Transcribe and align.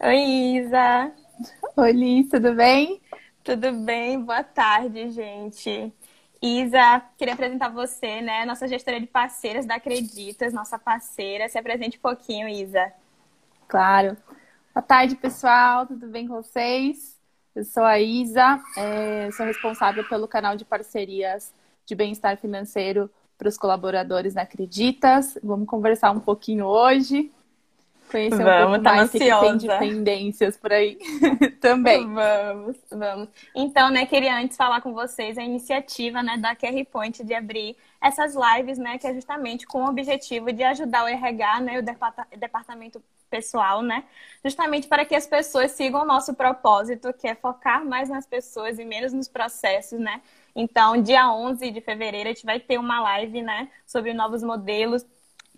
Oi, 0.00 0.58
Isa. 0.58 1.12
Oi, 1.76 1.92
Liz, 1.92 2.28
tudo 2.28 2.54
bem? 2.54 3.02
Tudo 3.42 3.72
bem? 3.72 4.22
Boa 4.22 4.44
tarde, 4.44 5.10
gente. 5.10 5.92
Isa, 6.40 7.02
queria 7.16 7.34
apresentar 7.34 7.68
você, 7.70 8.20
né? 8.20 8.44
Nossa 8.44 8.68
gestora 8.68 9.00
de 9.00 9.08
parceiras 9.08 9.66
da 9.66 9.74
Acreditas, 9.74 10.52
nossa 10.52 10.78
parceira. 10.78 11.48
Se 11.48 11.58
apresente 11.58 11.98
um 11.98 12.00
pouquinho, 12.00 12.48
Isa. 12.48 12.92
Claro. 13.66 14.16
Boa 14.72 14.82
tarde, 14.82 15.16
pessoal. 15.16 15.84
Tudo 15.84 16.06
bem 16.06 16.28
com 16.28 16.40
vocês? 16.40 17.18
Eu 17.52 17.64
sou 17.64 17.82
a 17.82 17.98
Isa, 17.98 18.62
é, 18.76 19.28
sou 19.32 19.46
responsável 19.46 20.08
pelo 20.08 20.28
canal 20.28 20.54
de 20.54 20.64
parcerias 20.64 21.52
de 21.84 21.96
bem-estar 21.96 22.36
financeiro 22.36 23.10
para 23.36 23.48
os 23.48 23.58
colaboradores 23.58 24.34
da 24.34 24.42
Acreditas. 24.42 25.36
Vamos 25.42 25.66
conversar 25.66 26.12
um 26.12 26.20
pouquinho 26.20 26.66
hoje. 26.66 27.32
Conhecer 28.10 28.42
vamos, 28.42 28.62
um 28.62 28.70
pouco 28.70 28.84
tá 28.84 28.94
mais 28.94 29.14
ansiosa. 29.14 29.40
que 29.40 29.46
tem 29.46 29.56
de 29.56 29.78
tendências 29.78 30.56
por 30.56 30.72
aí 30.72 30.96
também. 31.60 32.06
Vamos, 32.12 32.76
vamos. 32.90 33.28
Então, 33.54 33.90
né, 33.90 34.06
queria 34.06 34.36
antes 34.36 34.56
falar 34.56 34.80
com 34.80 34.92
vocês 34.94 35.36
a 35.36 35.42
iniciativa, 35.42 36.22
né, 36.22 36.38
da 36.38 36.56
QR 36.56 36.84
Point 36.90 37.22
de 37.22 37.34
abrir 37.34 37.76
essas 38.00 38.34
lives, 38.34 38.78
né, 38.78 38.98
que 38.98 39.06
é 39.06 39.14
justamente 39.14 39.66
com 39.66 39.84
o 39.84 39.88
objetivo 39.88 40.52
de 40.52 40.62
ajudar 40.62 41.04
o 41.04 41.08
RH, 41.08 41.60
né, 41.60 41.78
o 41.78 42.38
departamento 42.38 43.02
pessoal, 43.28 43.82
né, 43.82 44.04
justamente 44.42 44.88
para 44.88 45.04
que 45.04 45.14
as 45.14 45.26
pessoas 45.26 45.72
sigam 45.72 46.02
o 46.02 46.06
nosso 46.06 46.32
propósito, 46.34 47.12
que 47.12 47.28
é 47.28 47.34
focar 47.34 47.84
mais 47.84 48.08
nas 48.08 48.26
pessoas 48.26 48.78
e 48.78 48.84
menos 48.84 49.12
nos 49.12 49.28
processos, 49.28 50.00
né. 50.00 50.22
Então, 50.56 51.00
dia 51.00 51.30
11 51.30 51.70
de 51.70 51.80
fevereiro, 51.80 52.30
a 52.30 52.32
gente 52.32 52.46
vai 52.46 52.58
ter 52.58 52.78
uma 52.78 53.00
live, 53.00 53.42
né, 53.42 53.68
sobre 53.86 54.14
novos 54.14 54.42
modelos 54.42 55.04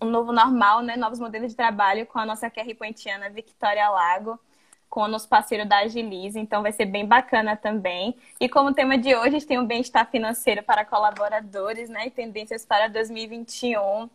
um 0.01 0.09
novo 0.09 0.31
normal, 0.31 0.81
né? 0.81 0.97
Novos 0.97 1.19
modelos 1.19 1.51
de 1.51 1.55
trabalho 1.55 2.05
com 2.05 2.19
a 2.19 2.25
nossa 2.25 2.49
QR 2.49 2.73
Pointiana 2.75 3.29
Victoria 3.29 3.89
Lago, 3.89 4.39
com 4.89 5.01
o 5.01 5.07
nosso 5.07 5.29
parceiro 5.29 5.65
da 5.65 5.79
Agilize, 5.79 6.37
então 6.37 6.61
vai 6.61 6.71
ser 6.71 6.85
bem 6.85 7.05
bacana 7.05 7.55
também. 7.55 8.15
E 8.39 8.49
como 8.49 8.73
tema 8.73 8.97
de 8.97 9.15
hoje, 9.15 9.45
tem 9.45 9.57
o 9.57 9.61
um 9.61 9.65
bem-estar 9.65 10.09
financeiro 10.09 10.63
para 10.63 10.83
colaboradores, 10.83 11.89
né? 11.89 12.07
E 12.07 12.11
tendências 12.11 12.65
para 12.65 12.87
2021. 12.89 14.09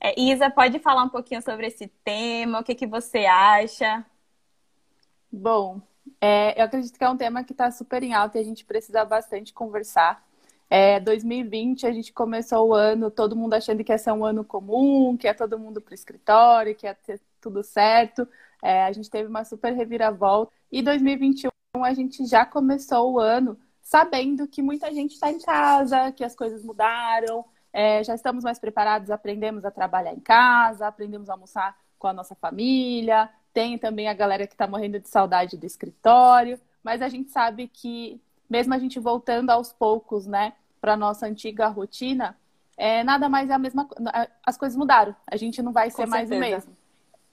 É, 0.00 0.20
Isa, 0.20 0.50
pode 0.50 0.78
falar 0.80 1.04
um 1.04 1.08
pouquinho 1.08 1.42
sobre 1.42 1.66
esse 1.66 1.88
tema? 2.04 2.60
O 2.60 2.64
que, 2.64 2.74
que 2.74 2.86
você 2.86 3.24
acha? 3.26 4.04
Bom, 5.30 5.80
é, 6.20 6.60
eu 6.60 6.64
acredito 6.66 6.98
que 6.98 7.04
é 7.04 7.08
um 7.08 7.16
tema 7.16 7.42
que 7.42 7.52
está 7.52 7.70
super 7.70 8.02
em 8.02 8.12
alta 8.14 8.38
e 8.38 8.40
a 8.40 8.44
gente 8.44 8.64
precisa 8.64 9.04
bastante 9.04 9.52
conversar. 9.52 10.22
É, 10.74 10.98
2020 11.00 11.86
a 11.86 11.92
gente 11.92 12.14
começou 12.14 12.70
o 12.70 12.74
ano 12.74 13.10
todo 13.10 13.36
mundo 13.36 13.52
achando 13.52 13.84
que 13.84 13.92
ia 13.92 13.98
ser 13.98 14.10
um 14.10 14.24
ano 14.24 14.42
comum, 14.42 15.18
que 15.18 15.26
ia 15.26 15.34
todo 15.34 15.58
mundo 15.58 15.82
para 15.82 15.92
o 15.92 15.94
escritório, 15.94 16.74
que 16.74 16.86
ia 16.86 16.94
ter 16.94 17.20
tudo 17.42 17.62
certo. 17.62 18.26
É, 18.62 18.84
a 18.84 18.90
gente 18.90 19.10
teve 19.10 19.28
uma 19.28 19.44
super 19.44 19.74
reviravolta. 19.74 20.50
E 20.70 20.80
2021 20.80 21.50
a 21.84 21.92
gente 21.92 22.24
já 22.24 22.46
começou 22.46 23.12
o 23.12 23.18
ano 23.20 23.58
sabendo 23.82 24.48
que 24.48 24.62
muita 24.62 24.90
gente 24.94 25.12
está 25.12 25.30
em 25.30 25.38
casa, 25.40 26.10
que 26.10 26.24
as 26.24 26.34
coisas 26.34 26.64
mudaram, 26.64 27.44
é, 27.70 28.02
já 28.02 28.14
estamos 28.14 28.42
mais 28.42 28.58
preparados, 28.58 29.10
aprendemos 29.10 29.66
a 29.66 29.70
trabalhar 29.70 30.14
em 30.14 30.20
casa, 30.20 30.86
aprendemos 30.86 31.28
a 31.28 31.34
almoçar 31.34 31.76
com 31.98 32.06
a 32.06 32.14
nossa 32.14 32.34
família. 32.34 33.28
Tem 33.52 33.76
também 33.76 34.08
a 34.08 34.14
galera 34.14 34.46
que 34.46 34.54
está 34.54 34.66
morrendo 34.66 34.98
de 34.98 35.10
saudade 35.10 35.58
do 35.58 35.66
escritório, 35.66 36.58
mas 36.82 37.02
a 37.02 37.10
gente 37.10 37.30
sabe 37.30 37.68
que 37.68 38.18
mesmo 38.48 38.72
a 38.72 38.78
gente 38.78 38.98
voltando 38.98 39.50
aos 39.50 39.70
poucos, 39.70 40.26
né, 40.26 40.54
para 40.82 40.96
nossa 40.96 41.26
antiga 41.26 41.68
rotina, 41.68 42.36
é, 42.76 43.04
nada 43.04 43.28
mais 43.28 43.48
é 43.48 43.52
a 43.52 43.58
mesma 43.58 43.88
as 44.44 44.56
coisas 44.56 44.76
mudaram. 44.76 45.14
A 45.30 45.36
gente 45.36 45.62
não 45.62 45.72
vai 45.72 45.88
ser 45.90 46.06
mais 46.06 46.28
o 46.28 46.34
mesmo. 46.34 46.76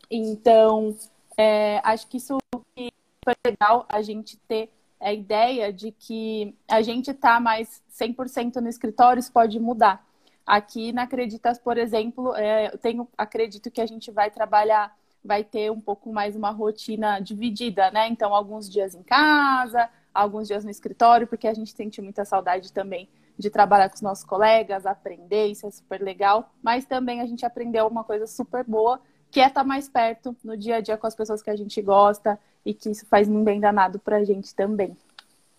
Então, 0.09 0.95
é, 1.35 1.81
acho 1.83 2.07
que 2.07 2.17
isso 2.17 2.37
é 2.77 3.33
legal 3.43 3.87
a 3.89 4.03
gente 4.03 4.37
ter 4.47 4.71
a 4.99 5.11
ideia 5.11 5.73
de 5.73 5.91
que 5.91 6.55
a 6.67 6.83
gente 6.83 7.09
está 7.09 7.39
mais 7.39 7.81
100% 7.99 8.57
no 8.57 8.69
escritório, 8.69 9.19
isso 9.19 9.31
pode 9.31 9.59
mudar. 9.59 10.05
Aqui 10.45 10.91
na 10.91 11.03
Acreditas, 11.03 11.57
por 11.57 11.77
exemplo, 11.77 12.35
é, 12.35 12.67
eu 12.67 12.77
tenho, 12.77 13.07
acredito 13.17 13.71
que 13.71 13.81
a 13.81 13.85
gente 13.85 14.11
vai 14.11 14.29
trabalhar, 14.29 14.95
vai 15.23 15.43
ter 15.43 15.71
um 15.71 15.79
pouco 15.79 16.11
mais 16.13 16.35
uma 16.35 16.51
rotina 16.51 17.19
dividida, 17.19 17.89
né? 17.91 18.07
Então, 18.07 18.35
alguns 18.35 18.69
dias 18.69 18.93
em 18.93 19.03
casa, 19.03 19.89
alguns 20.13 20.47
dias 20.47 20.63
no 20.63 20.69
escritório, 20.69 21.25
porque 21.27 21.47
a 21.47 21.53
gente 21.53 21.71
sente 21.71 22.01
muita 22.01 22.25
saudade 22.25 22.71
também 22.71 23.07
de 23.39 23.49
trabalhar 23.49 23.87
com 23.87 23.95
os 23.95 24.01
nossos 24.01 24.25
colegas, 24.25 24.85
aprender, 24.85 25.47
isso 25.47 25.65
é 25.65 25.71
super 25.71 26.01
legal. 26.01 26.51
Mas 26.61 26.85
também 26.85 27.21
a 27.21 27.25
gente 27.25 27.45
aprendeu 27.45 27.87
uma 27.87 28.03
coisa 28.03 28.27
super 28.27 28.65
boa, 28.65 28.99
que 29.31 29.39
é 29.39 29.47
estar 29.47 29.63
mais 29.63 29.87
perto 29.87 30.35
no 30.43 30.57
dia 30.57 30.75
a 30.75 30.81
dia 30.81 30.97
com 30.97 31.07
as 31.07 31.15
pessoas 31.15 31.41
que 31.41 31.49
a 31.49 31.55
gente 31.55 31.81
gosta 31.81 32.37
e 32.65 32.73
que 32.73 32.89
isso 32.89 33.05
faz 33.05 33.29
um 33.29 33.43
bem 33.43 33.59
danado 33.59 33.97
pra 33.97 34.25
gente 34.25 34.53
também. 34.53 34.97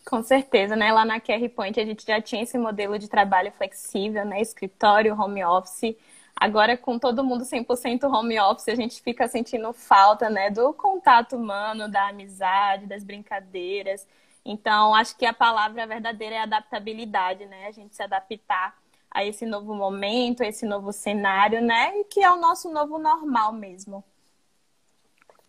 Com 0.04 0.22
certeza, 0.22 0.76
né? 0.76 0.92
Lá 0.92 1.04
na 1.04 1.20
QR 1.20 1.48
Point 1.48 1.80
a 1.80 1.84
gente 1.84 2.04
já 2.06 2.20
tinha 2.20 2.42
esse 2.42 2.58
modelo 2.58 2.98
de 2.98 3.08
trabalho 3.08 3.50
flexível, 3.52 4.24
né? 4.26 4.40
Escritório, 4.40 5.18
home 5.18 5.42
office. 5.42 5.96
Agora, 6.36 6.76
com 6.76 6.98
todo 6.98 7.24
mundo 7.24 7.44
100% 7.44 8.04
home 8.04 8.38
office, 8.40 8.68
a 8.68 8.74
gente 8.74 9.00
fica 9.02 9.26
sentindo 9.28 9.72
falta, 9.72 10.28
né? 10.28 10.50
Do 10.50 10.72
contato 10.74 11.36
humano, 11.36 11.90
da 11.90 12.08
amizade, 12.08 12.86
das 12.86 13.04
brincadeiras. 13.04 14.06
Então, 14.50 14.92
acho 14.96 15.16
que 15.16 15.24
a 15.24 15.32
palavra 15.32 15.86
verdadeira 15.86 16.34
é 16.34 16.40
adaptabilidade, 16.40 17.46
né? 17.46 17.68
A 17.68 17.70
gente 17.70 17.94
se 17.94 18.02
adaptar 18.02 18.76
a 19.08 19.24
esse 19.24 19.46
novo 19.46 19.76
momento, 19.76 20.42
a 20.42 20.46
esse 20.46 20.66
novo 20.66 20.92
cenário, 20.92 21.62
né? 21.62 21.96
E 22.00 22.04
que 22.04 22.20
é 22.20 22.28
o 22.30 22.40
nosso 22.40 22.68
novo 22.72 22.98
normal 22.98 23.52
mesmo. 23.52 24.02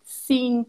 Sim. 0.04 0.64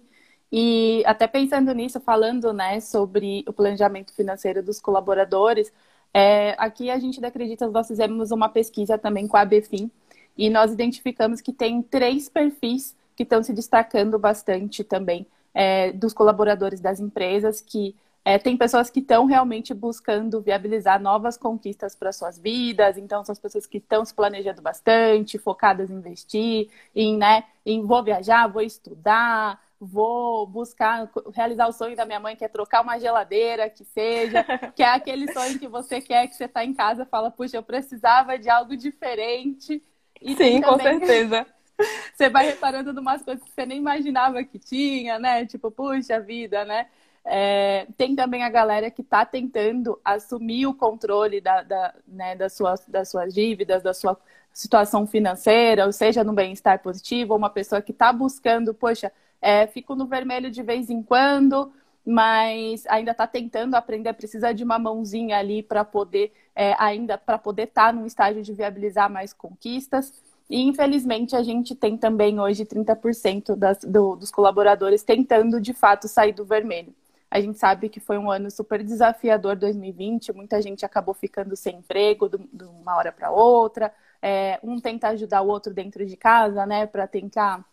E 0.52 1.04
até 1.06 1.28
pensando 1.28 1.72
nisso, 1.76 2.00
falando 2.00 2.52
né, 2.52 2.80
sobre 2.80 3.44
o 3.48 3.54
planejamento 3.54 4.14
financeiro 4.16 4.64
dos 4.64 4.80
colaboradores, 4.82 5.72
é, 6.12 6.56
aqui 6.58 6.90
a 6.90 6.98
gente 6.98 7.22
da 7.22 7.28
Acredita, 7.28 7.68
nós 7.68 7.88
fizemos 7.88 8.32
uma 8.32 8.50
pesquisa 8.50 8.98
também 8.98 9.28
com 9.28 9.38
a 9.38 9.42
ABFIM 9.42 9.92
e 10.36 10.50
nós 10.50 10.72
identificamos 10.72 11.40
que 11.40 11.54
tem 11.54 11.84
três 11.84 12.30
perfis 12.30 12.96
que 13.16 13.22
estão 13.24 13.44
se 13.44 13.54
destacando 13.54 14.18
bastante 14.18 14.84
também 14.84 15.28
é, 15.54 15.92
dos 15.92 16.14
colaboradores 16.14 16.80
das 16.80 17.00
empresas 17.00 17.62
que 17.62 17.96
é, 18.26 18.38
tem 18.38 18.56
pessoas 18.56 18.90
que 18.90 19.00
estão 19.00 19.26
realmente 19.26 19.74
buscando 19.74 20.42
viabilizar 20.42 21.02
novas 21.02 21.38
conquistas 21.38 21.96
para 21.96 22.14
suas 22.14 22.40
vidas, 22.40 22.98
então 22.98 23.24
são 23.24 23.34
as 23.34 23.40
pessoas 23.40 23.66
que 23.66 23.78
estão 23.78 24.06
se 24.06 24.14
planejando 24.14 24.62
bastante, 24.62 25.38
focadas 25.38 25.90
em 25.90 25.96
investir, 25.96 26.70
em, 26.96 27.18
né, 27.18 27.44
em 27.66 27.82
vou 27.82 28.02
viajar, 28.02 28.48
vou 28.48 28.62
estudar, 28.62 29.60
vou 29.80 30.48
buscar 30.48 31.10
realizar 31.34 31.68
o 31.68 31.74
sonho 31.74 31.96
da 31.98 32.06
minha 32.06 32.20
mãe, 32.20 32.36
que 32.36 32.46
é 32.46 32.48
trocar 32.48 32.82
uma 32.82 32.98
geladeira, 32.98 33.70
que 33.70 33.84
seja, 33.84 34.44
que 34.74 34.82
é 34.82 34.88
aquele 34.88 35.32
sonho 35.34 35.60
que 35.60 35.68
você 35.68 36.00
quer, 36.00 36.28
que 36.28 36.36
você 36.36 36.46
está 36.46 36.64
em 36.64 36.74
casa, 36.74 37.06
fala, 37.06 37.30
puxa, 37.30 37.58
eu 37.58 37.64
precisava 37.64 38.40
de 38.40 38.50
algo 38.50 38.78
diferente. 38.78 39.84
E 40.22 40.36
Sim, 40.36 40.62
com 40.62 40.80
certeza. 40.80 41.46
você 42.16 42.30
vai 42.30 42.46
reparando 42.46 42.92
em 42.92 43.00
umas 43.00 43.22
coisas 43.22 43.44
que 43.44 43.52
você 43.52 43.66
nem 43.66 43.80
imaginava 43.80 44.44
que 44.44 44.58
tinha, 44.58 45.20
né? 45.20 45.46
Tipo, 45.46 45.70
puxa 45.70 46.20
vida, 46.20 46.64
né? 46.64 46.88
É, 47.26 47.88
tem 47.98 48.16
também 48.16 48.44
a 48.44 48.50
galera 48.50 48.92
que 48.92 49.02
está 49.02 49.26
tentando 49.26 50.00
assumir 50.04 50.68
o 50.68 50.74
controle 50.74 51.40
da, 51.40 51.64
da, 51.64 51.94
né, 52.08 52.36
das, 52.36 52.54
suas, 52.54 52.86
das 52.88 53.10
suas 53.10 53.34
dívidas, 53.34 53.82
da 53.82 53.94
sua 53.94 54.18
situação 54.52 55.08
financeira, 55.08 55.86
ou 55.86 55.92
seja, 55.92 56.24
no 56.24 56.34
bem-estar 56.34 56.82
positivo, 56.82 57.34
ou 57.34 57.38
uma 57.38 57.50
pessoa 57.50 57.82
que 57.82 57.92
está 57.92 58.12
buscando, 58.12 58.74
poxa, 58.74 59.12
é, 59.42 59.66
fico 59.68 59.96
no 59.96 60.06
vermelho 60.06 60.52
de 60.52 60.62
vez 60.62 60.90
em 60.90 61.02
quando, 61.02 61.72
mas 62.06 62.86
ainda 62.88 63.12
está 63.12 63.26
tentando 63.26 63.76
aprender, 63.76 64.14
precisa 64.14 64.54
de 64.54 64.64
uma 64.64 64.78
mãozinha 64.78 65.38
ali 65.38 65.64
para 65.64 65.84
poder 65.86 66.34
é, 66.56 66.76
ainda 66.78 67.18
para 67.18 67.38
poder 67.38 67.64
estar 67.64 67.88
tá 67.88 67.94
num 67.94 68.06
estágio 68.06 68.44
de 68.44 68.54
viabilizar 68.54 69.10
mais 69.10 69.34
conquistas. 69.34 70.14
E 70.50 70.62
infelizmente 70.62 71.36
a 71.36 71.42
gente 71.42 71.74
tem 71.74 71.98
também 71.98 72.40
hoje 72.40 72.66
30% 72.66 73.56
das, 73.56 73.80
do, 73.80 74.16
dos 74.16 74.30
colaboradores 74.30 75.04
tentando 75.04 75.60
de 75.60 75.74
fato 75.74 76.08
sair 76.08 76.34
do 76.34 76.46
vermelho. 76.46 76.94
A 77.34 77.42
gente 77.42 77.58
sabe 77.58 77.90
que 77.90 78.00
foi 78.00 78.16
um 78.20 78.30
ano 78.30 78.52
super 78.52 78.84
desafiador 78.84 79.56
2020, 79.56 80.32
muita 80.34 80.62
gente 80.62 80.86
acabou 80.86 81.16
ficando 81.16 81.56
sem 81.56 81.78
emprego 81.78 82.30
de 82.30 82.64
uma 82.64 82.96
hora 82.96 83.12
para 83.12 83.32
outra. 83.32 83.92
É, 84.22 84.60
um 84.62 84.80
tenta 84.80 85.08
ajudar 85.08 85.42
o 85.42 85.48
outro 85.48 85.74
dentro 85.74 86.06
de 86.06 86.16
casa, 86.16 86.64
né, 86.68 86.86
para 86.86 87.08
tentar 87.08 87.66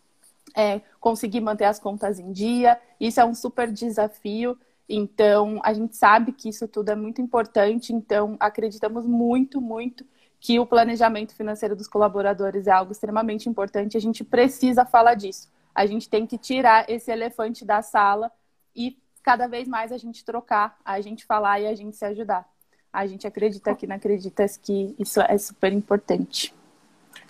é, 0.56 0.80
conseguir 0.98 1.42
manter 1.42 1.66
as 1.66 1.78
contas 1.78 2.18
em 2.18 2.32
dia. 2.32 2.80
Isso 2.98 3.20
é 3.20 3.24
um 3.26 3.34
super 3.34 3.70
desafio. 3.70 4.58
Então, 4.88 5.60
a 5.62 5.74
gente 5.74 5.94
sabe 5.94 6.32
que 6.32 6.48
isso 6.48 6.66
tudo 6.66 6.88
é 6.88 6.96
muito 6.96 7.20
importante. 7.20 7.92
Então, 7.92 8.38
acreditamos 8.40 9.06
muito, 9.06 9.60
muito 9.60 10.06
que 10.40 10.58
o 10.58 10.64
planejamento 10.64 11.34
financeiro 11.34 11.76
dos 11.76 11.86
colaboradores 11.86 12.66
é 12.66 12.70
algo 12.70 12.92
extremamente 12.92 13.46
importante. 13.46 13.98
A 13.98 14.00
gente 14.00 14.24
precisa 14.24 14.86
falar 14.86 15.16
disso. 15.16 15.50
A 15.74 15.84
gente 15.84 16.08
tem 16.08 16.26
que 16.26 16.38
tirar 16.38 16.88
esse 16.88 17.10
elefante 17.10 17.62
da 17.62 17.82
sala 17.82 18.32
e 18.74 18.96
cada 19.22 19.46
vez 19.46 19.68
mais 19.68 19.92
a 19.92 19.98
gente 19.98 20.24
trocar, 20.24 20.78
a 20.84 21.00
gente 21.00 21.24
falar 21.24 21.60
e 21.60 21.66
a 21.66 21.74
gente 21.74 21.96
se 21.96 22.04
ajudar. 22.04 22.48
A 22.92 23.06
gente 23.06 23.26
acredita 23.26 23.70
aqui 23.70 23.86
na 23.86 23.94
Acreditas 23.94 24.56
que 24.56 24.94
isso 24.98 25.20
é 25.20 25.38
super 25.38 25.72
importante. 25.72 26.52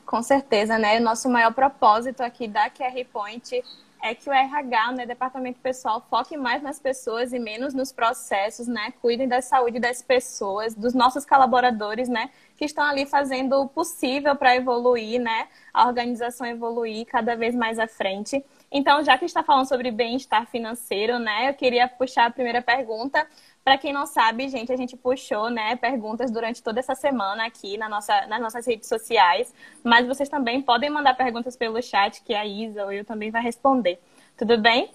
Com 0.07 0.23
certeza, 0.23 0.79
né? 0.79 0.99
O 0.99 1.03
nosso 1.03 1.29
maior 1.29 1.53
propósito 1.53 2.23
aqui 2.23 2.49
da 2.49 2.71
QR 2.71 3.05
Point 3.13 3.63
é 4.03 4.15
que 4.15 4.29
o 4.29 4.33
RH, 4.33 4.93
né, 4.93 5.07
departamento 5.07 5.61
pessoal, 5.61 6.05
foque 6.09 6.37
mais 6.37 6.63
nas 6.63 6.79
pessoas 6.81 7.33
e 7.33 7.39
menos 7.39 7.75
nos 7.75 7.93
processos, 7.93 8.67
né? 8.67 8.93
Cuidem 9.01 9.29
da 9.29 9.43
saúde 9.43 9.79
das 9.79 10.01
pessoas, 10.03 10.75
dos 10.75 10.95
nossos 10.95 11.25
colaboradores, 11.27 12.09
né, 12.09 12.31
que 12.61 12.67
estão 12.67 12.85
ali 12.85 13.07
fazendo 13.07 13.59
o 13.59 13.67
possível 13.67 14.37
para 14.37 14.55
evoluir, 14.55 15.19
né? 15.19 15.49
A 15.73 15.87
organização 15.87 16.47
evoluir 16.47 17.07
cada 17.07 17.35
vez 17.35 17.55
mais 17.55 17.79
à 17.79 17.89
frente. 17.89 18.45
Então, 18.71 19.03
já 19.03 19.17
que 19.17 19.25
está 19.25 19.43
falando 19.43 19.67
sobre 19.67 19.91
bem-estar 19.91 20.47
financeiro, 20.47 21.19
né, 21.19 21.49
eu 21.49 21.55
queria 21.55 21.89
puxar 21.89 22.27
a 22.27 22.31
primeira 22.31 22.61
pergunta. 22.61 23.27
Para 23.65 23.79
quem 23.79 23.95
não 23.95 24.05
sabe, 24.05 24.47
gente, 24.47 24.71
a 24.71 24.77
gente 24.77 24.95
puxou, 24.95 25.49
né, 25.49 25.75
perguntas 25.77 26.31
durante 26.31 26.63
toda 26.63 26.81
essa 26.81 26.95
semana 26.95 27.47
aqui 27.47 27.79
na 27.79 27.89
nossa, 27.89 28.27
nas 28.27 28.43
nossas 28.43 28.67
redes 28.67 28.91
sociais, 28.91 29.55
mas 29.83 30.07
vocês 30.07 30.29
também 30.29 30.61
podem 30.61 30.91
mandar 30.91 31.15
perguntas 31.15 31.57
pelo 31.57 31.83
chat 31.83 32.23
que 32.23 32.35
a 32.35 32.45
Isa 32.45 32.85
ou 32.85 32.93
eu 32.93 33.07
também 33.07 33.31
vai 33.31 33.43
responder. 33.43 33.99
Tudo 34.37 34.59
bem? 34.59 34.93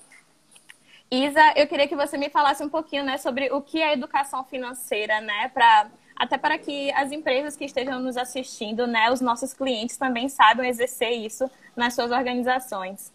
Isa, 1.09 1.53
eu 1.55 1.65
queria 1.65 1.87
que 1.87 1.95
você 1.95 2.15
me 2.15 2.29
falasse 2.29 2.63
um 2.63 2.69
pouquinho, 2.69 3.03
né, 3.03 3.17
sobre 3.17 3.51
o 3.51 3.59
que 3.59 3.81
é 3.81 3.93
educação 3.93 4.43
financeira, 4.43 5.19
né, 5.19 5.49
para 5.51 5.89
até 6.15 6.37
para 6.37 6.57
que 6.57 6.91
as 6.93 7.11
empresas 7.11 7.55
que 7.55 7.65
estejam 7.65 7.99
nos 7.99 8.17
assistindo, 8.17 8.87
né, 8.87 9.11
os 9.11 9.21
nossos 9.21 9.53
clientes 9.53 9.97
também 9.97 10.29
saibam 10.29 10.65
exercer 10.65 11.11
isso 11.11 11.49
nas 11.75 11.93
suas 11.93 12.11
organizações. 12.11 13.13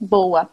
Boa. 0.00 0.48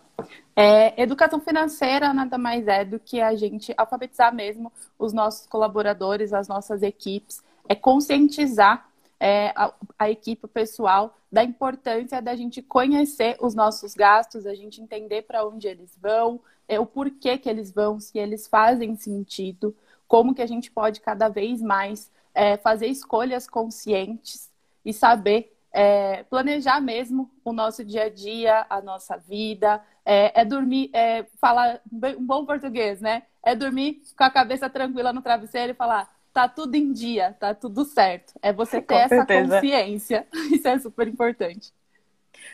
É, 0.55 1.01
educação 1.01 1.39
financeira 1.39 2.13
nada 2.13 2.37
mais 2.37 2.67
é 2.67 2.83
do 2.83 2.99
que 2.99 3.21
a 3.21 3.35
gente 3.35 3.73
alfabetizar 3.77 4.33
mesmo 4.33 4.71
os 4.97 5.13
nossos 5.13 5.45
colaboradores, 5.47 6.33
as 6.33 6.47
nossas 6.47 6.81
equipes, 6.81 7.43
é 7.69 7.75
conscientizar 7.75 8.89
é, 9.19 9.53
a, 9.55 9.73
a, 9.97 10.09
equipe 10.09 10.47
pessoal 10.47 11.15
da 11.31 11.43
importância 11.43 12.21
da 12.21 12.35
gente 12.35 12.61
conhecer 12.61 13.37
os 13.39 13.53
nossos 13.55 13.93
gastos, 13.93 14.45
a 14.45 14.53
gente 14.53 14.81
entender 14.81 15.23
para 15.23 15.45
onde 15.45 15.67
eles 15.67 15.95
vão, 16.01 16.39
é, 16.67 16.79
o 16.79 16.85
porquê 16.85 17.37
que 17.37 17.49
eles 17.49 17.71
vão, 17.71 17.99
se 17.99 18.17
eles 18.17 18.47
fazem 18.47 18.95
sentido, 18.95 19.75
como 20.07 20.33
que 20.33 20.41
a 20.41 20.47
gente 20.47 20.71
pode 20.71 21.01
cada 21.01 21.27
vez 21.27 21.61
mais 21.61 22.11
é, 22.33 22.57
fazer 22.57 22.87
escolhas 22.87 23.47
conscientes 23.47 24.49
e 24.85 24.93
saber 24.93 25.53
é, 25.71 26.23
planejar 26.23 26.79
mesmo 26.81 27.29
o 27.43 27.51
nosso 27.51 27.83
dia 27.83 28.03
a 28.03 28.09
dia, 28.09 28.65
a 28.69 28.81
nossa 28.81 29.17
vida, 29.17 29.81
é, 30.05 30.41
é 30.41 30.45
dormir, 30.45 30.89
é 30.93 31.25
falar 31.39 31.81
um 31.91 32.25
bom 32.25 32.45
português, 32.45 33.01
né? 33.01 33.23
É 33.43 33.53
dormir 33.55 34.01
com 34.17 34.23
a 34.23 34.29
cabeça 34.29 34.69
tranquila 34.69 35.13
no 35.13 35.21
travesseiro 35.21 35.71
e 35.71 35.75
falar, 35.75 36.11
tá 36.33 36.47
tudo 36.47 36.75
em 36.75 36.91
dia, 36.91 37.35
tá 37.39 37.53
tudo 37.53 37.83
certo. 37.85 38.33
É 38.41 38.53
você 38.53 38.81
ter 38.81 38.95
essa 38.95 39.25
consciência. 39.25 40.27
Isso 40.51 40.67
é 40.67 40.79
super 40.79 41.07
importante. 41.07 41.73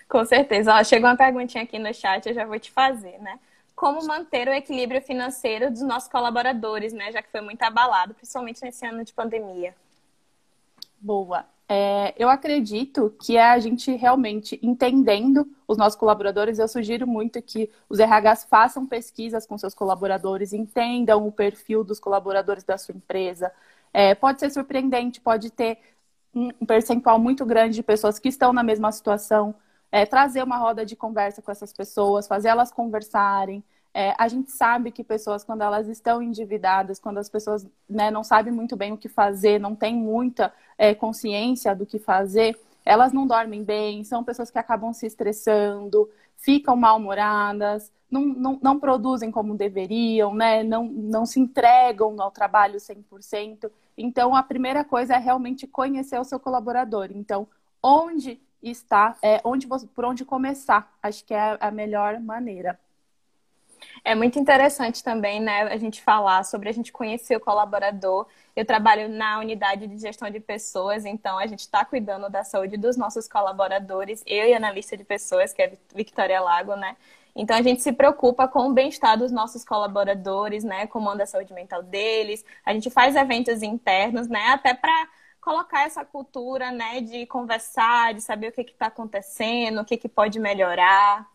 Com 0.09 0.25
certeza. 0.25 0.73
Ó, 0.73 0.83
chegou 0.83 1.09
uma 1.09 1.15
perguntinha 1.15 1.63
aqui 1.63 1.77
no 1.77 1.93
chat, 1.93 2.27
eu 2.27 2.33
já 2.33 2.45
vou 2.45 2.59
te 2.59 2.71
fazer, 2.71 3.19
né? 3.19 3.39
Como 3.75 4.05
manter 4.05 4.47
o 4.47 4.53
equilíbrio 4.53 5.01
financeiro 5.01 5.71
dos 5.71 5.81
nossos 5.81 6.09
colaboradores, 6.09 6.93
né? 6.93 7.11
Já 7.11 7.21
que 7.21 7.31
foi 7.31 7.41
muito 7.41 7.61
abalado, 7.63 8.13
principalmente 8.13 8.61
nesse 8.61 8.85
ano 8.85 9.03
de 9.03 9.13
pandemia. 9.13 9.75
Boa. 10.99 11.45
É, 11.67 12.13
eu 12.17 12.29
acredito 12.29 13.15
que 13.21 13.35
é 13.37 13.43
a 13.49 13.57
gente 13.57 13.91
realmente 13.95 14.59
entendendo 14.61 15.47
os 15.67 15.77
nossos 15.77 15.97
colaboradores. 15.97 16.59
Eu 16.59 16.67
sugiro 16.67 17.07
muito 17.07 17.41
que 17.41 17.69
os 17.89 17.99
RHs 17.99 18.45
façam 18.49 18.85
pesquisas 18.85 19.45
com 19.45 19.57
seus 19.57 19.73
colaboradores, 19.73 20.53
entendam 20.53 21.25
o 21.27 21.31
perfil 21.31 21.83
dos 21.83 21.99
colaboradores 21.99 22.63
da 22.63 22.77
sua 22.77 22.95
empresa. 22.95 23.51
É, 23.91 24.13
pode 24.13 24.39
ser 24.39 24.49
surpreendente, 24.51 25.19
pode 25.21 25.49
ter 25.49 25.79
um 26.33 26.51
percentual 26.65 27.19
muito 27.19 27.45
grande 27.45 27.75
de 27.75 27.83
pessoas 27.83 28.19
que 28.19 28.29
estão 28.29 28.53
na 28.53 28.63
mesma 28.63 28.91
situação. 28.91 29.55
É, 29.93 30.07
trazer 30.07 30.41
uma 30.41 30.57
roda 30.57 30.83
de 30.83 30.95
conversa 30.95 31.39
com 31.39 31.51
essas 31.51 31.71
pessoas, 31.71 32.27
fazer 32.27 32.47
elas 32.47 32.71
conversarem, 32.71 33.63
é, 33.93 34.15
a 34.17 34.27
gente 34.27 34.51
sabe 34.51 34.91
que 34.91 35.03
pessoas, 35.03 35.43
quando 35.43 35.61
elas 35.61 35.87
estão 35.87 36.19
endividadas, 36.19 36.99
quando 36.99 37.19
as 37.19 37.29
pessoas 37.29 37.67
né, 37.87 38.09
não 38.09 38.23
sabem 38.23 38.51
muito 38.51 38.75
bem 38.75 38.91
o 38.91 38.97
que 38.97 39.07
fazer, 39.07 39.59
não 39.59 39.75
têm 39.75 39.95
muita 39.95 40.51
é, 40.79 40.95
consciência 40.95 41.75
do 41.75 41.85
que 41.85 41.99
fazer, 41.99 42.59
elas 42.83 43.13
não 43.13 43.27
dormem 43.27 43.63
bem, 43.63 44.03
são 44.03 44.23
pessoas 44.23 44.49
que 44.49 44.57
acabam 44.57 44.91
se 44.93 45.05
estressando, 45.05 46.09
ficam 46.37 46.75
mal-humoradas, 46.75 47.91
não, 48.09 48.25
não, 48.25 48.59
não, 48.63 48.79
produzem 48.79 49.29
como 49.29 49.55
deveriam, 49.55 50.33
né? 50.33 50.63
não, 50.63 50.85
não 50.85 51.25
se 51.25 51.39
entregam 51.39 52.19
ao 52.19 52.31
trabalho 52.31 52.79
100%. 52.79 53.71
Então, 53.95 54.35
a 54.35 54.41
primeira 54.41 54.83
coisa 54.83 55.13
é 55.15 55.17
realmente 55.19 55.67
conhecer 55.67 56.19
o 56.19 56.23
seu 56.23 56.39
colaborador. 56.39 57.09
Então, 57.11 57.47
onde 57.81 58.41
está, 58.71 59.15
é, 59.21 59.41
onde 59.43 59.67
você, 59.67 59.85
por 59.87 60.05
onde 60.05 60.23
começar, 60.25 60.91
acho 61.01 61.23
que 61.25 61.33
é 61.33 61.57
a 61.59 61.71
melhor 61.71 62.19
maneira. 62.19 62.79
É 64.03 64.15
muito 64.15 64.39
interessante 64.39 65.03
também, 65.03 65.39
né, 65.39 65.63
a 65.63 65.77
gente 65.77 66.01
falar 66.01 66.43
sobre 66.43 66.69
a 66.69 66.71
gente 66.71 66.91
conhecer 66.91 67.35
o 67.35 67.39
colaborador. 67.39 68.27
Eu 68.55 68.65
trabalho 68.65 69.09
na 69.09 69.39
unidade 69.39 69.87
de 69.87 69.97
gestão 69.97 70.29
de 70.29 70.39
pessoas, 70.39 71.05
então 71.05 71.37
a 71.37 71.47
gente 71.47 71.61
está 71.61 71.83
cuidando 71.83 72.29
da 72.29 72.43
saúde 72.43 72.77
dos 72.77 72.97
nossos 72.97 73.27
colaboradores, 73.27 74.23
eu 74.25 74.47
e 74.47 74.53
a 74.53 74.57
analista 74.57 74.95
de 74.95 75.03
pessoas, 75.03 75.53
que 75.53 75.61
é 75.61 75.73
Victoria 75.93 76.41
Lago, 76.41 76.75
né? 76.75 76.95
Então 77.35 77.57
a 77.57 77.61
gente 77.61 77.81
se 77.81 77.91
preocupa 77.91 78.47
com 78.47 78.69
o 78.69 78.73
bem-estar 78.73 79.17
dos 79.17 79.31
nossos 79.31 79.65
colaboradores, 79.65 80.63
né? 80.63 80.85
Comanda 80.87 81.23
a 81.23 81.25
saúde 81.25 81.53
mental 81.53 81.81
deles. 81.81 82.45
A 82.63 82.73
gente 82.73 82.89
faz 82.91 83.15
eventos 83.15 83.63
internos, 83.63 84.27
né? 84.27 84.49
Até 84.49 84.73
para 84.73 85.07
colocar 85.43 85.85
essa 85.85 86.05
cultura, 86.05 86.71
né? 86.71 87.01
De 87.01 87.25
conversar, 87.25 88.13
de 88.13 88.21
saber 88.21 88.47
o 88.47 88.51
que 88.51 88.61
está 88.61 88.87
acontecendo, 88.87 89.81
o 89.81 89.85
que, 89.85 89.97
que 89.97 90.07
pode 90.07 90.39
melhorar. 90.39 91.29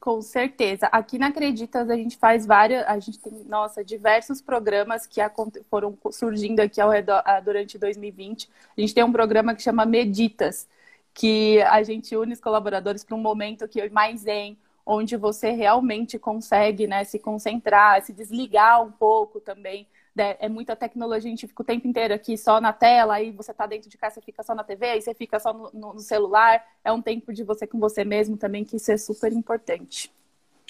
Com 0.00 0.22
certeza. 0.22 0.86
Aqui 0.86 1.18
na 1.18 1.26
Acreditas 1.26 1.90
a 1.90 1.96
gente 1.96 2.16
faz 2.16 2.46
várias, 2.46 2.86
a 2.86 2.98
gente 2.98 3.18
tem, 3.18 3.44
nossa, 3.44 3.84
diversos 3.84 4.40
programas 4.40 5.06
que 5.06 5.20
foram 5.68 5.98
surgindo 6.10 6.60
aqui 6.60 6.80
ao 6.80 6.88
redor 6.88 7.22
durante 7.44 7.76
2020. 7.76 8.48
A 8.76 8.80
gente 8.80 8.94
tem 8.94 9.04
um 9.04 9.12
programa 9.12 9.54
que 9.54 9.62
chama 9.62 9.84
Meditas, 9.84 10.66
que 11.12 11.60
a 11.62 11.82
gente 11.82 12.16
une 12.16 12.32
os 12.32 12.40
colaboradores 12.40 13.04
para 13.04 13.16
um 13.16 13.20
momento 13.20 13.68
que 13.68 13.90
mais 13.90 14.20
zen, 14.20 14.56
onde 14.86 15.16
você 15.16 15.50
realmente 15.50 16.18
consegue, 16.18 16.86
né, 16.86 17.04
se 17.04 17.18
concentrar, 17.18 18.00
se 18.02 18.12
desligar 18.12 18.82
um 18.82 18.92
pouco 18.92 19.40
também 19.40 19.86
é 20.16 20.48
muita 20.48 20.74
tecnologia, 20.74 21.28
a 21.28 21.30
gente 21.30 21.46
fica 21.46 21.62
o 21.62 21.64
tempo 21.64 21.86
inteiro 21.86 22.14
aqui 22.14 22.36
só 22.38 22.60
na 22.60 22.72
tela, 22.72 23.14
aí 23.14 23.30
você 23.30 23.52
tá 23.52 23.66
dentro 23.66 23.90
de 23.90 23.98
casa, 23.98 24.14
você 24.14 24.22
fica 24.22 24.42
só 24.42 24.54
na 24.54 24.64
TV, 24.64 24.86
aí 24.86 25.02
você 25.02 25.14
fica 25.14 25.38
só 25.38 25.52
no, 25.52 25.70
no, 25.72 25.98
celular. 25.98 26.64
É 26.84 26.90
um 26.90 27.02
tempo 27.02 27.32
de 27.32 27.44
você 27.44 27.66
com 27.66 27.78
você 27.78 28.04
mesmo 28.04 28.36
também, 28.36 28.64
que 28.64 28.76
isso 28.76 28.90
é 28.90 28.96
super 28.96 29.32
importante. 29.32 30.10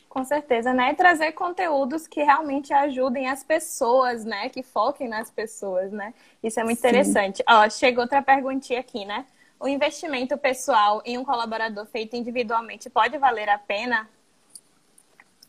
Com 0.09 0.25
certeza, 0.25 0.73
né? 0.73 0.93
E 0.93 0.95
trazer 0.95 1.33
conteúdos 1.33 2.07
que 2.07 2.23
realmente 2.23 2.73
ajudem 2.73 3.29
as 3.29 3.45
pessoas, 3.45 4.25
né? 4.25 4.49
Que 4.49 4.63
foquem 4.63 5.09
nas 5.09 5.31
pessoas, 5.31 5.93
né? 5.93 6.15
Isso 6.43 6.59
é 6.59 6.65
muito 6.65 6.81
Sim. 6.81 6.89
interessante. 6.89 7.45
Ó, 7.49 7.69
chegou 7.69 8.03
outra 8.03 8.23
perguntinha 8.23 8.81
aqui, 8.81 9.05
né? 9.05 9.27
O 9.61 9.69
investimento 9.69 10.37
pessoal 10.37 11.03
em 11.05 11.19
um 11.19 11.25
colaborador 11.25 11.87
feito 11.87 12.17
individualmente 12.17 12.91
pode 12.91 13.17
valer 13.19 13.49
a 13.49 13.59
pena? 13.59 14.09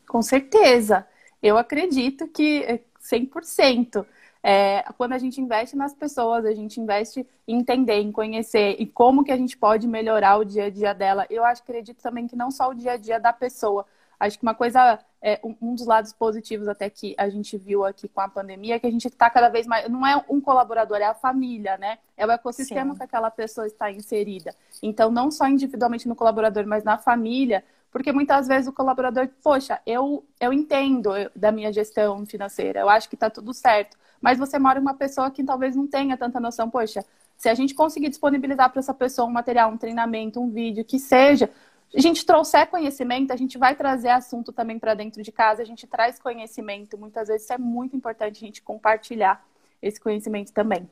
Com 0.07 0.21
certeza. 0.21 1.07
Eu 1.41 1.57
acredito 1.57 2.27
que 2.27 2.81
100%. 3.11 4.05
É, 4.43 4.83
quando 4.97 5.13
a 5.13 5.17
gente 5.17 5.41
investe 5.41 5.75
nas 5.75 5.93
pessoas, 5.93 6.45
a 6.45 6.53
gente 6.53 6.79
investe 6.79 7.27
em 7.47 7.59
entender, 7.59 7.99
em 7.99 8.11
conhecer 8.11 8.75
e 8.79 8.85
como 8.85 9.23
que 9.23 9.31
a 9.31 9.37
gente 9.37 9.57
pode 9.57 9.87
melhorar 9.87 10.37
o 10.37 10.45
dia 10.45 10.65
a 10.65 10.69
dia 10.69 10.93
dela. 10.93 11.25
Eu 11.29 11.43
acho, 11.43 11.61
acredito 11.61 12.01
também 12.01 12.27
que 12.27 12.35
não 12.35 12.51
só 12.51 12.69
o 12.69 12.73
dia 12.73 12.93
a 12.93 12.97
dia 12.97 13.19
da 13.19 13.33
pessoa. 13.33 13.85
Acho 14.19 14.39
que 14.39 14.43
uma 14.43 14.55
coisa, 14.55 14.99
é, 15.21 15.39
um, 15.43 15.75
dos 15.75 15.85
lados 15.85 16.11
positivos 16.11 16.67
até 16.67 16.89
que 16.89 17.13
a 17.17 17.29
gente 17.29 17.55
viu 17.55 17.85
aqui 17.85 18.07
com 18.07 18.19
a 18.19 18.27
pandemia 18.27 18.75
é 18.75 18.79
que 18.79 18.87
a 18.87 18.91
gente 18.91 19.07
está 19.07 19.29
cada 19.29 19.47
vez 19.47 19.67
mais. 19.67 19.87
Não 19.89 20.05
é 20.05 20.23
um 20.27 20.41
colaborador, 20.41 20.97
é 20.97 21.05
a 21.05 21.13
família, 21.13 21.77
né? 21.77 21.99
É 22.15 22.25
o 22.25 22.31
ecossistema 22.31 22.93
Sim. 22.93 22.97
que 22.97 23.03
aquela 23.03 23.29
pessoa 23.29 23.67
está 23.67 23.91
inserida. 23.91 24.55
Então, 24.81 25.11
não 25.11 25.29
só 25.29 25.47
individualmente 25.47 26.07
no 26.07 26.15
colaborador, 26.15 26.65
mas 26.65 26.83
na 26.83 26.97
família, 26.97 27.63
porque 27.97 28.11
muitas 28.11 28.47
vezes 28.47 28.67
o 28.67 28.71
colaborador, 28.71 29.27
poxa, 29.41 29.81
eu, 29.83 30.23
eu 30.39 30.53
entendo 30.53 31.09
da 31.35 31.51
minha 31.51 31.73
gestão 31.73 32.23
financeira, 32.27 32.81
eu 32.81 32.89
acho 32.89 33.09
que 33.09 33.15
está 33.15 33.27
tudo 33.27 33.55
certo. 33.55 33.97
Mas 34.21 34.37
você 34.37 34.59
mora 34.59 34.79
uma 34.79 34.93
pessoa 34.93 35.31
que 35.31 35.43
talvez 35.43 35.75
não 35.75 35.87
tenha 35.87 36.15
tanta 36.15 36.39
noção, 36.39 36.69
poxa, 36.69 37.03
se 37.35 37.49
a 37.49 37.55
gente 37.55 37.73
conseguir 37.73 38.09
disponibilizar 38.09 38.69
para 38.69 38.81
essa 38.81 38.93
pessoa 38.93 39.27
um 39.27 39.31
material, 39.31 39.71
um 39.71 39.77
treinamento, 39.77 40.39
um 40.39 40.51
vídeo, 40.51 40.85
que 40.85 40.99
seja, 40.99 41.49
a 41.91 41.99
gente 41.99 42.23
trouxer 42.23 42.67
conhecimento, 42.67 43.33
a 43.33 43.35
gente 43.35 43.57
vai 43.57 43.75
trazer 43.75 44.09
assunto 44.09 44.53
também 44.53 44.77
para 44.77 44.93
dentro 44.93 45.23
de 45.23 45.31
casa, 45.31 45.63
a 45.63 45.65
gente 45.65 45.87
traz 45.87 46.19
conhecimento. 46.19 46.99
Muitas 46.99 47.29
vezes 47.29 47.49
é 47.49 47.57
muito 47.57 47.95
importante 47.95 48.37
a 48.43 48.45
gente 48.45 48.61
compartilhar 48.61 49.43
esse 49.81 49.99
conhecimento 49.99 50.53
também. 50.53 50.87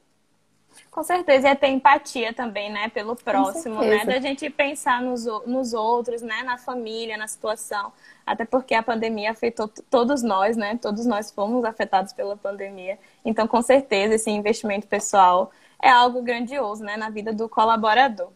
Com 0.92 1.04
certeza, 1.04 1.50
é 1.50 1.56
ter 1.56 1.68
empatia 1.68 2.34
também, 2.34 2.72
né, 2.72 2.90
pelo 2.90 3.16
próximo, 3.16 3.82
né, 3.82 4.06
da 4.06 4.20
gente 4.20 4.50
pensar 4.50 5.02
nos, 5.02 5.26
nos 5.46 5.74
outros, 5.74 6.22
né, 6.22 6.44
na 6.44 6.58
família, 6.58 7.18
na 7.18 7.28
situação. 7.28 7.92
Até 8.26 8.46
porque 8.46 8.74
a 8.74 8.84
pandemia 8.84 9.32
afetou 9.32 9.68
todos 9.90 10.24
nós, 10.24 10.56
né, 10.56 10.78
todos 10.82 11.06
nós 11.06 11.32
fomos 11.32 11.64
afetados 11.66 12.14
pela 12.14 12.38
pandemia. 12.38 12.98
Então, 13.24 13.48
com 13.48 13.62
certeza, 13.62 14.16
esse 14.16 14.30
investimento 14.30 14.88
pessoal 14.88 15.52
é 15.82 15.90
algo 15.90 16.22
grandioso, 16.22 16.84
né, 16.84 16.98
na 16.98 17.10
vida 17.10 17.34
do 17.34 17.50
colaborador, 17.50 18.32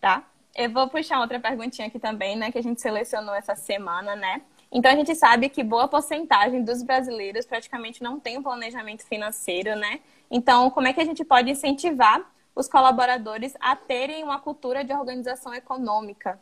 tá? 0.00 0.24
eu 0.56 0.70
vou 0.70 0.88
puxar 0.88 1.20
outra 1.20 1.38
perguntinha 1.38 1.86
aqui 1.86 1.98
também, 1.98 2.34
né, 2.34 2.50
que 2.50 2.58
a 2.58 2.62
gente 2.62 2.80
selecionou 2.80 3.34
essa 3.34 3.54
semana, 3.54 4.16
né? 4.16 4.40
Então 4.72 4.90
a 4.90 4.96
gente 4.96 5.14
sabe 5.14 5.48
que 5.48 5.62
boa 5.62 5.86
porcentagem 5.86 6.64
dos 6.64 6.82
brasileiros 6.82 7.46
praticamente 7.46 8.02
não 8.02 8.18
tem 8.18 8.38
um 8.38 8.42
planejamento 8.42 9.04
financeiro, 9.04 9.76
né? 9.76 10.00
Então, 10.30 10.70
como 10.70 10.88
é 10.88 10.92
que 10.92 11.00
a 11.00 11.04
gente 11.04 11.24
pode 11.24 11.50
incentivar 11.50 12.30
os 12.54 12.68
colaboradores 12.68 13.54
a 13.60 13.76
terem 13.76 14.24
uma 14.24 14.40
cultura 14.40 14.82
de 14.82 14.92
organização 14.92 15.54
econômica? 15.54 16.40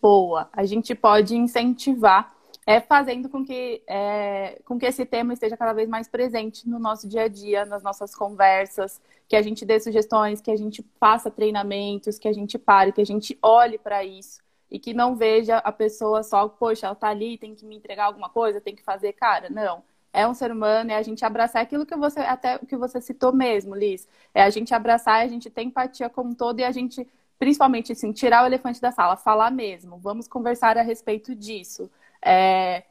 Boa. 0.00 0.48
A 0.52 0.64
gente 0.64 0.94
pode 0.94 1.36
incentivar 1.36 2.34
é, 2.66 2.80
fazendo 2.80 3.28
com 3.28 3.44
que, 3.44 3.82
é, 3.86 4.60
com 4.64 4.78
que 4.78 4.86
esse 4.86 5.04
tema 5.04 5.32
esteja 5.32 5.56
cada 5.56 5.72
vez 5.72 5.88
mais 5.88 6.08
presente 6.08 6.68
no 6.68 6.78
nosso 6.78 7.08
dia 7.08 7.22
a 7.22 7.28
dia, 7.28 7.64
nas 7.64 7.82
nossas 7.82 8.14
conversas, 8.14 9.00
que 9.28 9.36
a 9.36 9.42
gente 9.42 9.64
dê 9.64 9.78
sugestões, 9.80 10.40
que 10.40 10.50
a 10.50 10.56
gente 10.56 10.84
faça 10.98 11.30
treinamentos, 11.30 12.18
que 12.18 12.28
a 12.28 12.32
gente 12.32 12.58
pare, 12.58 12.92
que 12.92 13.00
a 13.00 13.06
gente 13.06 13.38
olhe 13.42 13.78
para 13.78 14.04
isso 14.04 14.42
e 14.70 14.78
que 14.78 14.94
não 14.94 15.14
veja 15.14 15.58
a 15.58 15.70
pessoa 15.70 16.22
só, 16.22 16.48
poxa, 16.48 16.86
ela 16.86 16.94
tá 16.94 17.08
ali, 17.08 17.38
tem 17.38 17.54
que 17.54 17.64
me 17.64 17.76
entregar 17.76 18.06
alguma 18.06 18.28
coisa, 18.28 18.60
tem 18.60 18.74
que 18.74 18.82
fazer, 18.82 19.12
cara, 19.12 19.48
não. 19.50 19.82
É 20.14 20.28
um 20.28 20.32
ser 20.34 20.52
humano, 20.52 20.92
é 20.92 20.96
a 20.96 21.02
gente 21.02 21.24
abraçar 21.24 21.60
aquilo 21.60 21.84
que 21.84 21.96
você, 21.96 22.20
até 22.20 22.56
que 22.58 22.76
você 22.76 23.00
citou 23.00 23.32
mesmo, 23.34 23.74
Liz. 23.74 24.08
É 24.32 24.44
a 24.44 24.50
gente 24.50 24.72
abraçar, 24.72 25.22
a 25.24 25.26
gente 25.26 25.50
ter 25.50 25.62
empatia 25.62 26.08
como 26.08 26.30
um 26.30 26.34
todo 26.34 26.60
e 26.60 26.64
a 26.64 26.70
gente, 26.70 27.06
principalmente 27.38 27.92
assim, 27.92 28.12
tirar 28.12 28.44
o 28.44 28.46
elefante 28.46 28.80
da 28.80 28.92
sala, 28.92 29.16
falar 29.16 29.50
mesmo. 29.50 29.98
Vamos 29.98 30.28
conversar 30.28 30.78
a 30.78 30.82
respeito 30.82 31.34
disso. 31.34 31.90
É, 32.22 32.84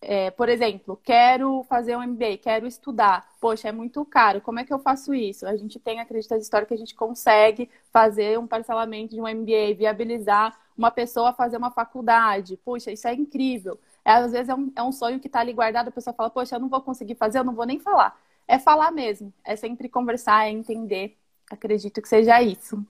é, 0.00 0.30
por 0.32 0.48
exemplo, 0.48 1.00
quero 1.02 1.64
fazer 1.64 1.96
um 1.96 2.02
MBA, 2.02 2.38
quero 2.38 2.66
estudar. 2.66 3.28
Poxa, 3.40 3.68
é 3.68 3.72
muito 3.72 4.04
caro. 4.04 4.40
Como 4.40 4.60
é 4.60 4.64
que 4.64 4.72
eu 4.72 4.78
faço 4.78 5.14
isso? 5.14 5.46
A 5.46 5.56
gente 5.56 5.80
tem 5.80 6.00
acreditas 6.00 6.42
história 6.42 6.66
que 6.66 6.74
a 6.74 6.78
gente 6.78 6.94
consegue 6.94 7.68
fazer 7.92 8.38
um 8.38 8.46
parcelamento 8.46 9.14
de 9.14 9.20
um 9.20 9.28
MBA, 9.28 9.74
viabilizar 9.76 10.58
uma 10.76 10.90
pessoa 10.90 11.32
fazer 11.32 11.56
uma 11.56 11.70
faculdade. 11.70 12.56
Poxa, 12.64 12.90
isso 12.90 13.06
é 13.06 13.14
incrível. 13.14 13.78
É, 14.04 14.12
às 14.12 14.32
vezes 14.32 14.48
é 14.48 14.54
um, 14.54 14.72
é 14.76 14.82
um 14.82 14.92
sonho 14.92 15.20
que 15.20 15.28
está 15.28 15.40
ali 15.40 15.52
guardado, 15.52 15.88
a 15.88 15.92
pessoa 15.92 16.14
fala, 16.14 16.30
poxa, 16.30 16.56
eu 16.56 16.60
não 16.60 16.68
vou 16.68 16.80
conseguir 16.82 17.14
fazer, 17.14 17.38
eu 17.38 17.44
não 17.44 17.54
vou 17.54 17.66
nem 17.66 17.78
falar. 17.78 18.18
É 18.48 18.58
falar 18.58 18.90
mesmo, 18.90 19.32
é 19.44 19.54
sempre 19.56 19.88
conversar, 19.88 20.46
é 20.46 20.50
entender. 20.50 21.16
Acredito 21.50 22.02
que 22.02 22.08
seja 22.08 22.42
isso. 22.42 22.84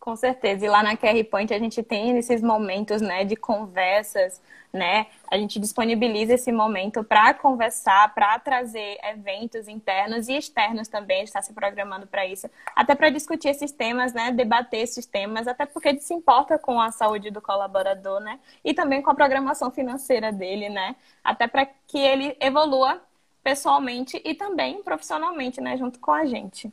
Com 0.00 0.16
certeza. 0.16 0.64
E 0.64 0.68
lá 0.68 0.82
na 0.82 0.96
QR 0.96 1.22
Point 1.24 1.52
a 1.52 1.58
gente 1.58 1.82
tem 1.82 2.16
esses 2.16 2.40
momentos, 2.42 3.02
né, 3.02 3.22
de 3.22 3.36
conversas, 3.36 4.40
né? 4.72 5.06
A 5.30 5.36
gente 5.36 5.60
disponibiliza 5.60 6.34
esse 6.34 6.50
momento 6.50 7.04
para 7.04 7.34
conversar, 7.34 8.14
para 8.14 8.38
trazer 8.38 8.98
eventos 9.04 9.68
internos 9.68 10.26
e 10.28 10.36
externos 10.38 10.88
também. 10.88 11.16
A 11.16 11.20
gente 11.20 11.28
está 11.28 11.42
se 11.42 11.52
programando 11.52 12.06
para 12.06 12.24
isso, 12.26 12.48
até 12.74 12.94
para 12.94 13.10
discutir 13.10 13.48
esses 13.48 13.72
temas, 13.72 14.14
né? 14.14 14.32
Debater 14.32 14.80
esses 14.80 15.04
temas, 15.04 15.46
até 15.46 15.66
porque 15.66 15.98
se 16.00 16.14
importa 16.14 16.58
com 16.58 16.80
a 16.80 16.90
saúde 16.90 17.30
do 17.30 17.42
colaborador, 17.42 18.20
né? 18.20 18.40
E 18.64 18.72
também 18.72 19.02
com 19.02 19.10
a 19.10 19.14
programação 19.14 19.70
financeira 19.70 20.32
dele, 20.32 20.70
né? 20.70 20.96
Até 21.22 21.46
para 21.46 21.66
que 21.86 21.98
ele 21.98 22.36
evolua 22.40 23.02
pessoalmente 23.42 24.20
e 24.24 24.34
também 24.34 24.82
profissionalmente, 24.82 25.60
né? 25.60 25.76
Junto 25.76 25.98
com 26.00 26.12
a 26.12 26.24
gente. 26.24 26.72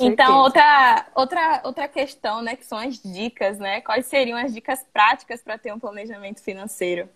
Então, 0.00 0.38
outra, 0.38 1.06
outra, 1.14 1.60
outra 1.64 1.88
questão, 1.88 2.42
né, 2.42 2.56
que 2.56 2.64
são 2.64 2.78
as 2.78 3.00
dicas, 3.00 3.58
né? 3.58 3.80
Quais 3.80 4.06
seriam 4.06 4.38
as 4.38 4.52
dicas 4.52 4.84
práticas 4.92 5.42
para 5.42 5.58
ter 5.58 5.72
um 5.72 5.78
planejamento 5.78 6.40
financeiro? 6.40 7.08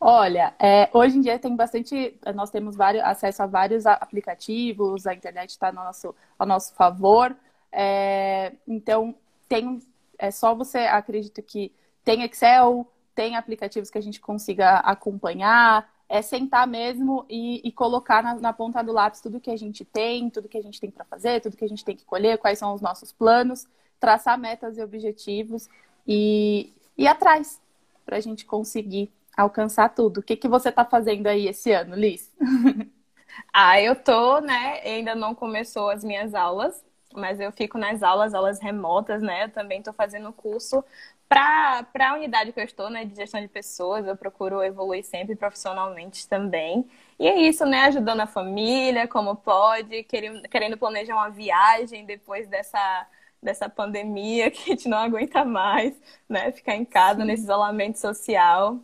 Olha, 0.00 0.52
é, 0.58 0.90
hoje 0.92 1.16
em 1.16 1.20
dia 1.22 1.38
tem 1.38 1.56
bastante, 1.56 2.14
nós 2.34 2.50
temos 2.50 2.76
vários, 2.76 3.02
acesso 3.04 3.42
a 3.42 3.46
vários 3.46 3.86
aplicativos, 3.86 5.06
a 5.06 5.14
internet 5.14 5.50
está 5.50 5.68
ao 5.68 5.72
nosso, 5.72 6.14
ao 6.38 6.46
nosso 6.46 6.74
favor. 6.74 7.34
É, 7.72 8.52
então, 8.68 9.14
tem, 9.48 9.80
é 10.18 10.30
só 10.30 10.54
você, 10.54 10.78
acredito 10.80 11.42
que 11.42 11.72
tem 12.04 12.22
Excel, 12.22 12.86
tem 13.14 13.36
aplicativos 13.36 13.88
que 13.88 13.96
a 13.96 14.02
gente 14.02 14.20
consiga 14.20 14.78
acompanhar, 14.80 15.90
é 16.14 16.22
sentar 16.22 16.64
mesmo 16.64 17.26
e, 17.28 17.60
e 17.66 17.72
colocar 17.72 18.22
na, 18.22 18.34
na, 18.36 18.52
ponta 18.52 18.80
do 18.84 18.92
lápis 18.92 19.20
tudo 19.20 19.40
que 19.40 19.50
a 19.50 19.56
gente 19.56 19.84
tem, 19.84 20.30
tudo 20.30 20.48
que 20.48 20.56
a 20.56 20.62
gente 20.62 20.80
tem 20.80 20.88
para 20.88 21.04
fazer, 21.04 21.40
tudo 21.40 21.56
que 21.56 21.64
a 21.64 21.68
gente 21.68 21.84
tem 21.84 21.96
que 21.96 22.04
colher, 22.04 22.38
quais 22.38 22.56
são 22.56 22.72
os 22.72 22.80
nossos 22.80 23.10
planos, 23.10 23.66
traçar 23.98 24.38
metas 24.38 24.78
e 24.78 24.82
objetivos 24.82 25.68
e 26.06 26.72
ir 26.96 27.08
atrás 27.08 27.60
para 28.06 28.16
a 28.16 28.20
gente 28.20 28.46
conseguir 28.46 29.12
alcançar 29.36 29.88
tudo. 29.88 30.18
O 30.18 30.22
que, 30.22 30.36
que 30.36 30.46
você 30.46 30.68
está 30.68 30.84
fazendo 30.84 31.26
aí 31.26 31.48
esse 31.48 31.72
ano, 31.72 31.96
Liz? 31.96 32.32
ah, 33.52 33.80
eu 33.80 33.96
tô, 33.96 34.38
né? 34.38 34.82
Ainda 34.84 35.16
não 35.16 35.34
começou 35.34 35.90
as 35.90 36.04
minhas 36.04 36.32
aulas, 36.32 36.84
mas 37.12 37.40
eu 37.40 37.50
fico 37.50 37.76
nas 37.76 38.04
aulas, 38.04 38.34
aulas 38.34 38.60
remotas, 38.60 39.20
né? 39.20 39.46
Eu 39.46 39.50
também 39.50 39.80
estou 39.80 39.92
fazendo 39.92 40.32
curso 40.32 40.84
para 41.28 42.10
a 42.10 42.14
unidade 42.14 42.52
que 42.52 42.60
eu 42.60 42.64
estou, 42.64 42.90
né, 42.90 43.04
de 43.04 43.14
gestão 43.16 43.40
de 43.40 43.48
pessoas, 43.48 44.06
eu 44.06 44.16
procuro 44.16 44.62
evoluir 44.62 45.04
sempre 45.04 45.34
profissionalmente 45.36 46.28
também. 46.28 46.88
E 47.18 47.26
é 47.26 47.36
isso, 47.40 47.64
né, 47.66 47.82
ajudando 47.82 48.20
a 48.20 48.26
família, 48.26 49.08
como 49.08 49.36
pode, 49.36 50.04
querendo, 50.04 50.42
querendo 50.48 50.76
planejar 50.78 51.14
uma 51.14 51.30
viagem 51.30 52.04
depois 52.06 52.46
dessa, 52.48 53.06
dessa 53.42 53.68
pandemia 53.68 54.50
que 54.52 54.62
a 54.62 54.74
gente 54.74 54.88
não 54.88 54.98
aguenta 54.98 55.44
mais, 55.44 55.94
né, 56.28 56.52
ficar 56.52 56.76
em 56.76 56.84
casa 56.84 57.22
Sim. 57.22 57.26
nesse 57.26 57.44
isolamento 57.44 57.98
social. 57.98 58.80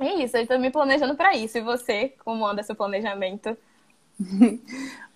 É 0.00 0.14
isso, 0.22 0.36
eu 0.36 0.42
estou 0.42 0.58
me 0.58 0.70
planejando 0.70 1.16
para 1.16 1.36
isso. 1.36 1.58
E 1.58 1.60
você, 1.60 2.10
como 2.24 2.46
anda 2.46 2.62
seu 2.62 2.74
planejamento? 2.76 3.56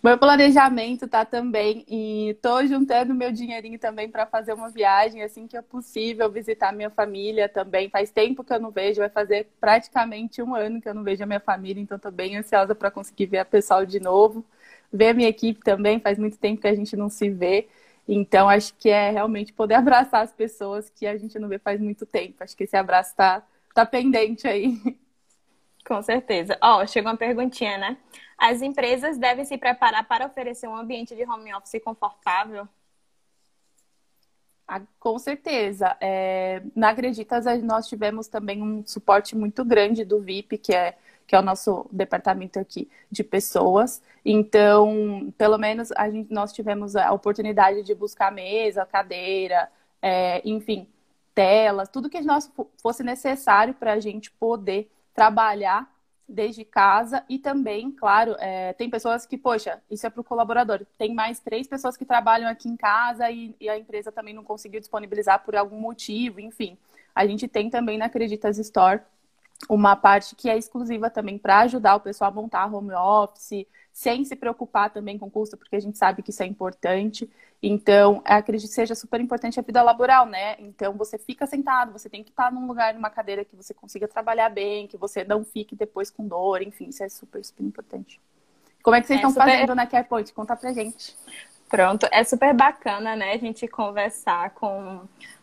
Meu 0.03 0.19
planejamento 0.19 1.07
tá 1.07 1.25
também 1.25 1.85
e 1.89 2.37
tô 2.43 2.65
juntando 2.67 3.15
meu 3.15 3.31
dinheirinho 3.31 3.79
também 3.79 4.09
para 4.11 4.27
fazer 4.27 4.53
uma 4.53 4.69
viagem 4.69 5.23
assim 5.23 5.47
que 5.47 5.57
é 5.57 5.63
possível, 5.63 6.31
visitar 6.31 6.73
minha 6.73 6.91
família 6.91 7.49
também. 7.49 7.89
Faz 7.89 8.11
tempo 8.11 8.43
que 8.43 8.53
eu 8.53 8.59
não 8.61 8.71
vejo, 8.73 9.01
vai 9.01 9.09
fazer 9.09 9.49
praticamente 9.61 10.43
um 10.43 10.55
ano 10.57 10.81
que 10.81 10.89
eu 10.89 10.95
não 10.95 11.05
vejo 11.05 11.23
a 11.23 11.27
minha 11.27 11.39
família, 11.41 11.81
então 11.81 11.99
tô 11.99 12.11
bem 12.11 12.37
ansiosa 12.37 12.75
para 12.75 12.91
conseguir 12.91 13.27
ver 13.27 13.39
a 13.39 13.45
pessoal 13.45 13.87
de 13.87 14.01
novo. 14.01 14.45
Ver 14.93 15.09
a 15.11 15.15
minha 15.15 15.29
equipe 15.29 15.61
também, 15.61 16.01
faz 16.01 16.19
muito 16.19 16.37
tempo 16.37 16.61
que 16.61 16.69
a 16.69 16.75
gente 16.75 16.97
não 16.97 17.09
se 17.09 17.31
vê. 17.31 17.69
Então 18.09 18.49
acho 18.49 18.75
que 18.75 18.89
é 18.91 19.11
realmente 19.11 19.53
poder 19.53 19.75
abraçar 19.77 20.23
as 20.23 20.33
pessoas 20.33 20.91
que 20.91 21.07
a 21.07 21.17
gente 21.17 21.39
não 21.39 21.49
vê 21.49 21.59
faz 21.59 21.81
muito 21.81 22.05
tempo. 22.05 22.43
Acho 22.43 22.57
que 22.57 22.65
esse 22.65 22.77
abraço 22.77 23.15
tá, 23.17 23.43
tá 23.75 23.87
pendente 23.87 24.49
aí. 24.49 24.81
Com 25.87 26.01
certeza. 26.03 26.57
Ó, 26.63 26.83
oh, 26.83 26.87
chegou 26.87 27.11
uma 27.11 27.17
perguntinha, 27.19 27.77
né? 27.79 27.97
As 28.43 28.61
empresas 28.61 29.17
devem 29.19 29.45
se 29.45 29.57
preparar 29.57 30.03
para 30.09 30.27
oferecer 30.27 30.67
um 30.67 30.75
ambiente 30.75 31.15
de 31.15 31.23
home 31.23 31.55
office 31.55 31.81
confortável? 31.81 32.67
Ah, 34.67 34.83
com 34.99 35.17
certeza. 35.17 35.97
É, 36.01 36.61
na 36.75 36.89
Acreditas, 36.89 37.45
nós 37.63 37.87
tivemos 37.87 38.27
também 38.27 38.61
um 38.61 38.85
suporte 38.85 39.37
muito 39.37 39.65
grande 39.65 40.05
do 40.05 40.21
VIP, 40.21 40.59
que 40.59 40.75
é, 40.75 40.99
que 41.25 41.37
é 41.37 41.39
o 41.39 41.43
nosso 41.43 41.87
departamento 41.93 42.59
aqui 42.59 42.91
de 43.09 43.23
pessoas. 43.23 44.03
Então, 44.25 45.33
pelo 45.39 45.57
menos, 45.57 45.93
a 45.93 46.11
gente, 46.11 46.35
nós 46.35 46.53
tivemos 46.53 46.97
a 46.97 47.13
oportunidade 47.13 47.85
de 47.85 47.95
buscar 47.95 48.33
mesa, 48.33 48.85
cadeira, 48.85 49.71
é, 50.03 50.43
enfim, 50.45 50.89
telas, 51.33 51.89
tudo 51.89 52.11
que 52.11 52.21
nós 52.23 52.51
fosse 52.83 53.05
necessário 53.05 53.73
para 53.73 53.93
a 53.93 54.01
gente 54.01 54.33
poder 54.33 54.91
trabalhar 55.15 55.89
desde 56.33 56.65
casa 56.65 57.23
e 57.29 57.39
também, 57.39 57.91
claro, 57.91 58.35
é, 58.39 58.73
tem 58.73 58.89
pessoas 58.89 59.27
que, 59.27 59.37
poxa, 59.37 59.81
isso 59.91 60.07
é 60.07 60.11
para 60.11 60.21
o 60.21 60.25
colaborador. 60.25 60.85
Tem 60.97 61.15
mais 61.15 61.39
três 61.39 61.67
pessoas 61.67 61.97
que 61.97 62.05
trabalham 62.05 62.49
aqui 62.49 62.69
em 62.69 62.77
casa 62.77 63.31
e, 63.31 63.55
e, 63.61 63.69
a 63.69 63.79
empresa 63.79 64.11
também 64.11 64.35
não 64.35 64.43
conseguiu 64.43 64.81
disponibilizar 64.81 65.45
por 65.45 65.55
algum 65.55 65.79
motivo, 65.79 66.41
enfim. 66.41 66.77
A 67.15 67.27
gente 67.27 67.47
tem 67.47 67.69
também 67.69 67.99
na 67.99 68.07
Acreditas 68.07 68.59
Store 68.59 69.01
uma 69.69 69.95
parte 69.95 70.35
que 70.35 70.49
é 70.49 70.57
exclusiva 70.57 71.11
também 71.11 71.39
para 71.39 71.61
ajudar 71.61 71.97
o 71.97 72.01
pessoal 72.01 72.31
a 72.31 72.35
montar 72.35 72.73
home 72.73 72.93
office, 72.95 73.67
sem 73.93 74.25
se 74.25 74.35
preocupar 74.35 74.91
também 74.91 75.19
com 75.19 75.31
custo, 75.31 75.57
porque 75.57 75.77
a 75.77 75.81
gente 75.81 75.99
sabe 75.99 76.23
que 76.23 76.31
isso 76.31 76.43
é 76.43 76.47
importante. 76.47 77.29
Então, 77.63 78.23
acredito 78.25 78.69
que 78.69 78.75
seja 78.75 78.95
super 78.95 79.21
importante 79.21 79.61
a 79.61 79.63
vida 79.63 79.83
laboral, 79.83 80.27
né? 80.27 80.57
Então, 80.59 80.95
você 80.95 81.19
fica 81.19 81.47
sentado, 81.47 81.93
você 81.93 82.09
tem 82.09 82.25
que 82.25 82.31
estar 82.31 82.51
num 82.51 82.67
lugar, 82.67 82.95
numa 82.95 83.11
cadeira 83.11 83.45
que 83.45 83.55
você 83.55 83.75
consiga 83.75 84.09
trabalhar 84.09 84.49
bem, 84.49 84.89
que 84.89 84.97
você 84.97 85.23
não 85.23 85.45
fique 85.45 85.77
depois 85.77 86.11
com 86.11 86.27
dor, 86.27 86.63
enfim, 86.63 86.89
isso 86.89 87.05
é 87.05 87.09
super, 87.09 87.45
super 87.45 87.63
importante. 87.63 88.21
Como 88.83 88.97
é 88.97 89.01
que 89.01 89.07
vocês 89.07 89.19
é 89.19 89.21
estão 89.21 89.31
super... 89.31 89.45
fazendo 89.45 89.75
na 89.75 89.87
CarePoint? 89.87 90.33
Conta 90.33 90.57
pra 90.57 90.73
gente. 90.73 91.17
Pronto, 91.69 92.07
é 92.11 92.25
super 92.25 92.53
bacana, 92.53 93.15
né, 93.15 93.33
a 93.33 93.39
gente 93.39 93.67
conversar 93.69 94.51
com 94.51 95.03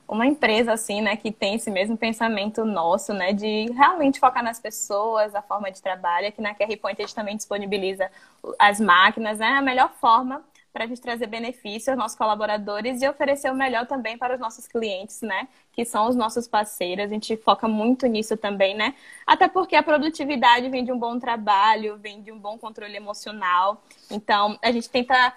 uma 0.09 0.25
empresa 0.25 0.73
assim, 0.73 1.01
né, 1.01 1.15
que 1.15 1.31
tem 1.31 1.53
esse 1.53 1.69
mesmo 1.69 1.95
pensamento 1.95 2.65
nosso, 2.65 3.13
né, 3.13 3.31
de 3.31 3.71
realmente 3.73 4.19
focar 4.19 4.43
nas 4.43 4.59
pessoas, 4.59 5.35
a 5.35 5.41
forma 5.41 5.71
de 5.71 5.81
trabalho. 5.81 6.27
Aqui 6.27 6.41
na 6.41 6.55
QR 6.55 6.75
Point 6.77 6.99
a 6.99 7.05
gente 7.05 7.13
também 7.13 7.37
disponibiliza 7.37 8.09
as 8.57 8.79
máquinas, 8.79 9.37
né, 9.37 9.49
a 9.49 9.61
melhor 9.61 9.91
forma 10.01 10.43
para 10.73 10.85
a 10.85 10.87
gente 10.87 10.99
trazer 11.01 11.27
benefício 11.27 11.91
aos 11.91 11.99
nossos 11.99 12.17
colaboradores 12.17 13.01
e 13.01 13.07
oferecer 13.07 13.51
o 13.51 13.55
melhor 13.55 13.85
também 13.85 14.17
para 14.17 14.33
os 14.33 14.39
nossos 14.39 14.67
clientes, 14.67 15.21
né? 15.21 15.47
Que 15.71 15.83
são 15.83 16.07
os 16.07 16.15
nossos 16.15 16.47
parceiros. 16.47 17.05
A 17.05 17.07
gente 17.07 17.35
foca 17.37 17.67
muito 17.67 18.05
nisso 18.05 18.37
também, 18.37 18.75
né? 18.75 18.93
Até 19.25 19.47
porque 19.47 19.75
a 19.75 19.81
produtividade 19.81 20.69
vem 20.69 20.85
de 20.85 20.91
um 20.91 20.99
bom 20.99 21.17
trabalho, 21.17 21.97
vem 21.97 22.21
de 22.21 22.31
um 22.31 22.37
bom 22.37 22.55
controle 22.55 22.95
emocional. 22.95 23.81
Então, 24.11 24.59
a 24.61 24.71
gente 24.71 24.87
tenta 24.87 25.33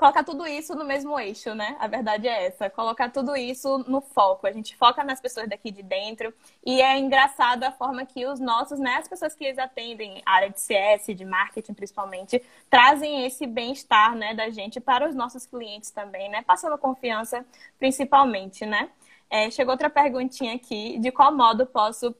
colocar 0.00 0.24
tudo 0.24 0.46
isso 0.46 0.74
no 0.74 0.82
mesmo 0.82 1.20
eixo, 1.20 1.54
né? 1.54 1.76
A 1.78 1.86
verdade 1.86 2.26
é 2.26 2.46
essa, 2.46 2.70
colocar 2.70 3.10
tudo 3.10 3.36
isso 3.36 3.84
no 3.86 4.00
foco. 4.00 4.46
A 4.46 4.52
gente 4.52 4.74
foca 4.74 5.04
nas 5.04 5.20
pessoas 5.20 5.46
daqui 5.46 5.70
de 5.70 5.82
dentro 5.82 6.32
e 6.64 6.80
é 6.80 6.98
engraçado 6.98 7.64
a 7.64 7.70
forma 7.70 8.06
que 8.06 8.26
os 8.26 8.40
nossos, 8.40 8.80
né, 8.80 8.96
as 8.96 9.06
pessoas 9.06 9.34
que 9.34 9.44
eles 9.44 9.58
atendem, 9.58 10.22
área 10.24 10.48
de 10.48 10.58
CS, 10.58 11.14
de 11.14 11.22
marketing 11.26 11.74
principalmente, 11.74 12.42
trazem 12.70 13.26
esse 13.26 13.46
bem-estar, 13.46 14.14
né, 14.16 14.32
da 14.32 14.48
gente 14.48 14.80
para 14.80 15.06
os 15.06 15.14
nossos 15.14 15.44
clientes 15.44 15.90
também, 15.90 16.30
né? 16.30 16.40
Passando 16.46 16.78
confiança 16.78 17.44
principalmente, 17.78 18.64
né? 18.64 18.88
É, 19.28 19.50
chegou 19.50 19.72
outra 19.72 19.90
perguntinha 19.90 20.54
aqui, 20.54 20.98
de 20.98 21.12
qual 21.12 21.30
modo 21.30 21.66
posso 21.66 22.14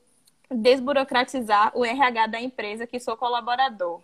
desburocratizar 0.50 1.72
o 1.74 1.82
RH 1.82 2.26
da 2.26 2.40
empresa 2.40 2.86
que 2.86 3.00
sou 3.00 3.16
colaborador? 3.16 4.02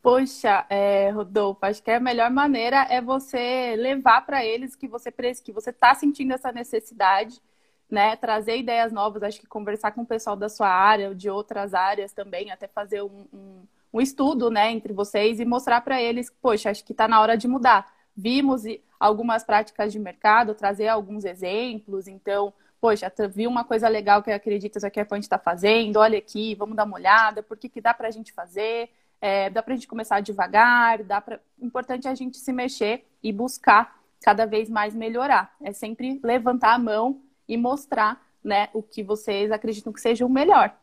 Poxa, 0.00 0.64
é, 0.70 1.10
Rodolfo, 1.10 1.58
acho 1.66 1.82
que 1.82 1.90
a 1.90 1.98
melhor 2.00 2.30
maneira 2.30 2.86
é 2.88 3.00
você 3.00 3.74
levar 3.76 4.24
para 4.24 4.44
eles 4.44 4.76
que 4.76 4.86
você 4.86 5.10
que 5.12 5.52
você 5.52 5.70
está 5.70 5.94
sentindo 5.94 6.32
essa 6.32 6.52
necessidade, 6.52 7.40
né? 7.90 8.14
Trazer 8.16 8.58
ideias 8.58 8.92
novas, 8.92 9.22
acho 9.22 9.40
que 9.40 9.46
conversar 9.46 9.92
com 9.92 10.02
o 10.02 10.06
pessoal 10.06 10.36
da 10.36 10.48
sua 10.48 10.68
área, 10.68 11.14
de 11.14 11.28
outras 11.28 11.74
áreas 11.74 12.12
também, 12.12 12.50
até 12.50 12.68
fazer 12.68 13.02
um, 13.02 13.26
um, 13.32 13.66
um 13.92 14.00
estudo, 14.00 14.50
né, 14.50 14.70
entre 14.70 14.92
vocês 14.92 15.40
e 15.40 15.44
mostrar 15.44 15.80
para 15.80 16.00
eles, 16.00 16.30
poxa, 16.40 16.70
acho 16.70 16.84
que 16.84 16.92
está 16.92 17.08
na 17.08 17.20
hora 17.20 17.36
de 17.36 17.48
mudar. 17.48 17.92
Vimos 18.16 18.62
algumas 19.00 19.42
práticas 19.44 19.92
de 19.92 19.98
mercado, 19.98 20.54
trazer 20.54 20.88
alguns 20.88 21.24
exemplos, 21.24 22.06
então 22.08 22.52
poxa, 22.80 23.12
vi 23.32 23.46
uma 23.46 23.64
coisa 23.64 23.88
legal 23.88 24.22
que 24.22 24.30
acredita 24.30 24.90
que 24.90 25.00
a 25.00 25.04
Point 25.06 25.24
está 25.24 25.38
fazendo, 25.38 25.98
olha 25.98 26.18
aqui, 26.18 26.54
vamos 26.54 26.76
dar 26.76 26.84
uma 26.84 26.96
olhada, 26.96 27.42
por 27.42 27.56
que, 27.56 27.68
que 27.68 27.80
dá 27.80 27.92
para 27.92 28.08
a 28.08 28.10
gente 28.10 28.32
fazer? 28.32 28.90
É, 29.20 29.50
dá 29.50 29.62
para 29.62 29.74
a 29.74 29.76
gente 29.76 29.88
começar 29.88 30.20
devagar, 30.20 31.02
dá 31.02 31.20
para. 31.20 31.40
Importante 31.60 32.06
é 32.06 32.10
a 32.10 32.14
gente 32.14 32.38
se 32.38 32.52
mexer 32.52 33.04
e 33.22 33.32
buscar 33.32 33.98
cada 34.20 34.46
vez 34.46 34.68
mais 34.68 34.94
melhorar. 34.94 35.54
É 35.62 35.72
sempre 35.72 36.20
levantar 36.22 36.74
a 36.74 36.78
mão 36.78 37.20
e 37.48 37.56
mostrar 37.56 38.24
né, 38.42 38.68
o 38.72 38.82
que 38.82 39.02
vocês 39.02 39.50
acreditam 39.50 39.92
que 39.92 40.00
seja 40.00 40.24
o 40.24 40.28
melhor. 40.28 40.74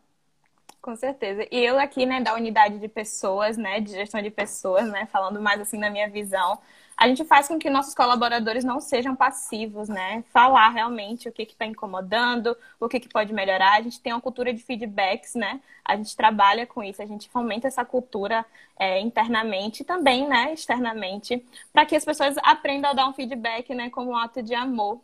Com 0.81 0.95
certeza. 0.95 1.47
E 1.51 1.65
eu 1.65 1.79
aqui, 1.79 2.05
né, 2.05 2.21
da 2.21 2.35
unidade 2.35 2.77
de 2.77 2.87
pessoas, 2.87 3.57
né, 3.57 3.79
de 3.79 3.91
gestão 3.91 4.21
de 4.21 4.29
pessoas, 4.29 4.87
né, 4.87 5.07
falando 5.07 5.41
mais 5.41 5.59
assim 5.59 5.79
na 5.79 5.89
minha 5.89 6.09
visão, 6.09 6.59
a 6.97 7.07
gente 7.07 7.25
faz 7.25 7.47
com 7.47 7.59
que 7.59 7.69
nossos 7.69 7.93
colaboradores 7.93 8.63
não 8.63 8.79
sejam 8.79 9.15
passivos, 9.15 9.89
né? 9.89 10.23
Falar 10.31 10.69
realmente 10.69 11.27
o 11.27 11.31
que 11.31 11.43
está 11.43 11.65
incomodando, 11.65 12.55
o 12.79 12.87
que, 12.87 12.99
que 12.99 13.09
pode 13.09 13.33
melhorar. 13.33 13.73
A 13.73 13.81
gente 13.81 13.99
tem 13.99 14.13
uma 14.13 14.21
cultura 14.21 14.53
de 14.53 14.63
feedbacks, 14.63 15.35
né? 15.35 15.59
A 15.83 15.95
gente 15.97 16.15
trabalha 16.15 16.65
com 16.65 16.81
isso, 16.83 17.01
a 17.01 17.05
gente 17.05 17.29
fomenta 17.29 17.67
essa 17.67 17.83
cultura 17.83 18.45
é, 18.77 18.99
internamente 18.99 19.81
e 19.83 19.85
também, 19.85 20.27
né, 20.27 20.53
externamente, 20.53 21.45
para 21.71 21.85
que 21.85 21.95
as 21.95 22.05
pessoas 22.05 22.35
aprendam 22.43 22.91
a 22.91 22.93
dar 22.93 23.07
um 23.07 23.13
feedback, 23.13 23.73
né, 23.73 23.89
como 23.89 24.11
um 24.11 24.17
ato 24.17 24.41
de 24.41 24.55
amor. 24.55 24.99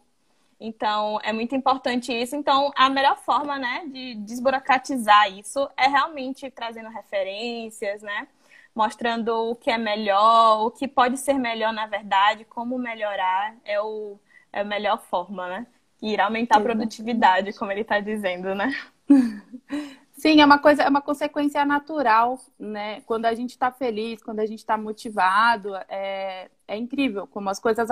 Então, 0.60 1.20
é 1.24 1.34
muito 1.34 1.56
importante 1.56 2.14
isso. 2.14 2.36
Então, 2.36 2.72
a 2.76 2.90
melhor 2.90 3.18
forma, 3.18 3.58
né, 3.58 3.84
de 3.88 4.16
desburocratizar 4.16 5.32
isso 5.32 5.68
é 5.76 5.88
realmente 5.88 6.50
trazendo 6.52 6.90
referências, 6.90 8.02
né? 8.02 8.28
Mostrando 8.76 9.30
o 9.52 9.56
que 9.56 9.70
é 9.70 9.78
melhor, 9.78 10.66
o 10.66 10.72
que 10.72 10.88
pode 10.88 11.18
ser 11.18 11.34
melhor 11.36 11.74
na 11.74 11.88
verdade, 11.88 12.46
como 12.46 12.78
melhorar 12.78 13.56
é, 13.66 13.82
o, 13.82 14.20
é 14.52 14.62
a 14.62 14.64
melhor 14.64 15.02
forma, 15.02 15.48
né? 15.48 15.68
Irá 16.02 16.26
aumentar 16.26 16.58
a 16.58 16.62
produtividade, 16.62 17.54
como 17.54 17.72
ele 17.72 17.82
está 17.82 18.00
dizendo, 18.00 18.56
né? 18.56 18.74
Sim, 20.14 20.42
é 20.42 20.46
uma 20.46 20.60
coisa, 20.60 20.84
é 20.84 20.90
uma 20.90 21.02
consequência 21.02 21.64
natural, 21.66 22.40
né? 22.58 23.02
Quando 23.02 23.26
a 23.26 23.34
gente 23.34 23.52
está 23.52 23.72
feliz, 23.72 24.22
quando 24.22 24.40
a 24.40 24.46
gente 24.46 24.60
está 24.60 24.78
motivado, 24.78 25.76
é, 25.90 26.50
é 26.68 26.78
incrível 26.78 27.28
como 27.28 27.50
as 27.50 27.60
coisas 27.60 27.90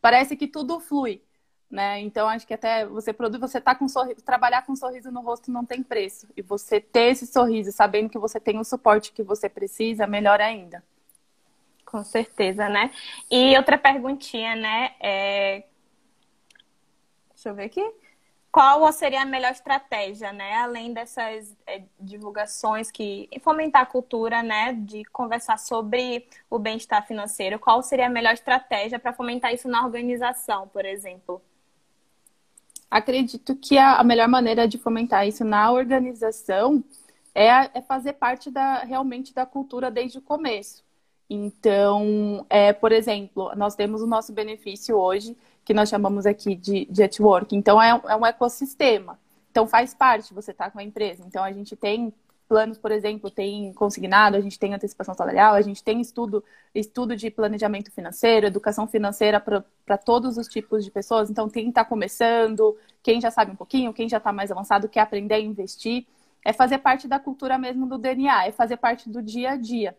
parece 0.00 0.36
que 0.36 0.46
tudo 0.46 0.80
flui 0.80 1.22
né? 1.70 2.00
Então 2.00 2.28
acho 2.28 2.46
que 2.46 2.54
até 2.54 2.86
você 2.86 3.12
produz, 3.12 3.40
você 3.40 3.60
tá 3.60 3.74
com 3.74 3.88
sorriso, 3.88 4.22
trabalhar 4.22 4.62
com 4.62 4.72
um 4.72 4.76
sorriso 4.76 5.10
no 5.10 5.20
rosto 5.20 5.50
não 5.50 5.64
tem 5.64 5.82
preço. 5.82 6.28
E 6.36 6.42
você 6.42 6.80
ter 6.80 7.10
esse 7.10 7.26
sorriso, 7.26 7.72
sabendo 7.72 8.08
que 8.08 8.18
você 8.18 8.38
tem 8.38 8.58
o 8.58 8.64
suporte 8.64 9.12
que 9.12 9.22
você 9.22 9.48
precisa, 9.48 10.06
melhor 10.06 10.40
ainda. 10.40 10.82
Com 11.84 12.02
certeza, 12.04 12.68
né? 12.68 12.90
E 13.30 13.56
outra 13.56 13.78
perguntinha, 13.78 14.56
né? 14.56 14.94
É... 15.00 15.64
Deixa 17.30 17.48
eu 17.50 17.54
ver 17.54 17.64
aqui. 17.64 17.94
Qual 18.50 18.90
seria 18.90 19.22
a 19.22 19.26
melhor 19.26 19.52
estratégia, 19.52 20.32
né? 20.32 20.54
Além 20.56 20.92
dessas 20.94 21.54
é, 21.66 21.82
divulgações 22.00 22.90
que 22.90 23.28
fomentar 23.42 23.82
a 23.82 23.86
cultura, 23.86 24.42
né? 24.42 24.72
De 24.72 25.04
conversar 25.06 25.58
sobre 25.58 26.26
o 26.48 26.58
bem-estar 26.58 27.06
financeiro, 27.06 27.58
qual 27.58 27.82
seria 27.82 28.06
a 28.06 28.10
melhor 28.10 28.32
estratégia 28.32 28.98
para 28.98 29.12
fomentar 29.12 29.52
isso 29.52 29.68
na 29.68 29.84
organização, 29.84 30.66
por 30.68 30.86
exemplo? 30.86 31.42
Acredito 32.90 33.54
que 33.56 33.78
a, 33.78 34.02
melhor 34.02 34.28
maneira 34.28 34.66
de 34.66 34.78
fomentar 34.78 35.26
isso 35.26 35.44
na 35.44 35.70
organização 35.70 36.82
é, 37.34 37.48
é 37.48 37.82
fazer 37.82 38.14
parte 38.14 38.50
da, 38.50 38.78
realmente 38.78 39.34
da 39.34 39.44
cultura 39.44 39.90
desde 39.90 40.18
o 40.18 40.22
começo. 40.22 40.84
Então, 41.28 42.46
é, 42.48 42.72
por 42.72 42.92
exemplo, 42.92 43.52
nós 43.56 43.74
temos 43.74 44.00
o 44.00 44.06
nosso 44.06 44.32
benefício 44.32 44.96
hoje, 44.96 45.36
que 45.64 45.74
nós 45.74 45.88
chamamos 45.88 46.24
aqui 46.24 46.54
de, 46.54 46.86
de 46.86 47.02
network. 47.02 47.54
Então, 47.54 47.82
é, 47.82 47.90
é 47.90 48.16
um 48.16 48.24
ecossistema. 48.24 49.18
Então, 49.50 49.66
faz 49.66 49.92
parte 49.92 50.32
você 50.32 50.52
estar 50.52 50.66
tá 50.66 50.70
com 50.70 50.78
a 50.78 50.84
empresa. 50.84 51.24
Então, 51.26 51.42
a 51.42 51.52
gente 51.52 51.74
tem 51.74 52.12
planos, 52.46 52.78
por 52.78 52.90
exemplo, 52.92 53.30
tem 53.30 53.72
consignado, 53.74 54.36
a 54.36 54.40
gente 54.40 54.58
tem 54.58 54.74
antecipação 54.74 55.14
salarial, 55.14 55.54
a 55.54 55.60
gente 55.60 55.82
tem 55.82 56.00
estudo, 56.00 56.42
estudo 56.74 57.16
de 57.16 57.30
planejamento 57.30 57.90
financeiro, 57.90 58.46
educação 58.46 58.86
financeira 58.86 59.40
para 59.40 59.98
todos 59.98 60.38
os 60.38 60.48
tipos 60.48 60.84
de 60.84 60.90
pessoas. 60.90 61.30
Então, 61.30 61.48
quem 61.48 61.68
está 61.68 61.84
começando, 61.84 62.76
quem 63.02 63.20
já 63.20 63.30
sabe 63.30 63.52
um 63.52 63.56
pouquinho, 63.56 63.92
quem 63.92 64.08
já 64.08 64.18
está 64.18 64.32
mais 64.32 64.50
avançado, 64.50 64.88
quer 64.88 65.00
aprender 65.00 65.34
a 65.34 65.40
investir, 65.40 66.06
é 66.44 66.52
fazer 66.52 66.78
parte 66.78 67.08
da 67.08 67.18
cultura 67.18 67.58
mesmo 67.58 67.86
do 67.86 67.98
DNA, 67.98 68.46
é 68.46 68.52
fazer 68.52 68.76
parte 68.76 69.08
do 69.10 69.20
dia 69.20 69.50
a 69.50 69.56
dia. 69.56 69.96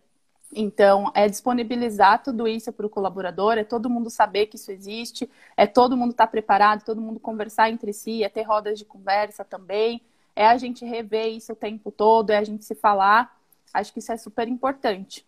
Então, 0.56 1.12
é 1.14 1.28
disponibilizar 1.28 2.24
tudo 2.24 2.48
isso 2.48 2.72
para 2.72 2.86
o 2.86 2.90
colaborador, 2.90 3.58
é 3.58 3.64
todo 3.66 3.90
mundo 3.90 4.10
saber 4.10 4.48
que 4.48 4.56
isso 4.56 4.72
existe, 4.72 5.30
é 5.58 5.68
todo 5.68 5.98
mundo 5.98 6.12
estar 6.12 6.26
tá 6.26 6.32
preparado, 6.32 6.86
todo 6.86 7.02
mundo 7.02 7.20
conversar 7.20 7.70
entre 7.70 7.92
si, 7.92 8.24
é 8.24 8.30
ter 8.30 8.44
rodas 8.44 8.80
de 8.80 8.86
conversa 8.86 9.44
também 9.44 10.02
é 10.38 10.46
a 10.46 10.56
gente 10.56 10.86
rever 10.86 11.30
isso 11.30 11.54
o 11.54 11.56
tempo 11.56 11.92
todo, 11.92 12.30
é 12.30 12.38
a 12.38 12.44
gente 12.44 12.64
se 12.64 12.76
falar. 12.76 13.36
Acho 13.74 13.92
que 13.92 13.98
isso 13.98 14.12
é 14.12 14.18
super 14.18 14.48
importante. 14.48 15.26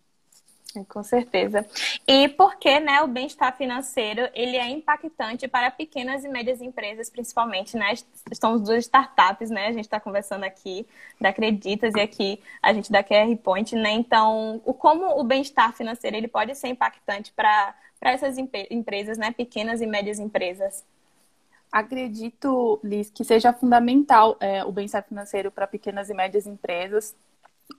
Com 0.87 1.01
certeza. 1.01 1.65
E 2.07 2.29
porque 2.29 2.79
né, 2.79 3.01
o 3.01 3.07
bem-estar 3.07 3.57
financeiro 3.57 4.29
ele 4.35 4.55
é 4.55 4.69
impactante 4.69 5.47
para 5.47 5.71
pequenas 5.71 6.23
e 6.23 6.29
médias 6.29 6.61
empresas, 6.61 7.09
principalmente, 7.09 7.75
né? 7.75 7.91
Estamos 8.31 8.61
duas 8.61 8.85
startups, 8.85 9.49
né? 9.49 9.65
A 9.65 9.71
gente 9.71 9.85
está 9.85 9.99
conversando 9.99 10.43
aqui 10.43 10.85
da 11.19 11.29
Acreditas 11.29 11.95
e 11.95 11.99
aqui 11.99 12.39
a 12.61 12.71
gente 12.71 12.91
da 12.91 13.03
QR 13.03 13.35
Point, 13.37 13.75
né? 13.75 13.93
Então, 13.93 14.61
o, 14.63 14.71
como 14.71 15.19
o 15.19 15.23
bem-estar 15.23 15.73
financeiro 15.73 16.15
ele 16.15 16.27
pode 16.27 16.53
ser 16.53 16.67
impactante 16.67 17.33
para 17.33 17.73
essas 17.99 18.37
empresas, 18.37 19.17
né? 19.17 19.31
Pequenas 19.31 19.81
e 19.81 19.87
médias 19.87 20.19
empresas. 20.19 20.85
Acredito, 21.71 22.79
Liz, 22.83 23.11
que 23.11 23.23
seja 23.23 23.53
fundamental 23.53 24.35
é, 24.39 24.63
o 24.63 24.71
bem-estar 24.71 25.03
financeiro 25.03 25.51
para 25.51 25.67
pequenas 25.67 26.09
e 26.09 26.13
médias 26.15 26.47
empresas, 26.47 27.15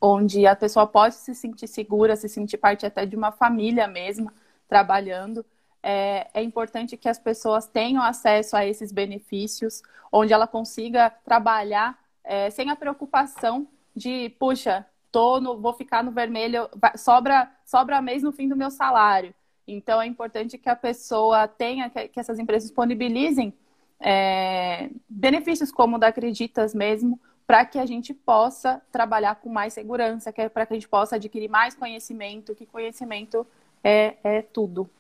onde 0.01 0.47
a 0.47 0.55
pessoa 0.55 0.87
pode 0.87 1.17
se 1.17 1.35
sentir 1.35 1.67
segura, 1.67 2.15
se 2.15 2.29
sentir 2.29 2.57
parte 2.59 2.87
até 2.87 3.05
de 3.05 3.17
uma 3.17 3.33
família 3.33 3.89
mesmo, 3.89 4.31
trabalhando. 4.69 5.45
É, 5.83 6.29
é, 6.35 6.43
importante 6.43 6.97
que 6.97 7.09
as 7.09 7.19
pessoas 7.19 7.67
tenham 7.67 8.03
acesso 8.03 8.57
a 8.57 8.65
esses 8.65 8.93
benefícios, 8.93 9.83
onde 10.13 10.33
ela 10.33 10.47
consiga 10.47 11.11
trabalhar 11.11 11.99
é, 12.23 12.49
sem 12.51 12.71
a 12.71 12.77
preocupação 12.77 13.67
de, 13.97 14.31
puxa, 14.39 14.87
tô 15.11 15.41
no, 15.41 15.61
vou 15.61 15.73
ficar 15.73 16.05
no 16.05 16.13
vermelho, 16.13 16.69
sobra, 16.97 17.51
sobra 17.65 18.01
mês 18.01 18.23
no 18.23 18.31
fim 18.31 18.49
do 18.49 18.57
meu 18.57 18.71
salário. 18.71 19.35
Então 19.67 20.01
é 20.01 20.07
importante 20.07 20.59
que 20.59 20.69
a 20.69 20.77
pessoa 20.77 21.49
tenha, 21.49 21.91
que, 21.91 22.09
que 22.09 22.21
essas 22.21 22.39
empresas 22.39 22.69
disponibilizem 22.69 23.53
é, 24.01 24.89
benefícios 25.09 25.71
como 25.71 25.97
o 25.97 25.99
da 25.99 26.09
Acreditas 26.09 26.75
mesmo, 26.75 27.21
para 27.47 27.65
que 27.65 27.79
a 27.79 27.87
gente 27.87 28.15
possa 28.15 28.81
trabalhar 28.91 29.35
com 29.37 29.49
mais 29.49 29.73
segurança, 29.73 30.33
que 30.33 30.41
é 30.41 30.49
para 30.49 30.65
que 30.65 30.73
a 30.73 30.77
gente 30.77 30.89
possa 30.89 31.17
adquirir 31.17 31.51
mais 31.51 31.75
conhecimento, 31.75 32.55
que 32.55 32.65
conhecimento 32.65 33.47
é, 33.83 34.17
é 34.23 34.43
tudo. 34.43 34.83
O 34.83 34.91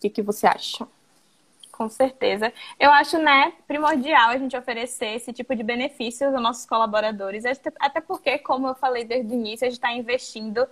que, 0.00 0.10
que 0.10 0.22
você 0.22 0.46
acha? 0.46 0.86
Com 1.72 1.88
certeza. 1.88 2.52
Eu 2.78 2.92
acho, 2.92 3.18
né, 3.18 3.52
primordial 3.66 4.30
a 4.30 4.38
gente 4.38 4.56
oferecer 4.56 5.16
esse 5.16 5.32
tipo 5.32 5.56
de 5.56 5.62
benefícios 5.62 6.32
aos 6.32 6.42
nossos 6.42 6.66
colaboradores, 6.66 7.44
até 7.80 8.00
porque, 8.00 8.38
como 8.38 8.68
eu 8.68 8.74
falei 8.74 9.04
desde 9.04 9.32
o 9.32 9.34
início, 9.34 9.66
a 9.66 9.70
gente 9.70 9.78
está 9.78 9.92
investindo 9.92 10.68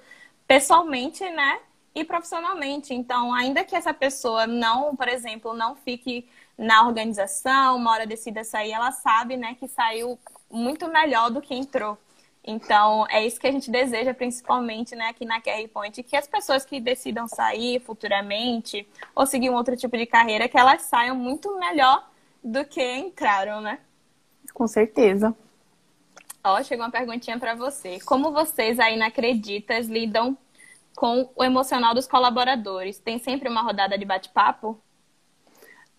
pessoalmente, 0.47 1.29
né, 1.29 1.61
e 1.95 2.05
profissionalmente. 2.05 2.95
Então, 2.95 3.33
ainda 3.33 3.65
que 3.65 3.75
essa 3.75 3.93
pessoa 3.93 4.47
não, 4.47 4.95
por 4.97 5.09
exemplo, 5.09 5.55
não 5.55 5.75
fique 5.77 6.29
na 6.57 6.87
organização, 6.87 7.77
uma 7.77 7.91
hora 7.93 8.07
decida 8.07 8.45
sair, 8.45 8.73
ela 8.73 8.93
sabe, 8.93 9.37
né, 9.37 9.57
que 9.59 9.69
saiu 9.69 10.19
muito 10.51 10.89
melhor 10.89 11.31
do 11.31 11.41
que 11.41 11.55
entrou. 11.55 11.99
Então, 12.45 13.07
é 13.09 13.25
isso 13.25 13.39
que 13.39 13.47
a 13.47 13.53
gente 13.53 13.71
deseja, 13.71 14.13
principalmente 14.13 14.97
né, 14.97 15.09
aqui 15.09 15.25
na 15.25 15.41
QR 15.41 15.67
Point, 15.69 16.03
que 16.03 16.17
as 16.17 16.27
pessoas 16.27 16.65
que 16.65 16.81
decidam 16.81 17.29
sair 17.29 17.81
futuramente 17.81 18.87
ou 19.15 19.25
seguir 19.25 19.49
um 19.49 19.55
outro 19.55 19.77
tipo 19.77 19.97
de 19.97 20.07
carreira, 20.07 20.49
que 20.49 20.59
elas 20.59 20.83
saiam 20.83 21.15
muito 21.15 21.57
melhor 21.59 22.11
do 22.43 22.65
que 22.65 22.83
entraram, 22.97 23.61
né? 23.61 23.79
Com 24.53 24.67
certeza. 24.67 25.35
Ó, 26.43 26.61
chegou 26.65 26.85
uma 26.85 26.91
perguntinha 26.91 27.39
para 27.39 27.55
você. 27.55 28.01
Como 28.01 28.33
vocês 28.33 28.81
aí 28.81 28.97
na 28.97 29.07
Acreditas 29.07 29.87
lidam 29.87 30.37
com 30.97 31.31
o 31.37 31.45
emocional 31.45 31.95
dos 31.95 32.09
colaboradores? 32.09 32.99
Tem 32.99 33.21
sempre 33.21 33.49
uma 33.49 33.63
rodada 33.63 33.97
de 33.97 34.05
bate-papo? 34.05 34.77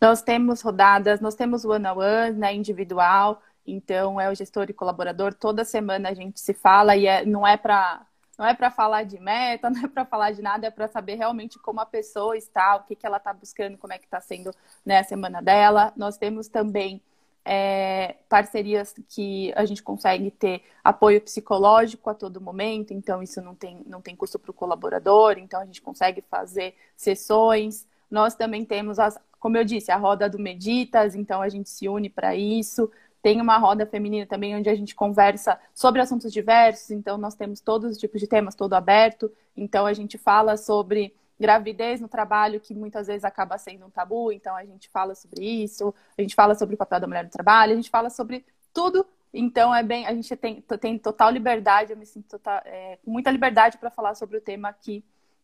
Nós 0.04 0.22
temos 0.22 0.62
rodadas, 0.62 1.22
nós 1.22 1.34
temos 1.34 1.64
one-on-one, 1.64 2.38
né, 2.38 2.54
individual. 2.54 3.42
Então, 3.66 4.20
é 4.20 4.30
o 4.30 4.36
gestor 4.36 4.66
e 4.70 4.74
colaborador. 4.74 5.34
Toda 5.34 5.64
semana 5.64 6.10
a 6.10 6.14
gente 6.14 6.42
se 6.42 6.54
fala 6.54 6.98
e 6.98 7.08
é, 7.08 7.26
não 7.26 7.48
é 7.48 7.56
para 7.56 8.06
não 8.38 8.46
é 8.46 8.54
para 8.54 8.70
falar 8.70 9.04
de 9.04 9.18
meta, 9.18 9.70
não 9.72 9.86
é 9.86 9.88
para 9.88 10.04
falar 10.04 10.32
de 10.32 10.42
nada, 10.42 10.68
é 10.68 10.72
para 10.72 10.90
saber 10.90 11.16
realmente 11.16 11.58
como 11.58 11.80
a 11.80 11.86
pessoa 11.86 12.36
está, 12.36 12.76
o 12.76 12.84
que, 12.84 12.98
que 12.98 13.06
ela 13.06 13.16
está 13.16 13.32
buscando, 13.32 13.78
como 13.78 13.94
é 13.94 13.98
que 13.98 14.04
está 14.04 14.20
sendo 14.20 14.54
né, 14.86 15.00
a 15.00 15.06
semana 15.06 15.42
dela. 15.42 15.94
Nós 15.96 16.18
temos 16.18 16.50
também 16.50 17.02
é, 17.46 18.18
parcerias 18.28 18.94
que 19.08 19.54
a 19.56 19.64
gente 19.64 19.82
consegue 19.82 20.32
ter 20.32 20.64
apoio 20.84 21.22
psicológico 21.22 22.10
a 22.10 22.14
todo 22.14 22.42
momento, 22.42 22.94
então 22.94 23.24
isso 23.24 23.42
não 23.42 23.56
tem, 23.56 23.82
não 23.86 24.02
tem 24.02 24.18
custo 24.18 24.38
para 24.38 24.52
o 24.52 24.54
colaborador, 24.54 25.38
então 25.38 25.62
a 25.62 25.66
gente 25.66 25.82
consegue 25.82 26.22
fazer 26.30 26.76
sessões. 26.94 27.88
Nós 28.12 28.36
também 28.36 28.66
temos, 28.66 29.00
as, 29.00 29.18
como 29.44 29.58
eu 29.58 29.66
disse, 29.66 29.92
a 29.92 29.98
roda 29.98 30.30
do 30.30 30.40
Meditas, 30.40 31.16
então 31.16 31.42
a 31.42 31.50
gente 31.50 31.70
se 31.70 31.90
une 31.90 32.10
para 32.10 32.34
isso. 32.34 32.90
Tem 33.22 33.42
uma 33.42 33.58
roda 33.58 33.86
feminina 33.86 34.26
também, 34.26 34.56
onde 34.56 34.70
a 34.70 34.76
gente 34.76 34.96
conversa 34.96 35.60
sobre 35.76 36.00
assuntos 36.00 36.32
diversos, 36.32 36.92
então 36.92 37.18
nós 37.18 37.36
temos 37.36 37.60
todos 37.60 37.92
os 37.92 37.98
tipos 37.98 38.22
de 38.22 38.26
temas, 38.26 38.56
todo 38.56 38.74
aberto. 38.74 39.30
Então 39.58 39.86
a 39.86 39.92
gente 39.92 40.18
fala 40.18 40.56
sobre 40.56 41.14
gravidez 41.38 42.00
no 42.00 42.08
trabalho, 42.08 42.58
que 42.62 42.74
muitas 42.74 43.08
vezes 43.08 43.26
acaba 43.26 43.58
sendo 43.58 43.86
um 43.86 43.90
tabu, 43.90 44.32
então 44.32 44.56
a 44.56 44.64
gente 44.64 44.88
fala 44.88 45.14
sobre 45.14 45.44
isso, 45.44 45.94
a 46.18 46.22
gente 46.22 46.36
fala 46.36 46.56
sobre 46.56 46.76
o 46.76 46.78
papel 46.78 47.02
da 47.02 47.08
mulher 47.08 47.26
no 47.26 47.30
trabalho, 47.30 47.74
a 47.74 47.76
gente 47.76 47.90
fala 47.90 48.10
sobre 48.10 48.46
tudo. 48.74 49.06
Então 49.34 49.76
é 49.76 49.84
bem, 49.84 50.08
a 50.08 50.14
gente 50.14 50.34
tem, 50.38 50.64
tem 50.80 50.98
total 50.98 51.30
liberdade, 51.32 51.92
eu 51.92 51.98
me 51.98 52.06
sinto 52.06 52.30
total, 52.30 52.62
é, 52.64 52.98
muita 53.06 53.30
liberdade 53.30 53.78
para 53.78 53.90
falar 53.90 54.16
sobre 54.16 54.38
o 54.38 54.42
tema 54.42 54.72
que, 54.72 55.04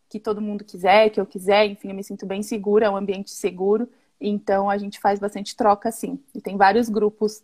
que 0.09 0.19
todo 0.19 0.41
mundo 0.41 0.63
quiser, 0.65 1.09
que 1.11 1.19
eu 1.19 1.25
quiser, 1.25 1.65
enfim, 1.67 1.89
eu 1.89 1.95
me 1.95 2.03
sinto 2.03 2.25
bem 2.25 2.41
segura, 2.43 2.87
é 2.87 2.89
um 2.89 2.97
ambiente 2.97 3.31
seguro. 3.31 3.89
Então 4.19 4.69
a 4.69 4.77
gente 4.77 4.99
faz 4.99 5.19
bastante 5.19 5.55
troca, 5.55 5.91
sim. 5.91 6.19
E 6.35 6.41
tem 6.41 6.57
vários 6.57 6.89
grupos 6.89 7.43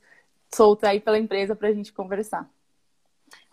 soltos 0.53 0.83
aí 0.85 0.99
pela 0.99 1.19
empresa 1.19 1.55
para 1.55 1.69
a 1.69 1.73
gente 1.73 1.93
conversar. 1.93 2.49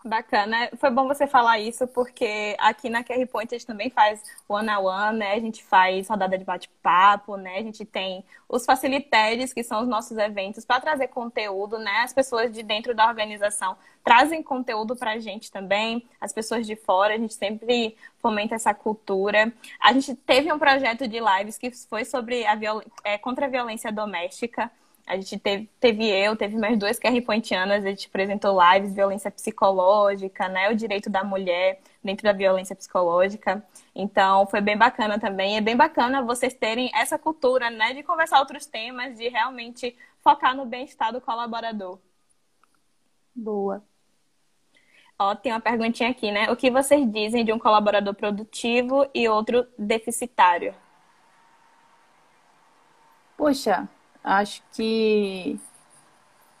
Bacana. 0.05 0.69
Foi 0.77 0.89
bom 0.89 1.07
você 1.07 1.25
falar 1.25 1.59
isso, 1.59 1.87
porque 1.87 2.57
aqui 2.59 2.89
na 2.89 3.05
QR 3.05 3.25
Point 3.25 3.55
a 3.55 3.57
gente 3.57 3.65
também 3.65 3.89
faz 3.89 4.21
one-on-one, 4.49 4.85
-on 4.85 5.13
-one, 5.13 5.17
né? 5.17 5.33
A 5.33 5.39
gente 5.39 5.63
faz 5.63 6.09
rodada 6.09 6.37
de 6.37 6.43
bate-papo, 6.43 7.37
né? 7.37 7.57
A 7.57 7.61
gente 7.61 7.85
tem 7.85 8.21
os 8.49 8.65
facilitadores, 8.65 9.53
que 9.53 9.63
são 9.63 9.81
os 9.81 9.87
nossos 9.87 10.17
eventos, 10.17 10.65
para 10.65 10.81
trazer 10.81 11.07
conteúdo, 11.07 11.79
né? 11.79 12.01
As 12.03 12.11
pessoas 12.11 12.51
de 12.51 12.61
dentro 12.63 12.93
da 12.93 13.07
organização 13.07 13.77
trazem 14.03 14.43
conteúdo 14.43 14.93
para 14.93 15.11
a 15.11 15.19
gente 15.19 15.49
também, 15.49 16.05
as 16.19 16.33
pessoas 16.33 16.67
de 16.67 16.75
fora, 16.75 17.13
a 17.13 17.17
gente 17.17 17.33
sempre 17.33 17.95
fomenta 18.17 18.55
essa 18.55 18.73
cultura. 18.73 19.53
A 19.79 19.93
gente 19.93 20.15
teve 20.15 20.51
um 20.51 20.59
projeto 20.59 21.07
de 21.07 21.19
lives 21.19 21.57
que 21.57 21.71
foi 21.71 22.03
sobre 22.03 22.45
a 22.45 22.59
é, 23.05 23.17
contra 23.17 23.45
a 23.45 23.49
violência 23.49 23.89
doméstica. 23.89 24.69
A 25.05 25.15
gente 25.17 25.37
teve, 25.37 25.69
teve 25.79 26.07
eu, 26.09 26.35
teve 26.35 26.57
mais 26.57 26.77
duas 26.79 26.97
QR 26.97 27.21
Pointianas, 27.25 27.83
a 27.83 27.89
gente 27.89 28.07
apresentou 28.07 28.57
lives, 28.57 28.95
violência 28.95 29.29
psicológica, 29.29 30.47
né? 30.47 30.69
O 30.69 30.75
direito 30.75 31.09
da 31.09 31.23
mulher 31.23 31.81
dentro 32.01 32.23
da 32.23 32.31
violência 32.31 32.75
psicológica. 32.75 33.63
Então, 33.93 34.47
foi 34.47 34.61
bem 34.61 34.77
bacana 34.77 35.19
também. 35.19 35.57
É 35.57 35.61
bem 35.61 35.75
bacana 35.75 36.21
vocês 36.23 36.53
terem 36.53 36.89
essa 36.95 37.19
cultura, 37.19 37.69
né? 37.69 37.93
De 37.93 38.03
conversar 38.03 38.39
outros 38.39 38.65
temas, 38.65 39.17
de 39.17 39.27
realmente 39.27 39.95
focar 40.21 40.55
no 40.55 40.65
bem-estar 40.65 41.11
do 41.11 41.19
colaborador. 41.19 41.99
Boa. 43.35 43.83
Ó, 45.19 45.35
tem 45.35 45.51
uma 45.51 45.59
perguntinha 45.59 46.09
aqui, 46.09 46.31
né? 46.31 46.49
O 46.51 46.55
que 46.55 46.71
vocês 46.71 47.09
dizem 47.11 47.43
de 47.45 47.51
um 47.51 47.59
colaborador 47.59 48.13
produtivo 48.13 49.07
e 49.13 49.27
outro 49.27 49.67
deficitário? 49.77 50.73
Poxa, 53.37 53.87
Acho 54.23 54.63
que 54.71 55.59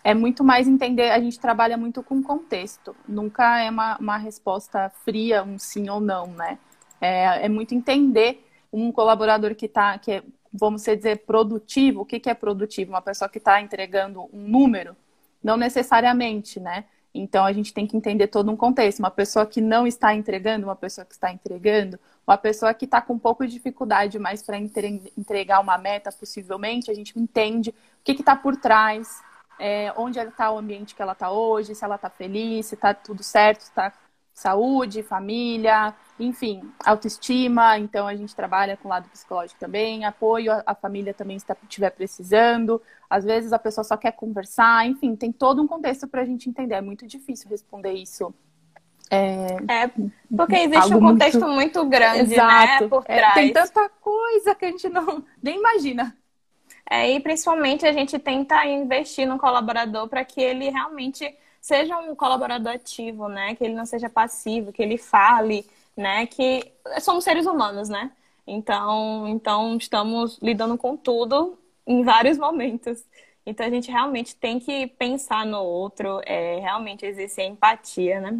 é 0.03 0.13
muito 0.13 0.43
mais 0.43 0.67
entender, 0.67 1.11
a 1.11 1.19
gente 1.19 1.39
trabalha 1.39 1.77
muito 1.77 2.03
com 2.03 2.21
contexto, 2.21 2.95
nunca 3.07 3.59
é 3.61 3.69
uma, 3.69 3.97
uma 3.97 4.17
resposta 4.17 4.91
fria, 5.05 5.43
um 5.43 5.57
sim 5.57 5.89
ou 5.89 6.01
não, 6.01 6.27
né? 6.27 6.59
É, 6.99 7.45
é 7.45 7.49
muito 7.49 7.73
entender 7.73 8.45
um 8.71 8.91
colaborador 8.91 9.55
que 9.55 9.65
está, 9.65 9.97
que 9.97 10.11
é, 10.11 10.23
vamos 10.51 10.83
dizer, 10.83 11.25
produtivo, 11.25 12.01
o 12.01 12.05
que, 12.05 12.19
que 12.19 12.29
é 12.29 12.33
produtivo? 12.33 12.91
Uma 12.91 13.01
pessoa 13.01 13.29
que 13.29 13.37
está 13.37 13.61
entregando 13.61 14.29
um 14.33 14.47
número? 14.47 14.95
Não 15.43 15.55
necessariamente, 15.55 16.59
né? 16.59 16.85
Então 17.13 17.45
a 17.45 17.53
gente 17.53 17.73
tem 17.73 17.85
que 17.85 17.95
entender 17.95 18.27
todo 18.27 18.51
um 18.51 18.57
contexto. 18.57 18.99
Uma 18.99 19.11
pessoa 19.11 19.45
que 19.45 19.61
não 19.61 19.85
está 19.85 20.15
entregando, 20.15 20.65
uma 20.65 20.75
pessoa 20.75 21.05
que 21.05 21.13
está 21.13 21.31
entregando, 21.31 21.99
uma 22.25 22.37
pessoa 22.37 22.73
que 22.73 22.85
está 22.85 23.01
com 23.01 23.13
um 23.13 23.19
pouco 23.19 23.45
de 23.45 23.53
dificuldade 23.53 24.17
mais 24.17 24.41
para 24.41 24.57
entregar 24.57 25.59
uma 25.59 25.77
meta, 25.77 26.11
possivelmente, 26.11 26.89
a 26.89 26.93
gente 26.93 27.17
entende 27.19 27.69
o 27.69 27.73
que 28.03 28.13
está 28.13 28.35
por 28.35 28.55
trás, 28.55 29.21
é, 29.59 29.93
onde 29.97 30.19
está 30.19 30.51
o 30.51 30.57
ambiente 30.57 30.95
que 30.95 31.01
ela 31.01 31.11
está 31.13 31.31
hoje, 31.31 31.75
se 31.75 31.83
ela 31.83 31.95
está 31.95 32.09
feliz, 32.09 32.67
se 32.67 32.75
está 32.75 32.93
tudo 32.93 33.21
certo, 33.21 33.61
se 33.61 33.69
está 33.69 33.93
saúde, 34.33 35.03
família, 35.03 35.93
enfim, 36.19 36.71
autoestima. 36.83 37.77
Então 37.77 38.07
a 38.07 38.15
gente 38.15 38.35
trabalha 38.35 38.75
com 38.77 38.87
o 38.87 38.91
lado 38.91 39.07
psicológico 39.09 39.59
também, 39.59 40.05
apoio 40.05 40.51
à 40.65 40.73
família 40.73 41.13
também 41.13 41.37
se 41.37 41.45
estiver 41.63 41.91
precisando. 41.91 42.81
Às 43.09 43.23
vezes 43.23 43.53
a 43.53 43.59
pessoa 43.59 43.83
só 43.83 43.95
quer 43.95 44.13
conversar, 44.13 44.87
enfim, 44.87 45.15
tem 45.15 45.31
todo 45.31 45.61
um 45.61 45.67
contexto 45.67 46.07
para 46.07 46.21
a 46.21 46.25
gente 46.25 46.49
entender. 46.49 46.75
É 46.75 46.81
muito 46.81 47.05
difícil 47.05 47.49
responder 47.49 47.93
isso 47.93 48.33
é, 49.13 49.83
é, 49.83 49.91
porque 50.35 50.55
existe 50.55 50.93
um 50.93 50.99
contexto 50.99 51.39
muito, 51.39 51.53
muito 51.53 51.85
grande, 51.85 52.29
né, 52.29 52.35
Exato. 52.35 52.83
né, 52.83 52.89
por 52.89 53.03
trás. 53.03 53.37
É, 53.37 53.41
tem 53.41 53.53
tanta 53.53 53.89
coisa 53.89 54.55
que 54.55 54.65
a 54.65 54.71
gente 54.71 54.89
não 54.89 55.23
nem 55.41 55.57
imagina. 55.57 56.15
É, 56.89 57.11
e 57.11 57.19
principalmente 57.19 57.85
a 57.85 57.93
gente 57.93 58.19
tenta 58.19 58.65
investir 58.65 59.27
no 59.27 59.37
colaborador 59.37 60.07
para 60.07 60.25
que 60.25 60.41
ele 60.41 60.69
realmente 60.69 61.33
seja 61.61 61.97
um 61.97 62.13
colaborador 62.15 62.73
ativo, 62.73 63.29
né? 63.29 63.55
Que 63.55 63.63
ele 63.63 63.73
não 63.73 63.85
seja 63.85 64.09
passivo, 64.09 64.73
que 64.73 64.81
ele 64.81 64.97
fale, 64.97 65.65
né? 65.95 66.25
Que 66.25 66.71
somos 66.99 67.23
seres 67.23 67.45
humanos, 67.45 67.87
né? 67.87 68.11
Então, 68.45 69.27
então 69.29 69.77
estamos 69.77 70.37
lidando 70.41 70.77
com 70.77 70.97
tudo 70.97 71.57
em 71.87 72.03
vários 72.03 72.37
momentos. 72.37 73.05
Então 73.45 73.65
a 73.65 73.69
gente 73.69 73.89
realmente 73.89 74.35
tem 74.35 74.59
que 74.59 74.87
pensar 74.87 75.45
no 75.45 75.59
outro, 75.59 76.21
é, 76.25 76.59
realmente 76.59 77.05
exercer 77.05 77.45
empatia, 77.45 78.19
né? 78.19 78.39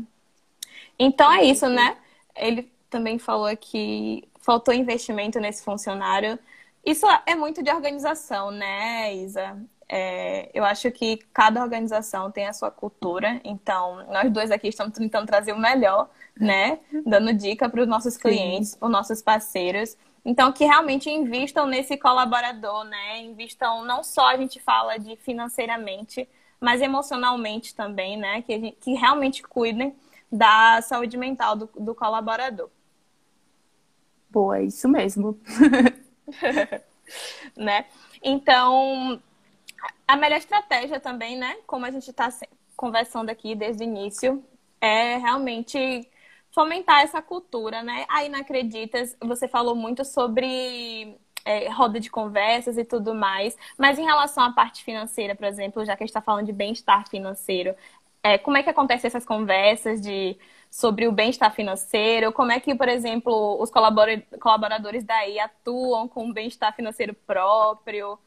Então 0.97 1.31
é 1.31 1.43
isso, 1.43 1.67
né? 1.67 1.97
Ele 2.35 2.71
também 2.89 3.17
falou 3.17 3.55
que 3.57 4.27
faltou 4.39 4.73
investimento 4.73 5.39
nesse 5.39 5.63
funcionário. 5.63 6.37
Isso 6.85 7.05
é 7.25 7.33
muito 7.35 7.63
de 7.63 7.71
organização, 7.71 8.51
né, 8.51 9.13
Isa? 9.15 9.57
É, 9.87 10.49
eu 10.53 10.63
acho 10.63 10.91
que 10.91 11.17
cada 11.33 11.61
organização 11.61 12.31
tem 12.31 12.47
a 12.47 12.53
sua 12.53 12.71
cultura, 12.71 13.39
então 13.43 14.05
nós 14.11 14.31
dois 14.31 14.49
aqui 14.49 14.67
estamos 14.69 14.97
tentando 14.97 15.27
trazer 15.27 15.53
o 15.53 15.57
melhor, 15.57 16.09
né? 16.39 16.79
Dando 17.05 17.33
dica 17.33 17.69
para 17.69 17.81
os 17.81 17.87
nossos 17.87 18.17
clientes, 18.17 18.75
para 18.75 18.87
os 18.87 18.91
nossos 18.91 19.21
parceiros. 19.21 19.97
Então, 20.25 20.51
que 20.51 20.65
realmente 20.65 21.09
invistam 21.09 21.67
nesse 21.67 21.97
colaborador, 21.97 22.85
né? 22.85 23.19
Invistam, 23.19 23.83
não 23.83 24.03
só 24.03 24.29
a 24.29 24.37
gente 24.37 24.59
fala 24.59 24.97
de 24.97 25.15
financeiramente, 25.17 26.27
mas 26.59 26.81
emocionalmente 26.81 27.75
também, 27.75 28.17
né? 28.17 28.41
Que, 28.41 28.59
gente, 28.59 28.77
que 28.79 28.93
realmente 28.93 29.43
cuidem 29.43 29.93
da 30.33 30.81
saúde 30.81 31.15
mental 31.15 31.55
do, 31.55 31.69
do 31.77 31.93
colaborador. 31.93 32.69
Boa, 34.31 34.57
é 34.57 34.63
isso 34.63 34.89
mesmo. 34.89 35.39
né? 37.55 37.85
Então, 38.23 39.21
a 40.07 40.15
melhor 40.15 40.37
estratégia 40.37 40.99
também, 40.99 41.37
né? 41.37 41.57
Como 41.67 41.85
a 41.85 41.91
gente 41.91 42.09
está 42.09 42.29
conversando 42.75 43.29
aqui 43.29 43.53
desde 43.53 43.83
o 43.83 43.85
início, 43.85 44.43
é 44.81 45.17
realmente 45.17 46.09
fomentar 46.51 47.01
essa 47.01 47.21
cultura, 47.21 47.83
né? 47.83 48.05
Aí 48.09 48.27
não 48.27 48.39
acreditas, 48.39 49.15
você 49.21 49.47
falou 49.47 49.75
muito 49.75 50.03
sobre 50.03 51.15
é, 51.45 51.69
roda 51.69 51.99
de 51.99 52.09
conversas 52.09 52.75
e 52.77 52.83
tudo 52.83 53.13
mais, 53.13 53.55
mas 53.77 53.99
em 53.99 54.03
relação 54.03 54.43
à 54.43 54.51
parte 54.51 54.83
financeira, 54.83 55.35
por 55.35 55.45
exemplo, 55.45 55.85
já 55.85 55.95
que 55.95 56.03
a 56.03 56.05
gente 56.05 56.11
está 56.11 56.21
falando 56.21 56.47
de 56.47 56.53
bem-estar 56.53 57.07
financeiro, 57.07 57.75
é, 58.23 58.37
como 58.37 58.57
é 58.57 58.63
que 58.63 58.69
acontecem 58.69 59.07
essas 59.07 59.25
conversas 59.25 60.01
de, 60.01 60.37
sobre 60.71 61.07
o 61.07 61.11
bem-estar 61.11 61.53
financeiro? 61.53 62.31
Como 62.31 62.51
é 62.51 62.59
que, 62.59 62.73
por 62.73 62.87
exemplo, 62.87 63.61
os 63.61 63.69
colaboradores 63.69 65.03
daí 65.03 65.39
atuam 65.39 66.07
com 66.07 66.29
o 66.29 66.33
bem-estar 66.33 66.73
financeiro 66.75 67.13
próprio? 67.27 68.17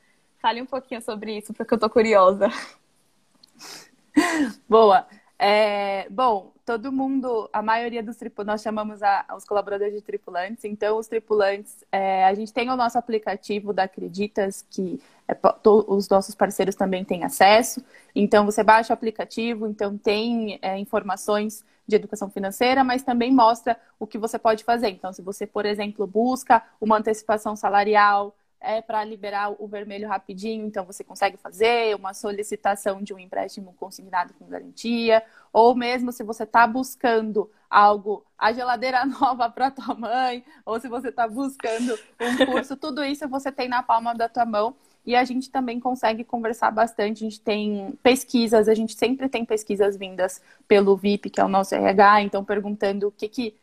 Fale 0.41 0.61
um 0.63 0.67
pouquinho 0.67 1.01
sobre 1.03 1.39
isso, 1.39 1.55
porque 1.55 1.73
eu 1.75 1.77
estou 1.77 1.91
curiosa. 1.91 2.49
Boa. 4.69 5.07
É, 5.39 6.09
bom, 6.09 6.53
todo 6.65 6.91
mundo, 6.91 7.49
a 7.53 7.61
maioria 7.61 8.03
dos 8.03 8.17
tripulantes, 8.17 8.47
nós 8.55 8.63
chamamos 8.63 9.03
a, 9.03 9.27
os 9.37 9.45
colaboradores 9.45 9.95
de 9.95 10.01
tripulantes, 10.01 10.65
então 10.65 10.97
os 10.99 11.07
tripulantes, 11.09 11.85
é, 11.93 12.25
a 12.25 12.33
gente 12.35 12.53
tem 12.53 12.71
o 12.71 12.77
nosso 12.77 12.97
aplicativo 12.97 13.71
da 13.73 13.83
Acreditas, 13.85 14.63
que 14.71 14.99
é, 15.29 15.35
to, 15.35 15.85
os 15.89 16.09
nossos 16.09 16.35
parceiros 16.35 16.75
também 16.75 17.05
têm 17.05 17.23
acesso, 17.23 17.85
então 18.15 18.47
você 18.47 18.63
baixa 18.65 18.93
o 18.93 18.95
aplicativo, 18.95 19.67
então 19.67 19.99
tem 19.99 20.59
é, 20.63 20.79
informações 20.79 21.63
de 21.87 21.97
educação 21.97 22.31
financeira, 22.31 22.83
mas 22.83 23.03
também 23.03 23.31
mostra 23.33 23.79
o 23.99 24.07
que 24.07 24.19
você 24.19 24.39
pode 24.39 24.65
fazer. 24.65 24.89
Então, 24.89 25.13
se 25.13 25.21
você, 25.23 25.47
por 25.47 25.67
exemplo, 25.67 26.07
busca 26.07 26.63
uma 26.81 26.97
antecipação 26.99 27.55
salarial, 27.55 28.35
é 28.61 28.81
para 28.81 29.05
liberar 29.05 29.55
o 29.59 29.67
vermelho 29.67 30.09
rapidinho, 30.09 30.67
então 30.67 30.85
você 30.85 31.05
consegue 31.05 31.37
fazer 31.37 31.95
uma 31.95 32.15
solicitação 32.15 33.03
de 33.03 33.13
um 33.13 33.19
empréstimo 33.19 33.75
consignado 33.75 34.35
com 34.35 34.47
garantia, 34.47 35.23
ou 35.53 35.75
mesmo 35.75 36.11
se 36.13 36.23
você 36.23 36.43
está 36.43 36.67
buscando 36.67 37.51
algo, 37.71 38.25
a 38.39 38.53
geladeira 38.53 39.05
nova 39.07 39.49
para 39.51 39.71
tua 39.71 39.95
mãe, 39.95 40.45
ou 40.65 40.81
se 40.81 40.89
você 40.89 41.09
está 41.09 41.29
buscando 41.29 41.99
um 42.21 42.47
curso, 42.47 42.77
tudo 42.77 43.05
isso 43.05 43.29
você 43.29 43.53
tem 43.53 43.69
na 43.69 43.83
palma 43.83 44.15
da 44.15 44.29
tua 44.29 44.45
mão. 44.45 44.75
E 45.05 45.15
a 45.15 45.23
gente 45.23 45.51
também 45.51 45.79
consegue 45.79 46.25
conversar 46.25 46.73
bastante. 46.73 47.25
A 47.25 47.31
gente 47.31 47.41
tem 47.41 47.97
pesquisas, 48.03 48.69
a 48.69 48.75
gente 48.75 48.95
sempre 48.95 49.29
tem 49.29 49.45
pesquisas 49.45 49.97
vindas 49.97 50.43
pelo 50.67 50.97
VIP, 50.97 51.31
que 51.31 51.41
é 51.41 51.45
o 51.45 51.49
nosso 51.49 51.77
RH, 51.77 52.23
então 52.23 52.45
perguntando 52.45 53.07
o 53.07 53.13
que, 53.13 53.29
que 53.29 53.55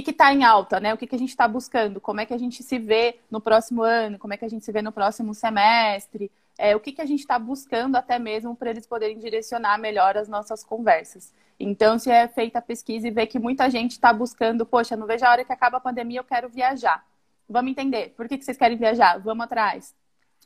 que 0.00 0.10
está 0.10 0.32
em 0.32 0.42
alta, 0.42 0.80
né? 0.80 0.94
O 0.94 0.96
que, 0.96 1.06
que 1.06 1.14
a 1.14 1.18
gente 1.18 1.28
está 1.28 1.46
buscando, 1.46 2.00
como 2.00 2.20
é 2.20 2.26
que 2.26 2.32
a 2.32 2.38
gente 2.38 2.62
se 2.62 2.78
vê 2.78 3.18
no 3.30 3.40
próximo 3.40 3.82
ano, 3.82 4.18
como 4.18 4.32
é 4.32 4.38
que 4.38 4.44
a 4.44 4.48
gente 4.48 4.64
se 4.64 4.72
vê 4.72 4.80
no 4.80 4.90
próximo 4.90 5.34
semestre, 5.34 6.30
é, 6.56 6.74
o 6.74 6.80
que, 6.80 6.92
que 6.92 7.02
a 7.02 7.06
gente 7.06 7.20
está 7.20 7.38
buscando 7.38 7.96
até 7.96 8.18
mesmo 8.18 8.54
para 8.54 8.70
eles 8.70 8.86
poderem 8.86 9.18
direcionar 9.18 9.78
melhor 9.78 10.16
as 10.16 10.28
nossas 10.28 10.64
conversas. 10.64 11.34
Então, 11.58 11.98
se 11.98 12.10
é 12.10 12.26
feita 12.26 12.58
a 12.58 12.62
pesquisa 12.62 13.06
e 13.06 13.10
vê 13.10 13.26
que 13.26 13.38
muita 13.38 13.68
gente 13.68 13.92
está 13.92 14.12
buscando, 14.12 14.64
poxa, 14.64 14.96
não 14.96 15.06
vejo 15.06 15.24
a 15.24 15.30
hora 15.30 15.44
que 15.44 15.52
acaba 15.52 15.76
a 15.76 15.80
pandemia, 15.80 16.20
eu 16.20 16.24
quero 16.24 16.48
viajar. 16.48 17.04
Vamos 17.48 17.70
entender, 17.70 18.14
por 18.16 18.28
que, 18.28 18.38
que 18.38 18.44
vocês 18.44 18.56
querem 18.56 18.76
viajar? 18.76 19.18
Vamos 19.18 19.44
atrás. 19.44 19.94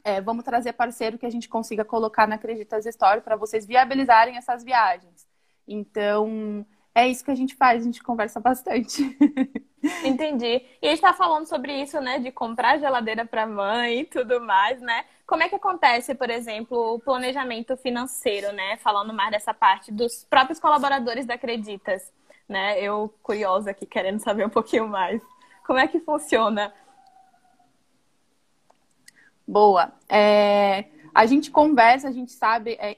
É, 0.03 0.21
vamos 0.21 0.45
trazer 0.45 0.73
parceiro 0.73 1.19
que 1.19 1.27
a 1.27 1.31
gente 1.31 1.49
consiga 1.49 1.85
colocar 1.85 2.27
na 2.27 2.37
Acreditas 2.37 2.87
Story 2.87 3.21
para 3.21 3.37
vocês 3.37 3.67
viabilizarem 3.67 4.37
essas 4.37 4.63
viagens. 4.63 5.27
Então, 5.67 6.65
é 6.97 7.07
isso 7.07 7.23
que 7.23 7.31
a 7.31 7.35
gente 7.35 7.55
faz, 7.55 7.83
a 7.83 7.85
gente 7.85 8.03
conversa 8.03 8.41
bastante. 8.41 9.03
Entendi. 10.03 10.65
E 10.81 10.87
a 10.87 10.89
gente 10.89 10.95
está 10.95 11.13
falando 11.13 11.45
sobre 11.45 11.71
isso, 11.83 12.01
né? 12.01 12.19
De 12.19 12.33
comprar 12.33 12.79
geladeira 12.79 13.27
para 13.27 13.47
mãe 13.47 14.01
e 14.01 14.05
tudo 14.07 14.41
mais, 14.41 14.81
né? 14.81 15.05
Como 15.27 15.43
é 15.43 15.49
que 15.49 15.55
acontece, 15.55 16.15
por 16.15 16.31
exemplo, 16.31 16.95
o 16.95 16.99
planejamento 16.99 17.77
financeiro, 17.77 18.51
né? 18.51 18.79
Falando 18.79 19.13
mais 19.13 19.31
dessa 19.31 19.53
parte 19.53 19.93
dos 19.93 20.25
próprios 20.25 20.59
colaboradores 20.59 21.27
da 21.27 21.35
Acreditas, 21.35 22.11
né? 22.49 22.81
Eu 22.81 23.13
curiosa 23.23 23.73
aqui, 23.73 23.85
querendo 23.85 24.21
saber 24.21 24.47
um 24.47 24.51
pouquinho 24.51 24.89
mais. 24.89 25.21
Como 25.67 25.79
é 25.79 25.87
que 25.87 26.01
funciona? 26.01 26.73
Boa. 29.47 29.93
É, 30.09 30.87
a 31.15 31.27
gente 31.27 31.51
conversa, 31.51 32.09
a 32.09 32.13
gente 32.13 32.33
sabe 32.33 32.79
é, 32.81 32.97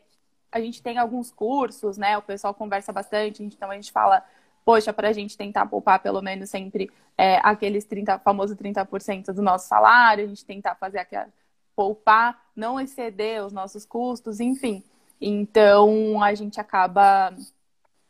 a 0.50 0.60
gente 0.60 0.82
tem 0.82 0.98
alguns 0.98 1.30
cursos, 1.30 1.96
né? 1.96 2.16
O 2.18 2.22
pessoal 2.22 2.54
conversa 2.54 2.92
bastante, 2.92 3.42
então 3.42 3.70
a 3.70 3.74
gente 3.74 3.92
fala, 3.92 4.24
poxa, 4.64 4.92
para 4.92 5.08
a 5.08 5.12
gente 5.12 5.36
tentar 5.36 5.66
poupar 5.66 6.00
pelo 6.00 6.22
menos 6.22 6.50
sempre 6.50 6.90
é, 7.16 7.36
aqueles 7.42 7.84
30, 7.84 8.18
famoso 8.20 8.56
30% 8.56 9.32
do 9.32 9.42
nosso 9.42 9.68
salário, 9.68 10.24
a 10.24 10.28
gente 10.28 10.44
tentar 10.44 10.74
fazer 10.74 10.98
aquela, 10.98 11.28
poupar, 11.74 12.42
não 12.56 12.80
exceder 12.80 13.44
os 13.44 13.52
nossos 13.52 13.84
custos, 13.84 14.40
enfim. 14.40 14.82
Então 15.20 16.22
a 16.22 16.34
gente 16.34 16.60
acaba 16.60 17.34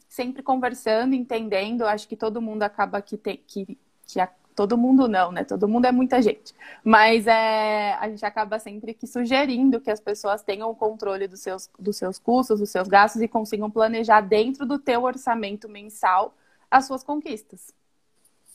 sempre 0.09 0.43
conversando, 0.43 1.15
entendendo. 1.15 1.87
Acho 1.87 2.09
que 2.09 2.17
todo 2.17 2.41
mundo 2.41 2.63
acaba 2.63 3.03
que, 3.03 3.17
tem, 3.17 3.37
que, 3.47 3.79
que 4.07 4.21
Todo 4.59 4.77
mundo 4.77 5.07
não, 5.07 5.31
né? 5.31 5.45
Todo 5.45 5.69
mundo 5.69 5.85
é 5.85 5.93
muita 5.93 6.21
gente. 6.21 6.53
Mas 6.83 7.29
é, 7.29 7.93
a 7.93 8.09
gente 8.09 8.27
acaba 8.27 8.59
sempre 8.59 8.93
que 8.93 9.07
sugerindo 9.07 9.81
que 9.81 9.89
as 9.89 10.01
pessoas 10.01 10.43
tenham 10.43 10.69
o 10.69 10.75
controle 10.75 11.29
dos 11.29 11.39
seus, 11.39 11.71
dos 11.79 11.97
seus 11.97 12.19
custos, 12.19 12.59
dos 12.59 12.69
seus 12.69 12.89
gastos 12.89 13.23
e 13.23 13.29
consigam 13.29 13.71
planejar 13.71 14.21
dentro 14.21 14.67
do 14.67 14.77
teu 14.77 15.05
orçamento 15.05 15.69
mensal 15.69 16.35
as 16.69 16.89
suas 16.89 17.05
conquistas. 17.05 17.73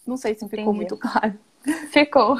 Não 0.05 0.17
sei 0.17 0.35
se 0.35 0.41
ficou 0.41 0.73
Entendi. 0.73 0.75
muito 0.75 0.97
claro. 0.97 1.39
Ficou. 1.93 2.35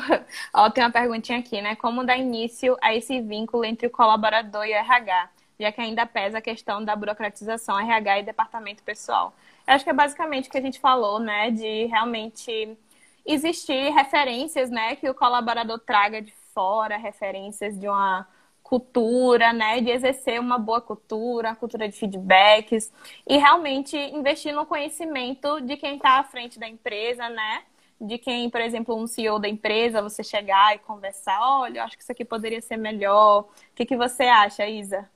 Ó, 0.53 0.69
tem 0.69 0.83
uma 0.83 0.91
perguntinha 0.91 1.39
aqui, 1.39 1.61
né? 1.61 1.77
Como 1.77 2.03
dar 2.03 2.17
início 2.17 2.75
a 2.81 2.93
esse 2.93 3.21
vínculo 3.21 3.63
entre 3.63 3.87
o 3.87 3.89
colaborador 3.89 4.65
e 4.65 4.73
o 4.73 4.75
RH? 4.75 5.29
Já 5.57 5.71
que 5.71 5.79
ainda 5.79 6.05
pesa 6.05 6.39
a 6.39 6.41
questão 6.41 6.83
da 6.83 6.97
burocratização 6.97 7.79
RH 7.79 8.19
e 8.19 8.23
departamento 8.23 8.83
pessoal. 8.83 9.33
Eu 9.65 9.75
acho 9.75 9.85
que 9.85 9.89
é 9.89 9.93
basicamente 9.93 10.49
o 10.49 10.51
que 10.51 10.57
a 10.57 10.61
gente 10.61 10.81
falou, 10.81 11.17
né? 11.17 11.49
De 11.49 11.85
realmente 11.85 12.77
existir 13.25 13.91
referências, 13.91 14.69
né, 14.69 14.95
que 14.95 15.09
o 15.09 15.15
colaborador 15.15 15.79
traga 15.79 16.21
de 16.21 16.33
fora, 16.53 16.97
referências 16.97 17.79
de 17.79 17.87
uma 17.87 18.27
cultura, 18.61 19.53
né, 19.53 19.81
de 19.81 19.89
exercer 19.91 20.39
uma 20.39 20.57
boa 20.57 20.81
cultura, 20.81 21.55
cultura 21.55 21.87
de 21.87 21.95
feedbacks 21.97 22.91
e 23.27 23.37
realmente 23.37 23.97
investir 23.97 24.53
no 24.53 24.65
conhecimento 24.65 25.61
de 25.61 25.77
quem 25.77 25.95
está 25.95 26.19
à 26.19 26.23
frente 26.23 26.59
da 26.59 26.67
empresa, 26.67 27.29
né, 27.29 27.63
de 27.99 28.17
quem, 28.17 28.49
por 28.49 28.61
exemplo, 28.61 28.95
um 28.95 29.07
CEO 29.07 29.39
da 29.39 29.47
empresa, 29.47 30.01
você 30.01 30.23
chegar 30.23 30.75
e 30.75 30.79
conversar, 30.79 31.39
olha, 31.41 31.79
eu 31.79 31.83
acho 31.83 31.95
que 31.97 32.03
isso 32.03 32.11
aqui 32.11 32.25
poderia 32.25 32.61
ser 32.61 32.77
melhor. 32.77 33.41
O 33.43 33.47
que, 33.75 33.85
que 33.85 33.95
você 33.95 34.23
acha, 34.23 34.67
Isa? 34.67 35.09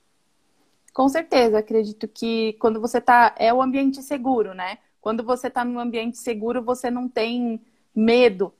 Com 0.92 1.08
certeza, 1.08 1.58
acredito 1.58 2.08
que 2.08 2.54
quando 2.54 2.80
você 2.80 2.98
está 2.98 3.34
é 3.38 3.52
o 3.52 3.62
ambiente 3.62 4.02
seguro, 4.02 4.54
né? 4.54 4.78
Quando 5.00 5.22
você 5.22 5.48
está 5.48 5.64
num 5.64 5.78
ambiente 5.78 6.18
seguro, 6.18 6.62
você 6.62 6.90
não 6.90 7.08
tem 7.08 7.60
medo 7.98 8.54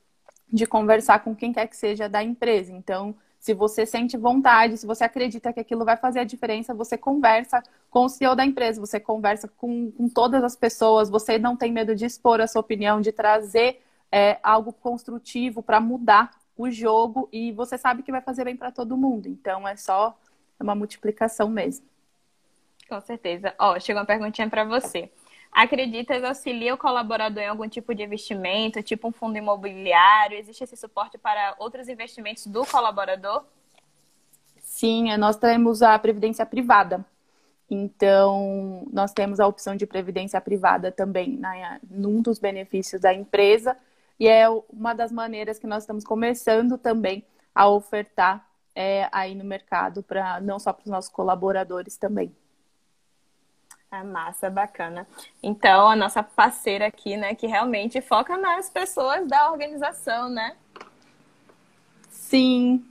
de 0.52 0.66
conversar 0.66 1.20
com 1.20 1.32
quem 1.32 1.52
quer 1.52 1.68
que 1.68 1.76
seja 1.76 2.08
da 2.08 2.24
empresa. 2.24 2.72
Então, 2.72 3.14
se 3.38 3.54
você 3.54 3.86
sente 3.86 4.16
vontade, 4.16 4.76
se 4.76 4.84
você 4.86 5.04
acredita 5.04 5.52
que 5.52 5.60
aquilo 5.60 5.84
vai 5.84 5.96
fazer 5.96 6.18
a 6.18 6.24
diferença, 6.24 6.74
você 6.74 6.98
conversa 6.98 7.62
com 7.88 8.06
o 8.06 8.08
CEO 8.08 8.34
da 8.34 8.44
empresa, 8.44 8.80
você 8.80 8.98
conversa 8.98 9.46
com, 9.46 9.92
com 9.92 10.08
todas 10.08 10.42
as 10.42 10.56
pessoas, 10.56 11.08
você 11.08 11.38
não 11.38 11.56
tem 11.56 11.70
medo 11.70 11.94
de 11.94 12.04
expor 12.04 12.40
a 12.40 12.48
sua 12.48 12.60
opinião, 12.60 13.00
de 13.00 13.12
trazer 13.12 13.80
é, 14.10 14.40
algo 14.42 14.72
construtivo 14.72 15.62
para 15.62 15.80
mudar 15.80 16.30
o 16.56 16.68
jogo 16.68 17.28
e 17.30 17.52
você 17.52 17.78
sabe 17.78 18.02
que 18.02 18.10
vai 18.10 18.20
fazer 18.20 18.44
bem 18.44 18.56
para 18.56 18.72
todo 18.72 18.96
mundo. 18.96 19.28
Então, 19.28 19.68
é 19.68 19.76
só 19.76 20.18
uma 20.58 20.74
multiplicação 20.74 21.48
mesmo. 21.48 21.86
Com 22.88 23.00
certeza. 23.02 23.54
Ó, 23.56 23.78
chegou 23.78 24.00
uma 24.00 24.06
perguntinha 24.06 24.50
para 24.50 24.64
você. 24.64 25.12
Acreditas 25.50 26.22
auxilia 26.22 26.74
o 26.74 26.78
colaborador 26.78 27.42
em 27.42 27.48
algum 27.48 27.68
tipo 27.68 27.94
de 27.94 28.02
investimento, 28.02 28.82
tipo 28.82 29.08
um 29.08 29.12
fundo 29.12 29.36
imobiliário? 29.36 30.38
Existe 30.38 30.64
esse 30.64 30.76
suporte 30.76 31.18
para 31.18 31.54
outros 31.58 31.88
investimentos 31.88 32.46
do 32.46 32.64
colaborador? 32.66 33.44
Sim, 34.60 35.16
nós 35.16 35.36
temos 35.36 35.82
a 35.82 35.98
previdência 35.98 36.46
privada. 36.46 37.04
Então, 37.70 38.86
nós 38.92 39.12
temos 39.12 39.40
a 39.40 39.46
opção 39.46 39.76
de 39.76 39.86
previdência 39.86 40.40
privada 40.40 40.90
também 40.90 41.36
né, 41.36 41.80
num 41.90 42.22
dos 42.22 42.38
benefícios 42.38 43.00
da 43.00 43.12
empresa. 43.12 43.76
E 44.18 44.26
é 44.26 44.48
uma 44.48 44.94
das 44.94 45.12
maneiras 45.12 45.58
que 45.58 45.66
nós 45.66 45.82
estamos 45.82 46.04
começando 46.04 46.78
também 46.78 47.24
a 47.54 47.68
ofertar 47.68 48.46
é, 48.74 49.08
aí 49.10 49.34
no 49.34 49.44
mercado, 49.44 50.02
para 50.02 50.40
não 50.40 50.58
só 50.58 50.72
para 50.72 50.84
os 50.84 50.90
nossos 50.90 51.10
colaboradores 51.10 51.96
também. 51.96 52.32
É 53.90 54.02
massa, 54.02 54.50
bacana. 54.50 55.06
Então, 55.42 55.88
a 55.88 55.96
nossa 55.96 56.22
parceira 56.22 56.86
aqui, 56.86 57.16
né, 57.16 57.34
que 57.34 57.46
realmente 57.46 58.00
foca 58.02 58.36
nas 58.36 58.68
pessoas 58.68 59.26
da 59.26 59.50
organização, 59.50 60.28
né? 60.28 60.56
Sim. 62.10 62.84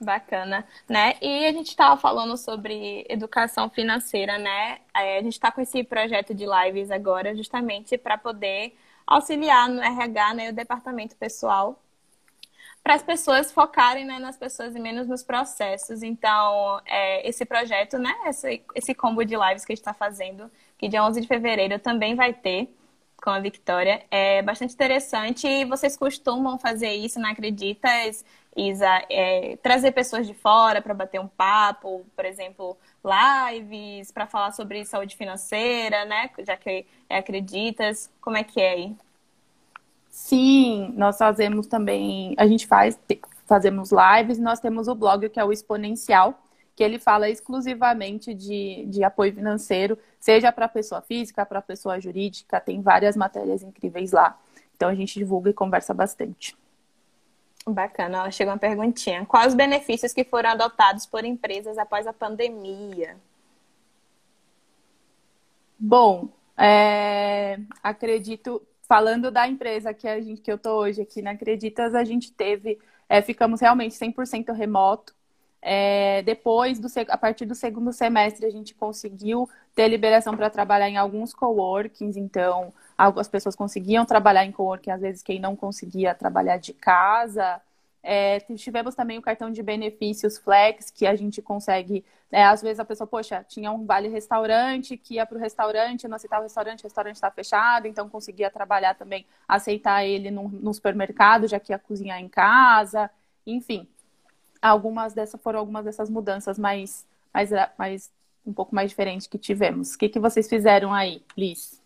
Bacana, 0.00 0.66
né? 0.88 1.14
E 1.20 1.46
a 1.46 1.52
gente 1.52 1.68
estava 1.68 2.00
falando 2.00 2.36
sobre 2.36 3.04
educação 3.08 3.68
financeira, 3.68 4.38
né? 4.38 4.78
É, 4.94 5.18
a 5.18 5.22
gente 5.22 5.34
está 5.34 5.50
com 5.50 5.60
esse 5.60 5.82
projeto 5.82 6.32
de 6.34 6.44
lives 6.46 6.90
agora, 6.90 7.34
justamente 7.36 7.98
para 7.98 8.16
poder 8.16 8.76
auxiliar 9.06 9.68
no 9.68 9.82
RH, 9.82 10.34
né, 10.34 10.50
o 10.50 10.54
departamento 10.54 11.16
pessoal 11.16 11.80
para 12.82 12.94
as 12.94 13.02
pessoas 13.02 13.52
focarem 13.52 14.04
né, 14.04 14.18
nas 14.18 14.36
pessoas 14.36 14.74
e 14.74 14.80
menos 14.80 15.06
nos 15.06 15.22
processos. 15.22 16.02
Então, 16.02 16.80
é, 16.84 17.28
esse 17.28 17.44
projeto, 17.44 17.98
né, 17.98 18.12
esse, 18.26 18.62
esse 18.74 18.94
combo 18.94 19.24
de 19.24 19.36
lives 19.36 19.64
que 19.64 19.72
a 19.72 19.74
gente 19.74 19.82
está 19.82 19.94
fazendo, 19.94 20.50
que 20.76 20.88
dia 20.88 21.04
11 21.04 21.20
de 21.20 21.28
fevereiro 21.28 21.78
também 21.78 22.14
vai 22.14 22.34
ter 22.34 22.68
com 23.22 23.30
a 23.30 23.38
Victoria, 23.38 24.04
é 24.10 24.42
bastante 24.42 24.74
interessante 24.74 25.46
e 25.46 25.64
vocês 25.64 25.96
costumam 25.96 26.58
fazer 26.58 26.92
isso, 26.92 27.20
não 27.20 27.30
acreditas, 27.30 28.24
Isa? 28.56 28.88
É, 29.08 29.56
trazer 29.62 29.92
pessoas 29.92 30.26
de 30.26 30.34
fora 30.34 30.82
para 30.82 30.92
bater 30.92 31.20
um 31.20 31.28
papo, 31.28 32.04
por 32.16 32.24
exemplo, 32.24 32.76
lives 33.04 34.10
para 34.10 34.26
falar 34.26 34.50
sobre 34.52 34.84
saúde 34.84 35.16
financeira, 35.16 36.04
né? 36.04 36.30
Já 36.40 36.56
que 36.56 36.84
é 37.08 37.16
acreditas, 37.16 38.10
como 38.20 38.36
é 38.36 38.42
que 38.42 38.60
é 38.60 38.70
aí? 38.72 38.96
Sim, 40.12 40.92
nós 40.94 41.16
fazemos 41.16 41.66
também, 41.66 42.34
a 42.36 42.46
gente 42.46 42.66
faz, 42.66 43.00
fazemos 43.46 43.90
lives, 43.90 44.38
nós 44.38 44.60
temos 44.60 44.86
o 44.86 44.94
blog 44.94 45.26
que 45.30 45.40
é 45.40 45.44
o 45.44 45.50
Exponencial, 45.50 46.38
que 46.76 46.84
ele 46.84 46.98
fala 46.98 47.30
exclusivamente 47.30 48.34
de, 48.34 48.84
de 48.88 49.02
apoio 49.02 49.34
financeiro, 49.34 49.98
seja 50.20 50.52
para 50.52 50.68
pessoa 50.68 51.00
física, 51.00 51.46
para 51.46 51.62
pessoa 51.62 51.98
jurídica, 51.98 52.60
tem 52.60 52.82
várias 52.82 53.16
matérias 53.16 53.62
incríveis 53.62 54.12
lá. 54.12 54.38
Então 54.76 54.90
a 54.90 54.94
gente 54.94 55.18
divulga 55.18 55.48
e 55.48 55.54
conversa 55.54 55.94
bastante. 55.94 56.54
Bacana, 57.66 58.30
chegou 58.30 58.52
uma 58.52 58.58
perguntinha. 58.58 59.24
Quais 59.24 59.48
os 59.48 59.54
benefícios 59.54 60.12
que 60.12 60.24
foram 60.24 60.50
adotados 60.50 61.06
por 61.06 61.24
empresas 61.24 61.78
após 61.78 62.06
a 62.06 62.12
pandemia? 62.12 63.16
Bom, 65.78 66.28
é, 66.54 67.58
acredito, 67.82 68.60
falando 68.88 69.30
da 69.30 69.48
empresa 69.48 69.94
que, 69.94 70.06
a 70.06 70.20
gente, 70.20 70.40
que 70.40 70.50
eu 70.50 70.56
estou 70.56 70.80
hoje 70.80 71.02
aqui 71.02 71.22
na 71.22 71.32
Acreditas, 71.32 71.94
a 71.94 72.04
gente 72.04 72.32
teve, 72.32 72.78
é, 73.08 73.22
ficamos 73.22 73.60
realmente 73.60 73.94
100% 73.94 74.52
remoto. 74.52 75.14
É, 75.60 76.22
depois, 76.22 76.80
do, 76.80 76.88
a 77.08 77.16
partir 77.16 77.46
do 77.46 77.54
segundo 77.54 77.92
semestre, 77.92 78.44
a 78.44 78.50
gente 78.50 78.74
conseguiu 78.74 79.48
ter 79.74 79.88
liberação 79.88 80.36
para 80.36 80.50
trabalhar 80.50 80.88
em 80.88 80.96
alguns 80.96 81.32
coworkings, 81.32 82.16
então 82.16 82.72
as 82.98 83.28
pessoas 83.28 83.56
conseguiam 83.56 84.04
trabalhar 84.04 84.44
em 84.44 84.52
coworking, 84.52 84.90
às 84.90 85.00
vezes 85.00 85.22
quem 85.22 85.40
não 85.40 85.56
conseguia 85.56 86.14
trabalhar 86.14 86.56
de 86.58 86.72
casa. 86.72 87.60
É, 88.02 88.40
tivemos 88.40 88.94
também 88.94 89.18
o 89.18 89.22
cartão 89.22 89.50
de 89.50 89.62
benefícios 89.62 90.36
Flex, 90.38 90.90
que 90.90 91.06
a 91.06 91.14
gente 91.14 91.40
consegue. 91.40 92.04
É, 92.30 92.44
às 92.44 92.62
vezes 92.62 92.80
a 92.80 92.84
pessoa, 92.84 93.06
poxa, 93.06 93.44
tinha 93.46 93.70
um 93.70 93.84
vale 93.84 94.08
restaurante, 94.08 94.96
que 94.96 95.14
ia 95.14 95.26
para 95.26 95.36
o 95.36 95.40
restaurante, 95.40 96.08
não 96.08 96.16
aceitava 96.16 96.42
o 96.42 96.44
restaurante, 96.44 96.80
o 96.80 96.84
restaurante 96.84 97.16
está 97.16 97.30
fechado, 97.30 97.86
então 97.86 98.08
conseguia 98.08 98.50
trabalhar 98.50 98.94
também, 98.94 99.26
aceitar 99.46 100.04
ele 100.04 100.30
no, 100.30 100.48
no 100.48 100.72
supermercado, 100.72 101.46
já 101.46 101.60
que 101.60 101.72
ia 101.72 101.78
cozinhar 101.78 102.18
em 102.18 102.28
casa, 102.28 103.10
enfim 103.46 103.86
algumas 104.62 105.12
dessas 105.12 105.40
foram 105.42 105.58
algumas 105.58 105.84
dessas 105.84 106.08
mudanças 106.08 106.56
mais, 106.56 107.04
mais, 107.34 107.50
mais 107.76 108.10
um 108.46 108.52
pouco 108.52 108.74
mais 108.74 108.90
diferentes 108.90 109.26
que 109.26 109.36
tivemos. 109.36 109.94
O 109.94 109.98
que, 109.98 110.08
que 110.08 110.20
vocês 110.20 110.48
fizeram 110.48 110.94
aí, 110.94 111.22
Liz? 111.36 111.82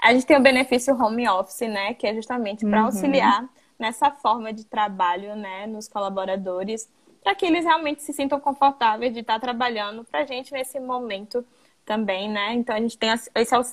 A 0.00 0.12
gente 0.12 0.26
tem 0.26 0.36
o 0.36 0.42
benefício 0.42 0.94
home 0.94 1.26
office, 1.28 1.68
né? 1.68 1.94
Que 1.94 2.06
é 2.06 2.14
justamente 2.14 2.64
para 2.66 2.80
uhum. 2.80 2.86
auxiliar 2.86 3.48
nessa 3.78 4.10
forma 4.10 4.52
de 4.52 4.64
trabalho, 4.64 5.36
né, 5.36 5.66
nos 5.66 5.88
colaboradores, 5.88 6.88
para 7.22 7.34
que 7.34 7.46
eles 7.46 7.64
realmente 7.64 8.02
se 8.02 8.12
sintam 8.12 8.40
confortáveis 8.40 9.12
de 9.12 9.20
estar 9.20 9.38
trabalhando 9.38 10.04
para 10.04 10.20
a 10.20 10.24
gente 10.26 10.52
nesse 10.52 10.80
momento 10.80 11.44
também, 11.84 12.28
né? 12.30 12.52
Então 12.54 12.74
a 12.74 12.80
gente 12.80 12.98
tem 12.98 13.10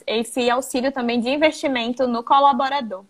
esse 0.07 0.49
auxílio 0.49 0.91
também 0.91 1.19
de 1.19 1.29
investimento 1.29 2.07
no 2.07 2.23
colaborador, 2.23 3.03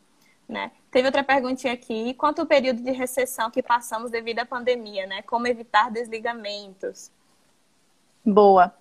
né? 0.48 0.72
Teve 0.90 1.08
outra 1.08 1.24
perguntinha 1.24 1.74
aqui. 1.74 2.14
Quanto 2.16 2.42
o 2.42 2.46
período 2.46 2.82
de 2.82 2.92
recessão 2.92 3.52
que 3.52 3.62
passamos 3.62 4.10
devido 4.10 4.40
à 4.40 4.46
pandemia, 4.46 5.06
né? 5.06 5.22
Como 5.24 5.46
evitar 5.46 5.92
desligamentos? 5.92 7.12
Boa. 8.26 8.74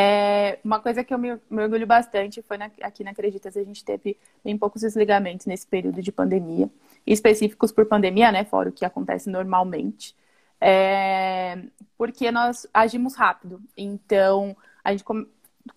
É, 0.00 0.60
uma 0.62 0.78
coisa 0.78 1.02
que 1.02 1.12
eu 1.12 1.18
me, 1.18 1.36
me 1.50 1.62
orgulho 1.62 1.84
bastante 1.86 2.40
foi 2.42 2.56
na, 2.56 2.70
aqui 2.82 3.02
na 3.02 3.10
Acreditas, 3.10 3.56
a 3.56 3.64
gente 3.64 3.84
teve 3.84 4.16
bem 4.44 4.56
poucos 4.56 4.82
desligamentos 4.82 5.44
nesse 5.46 5.66
período 5.66 6.00
de 6.00 6.12
pandemia, 6.12 6.70
específicos 7.04 7.72
por 7.72 7.84
pandemia, 7.84 8.30
né? 8.30 8.44
Fora 8.44 8.68
o 8.68 8.72
que 8.72 8.84
acontece 8.84 9.28
normalmente. 9.28 10.14
É, 10.60 11.58
porque 11.96 12.30
nós 12.30 12.64
agimos 12.72 13.16
rápido. 13.16 13.60
Então, 13.76 14.56
a 14.84 14.92
gente 14.92 15.04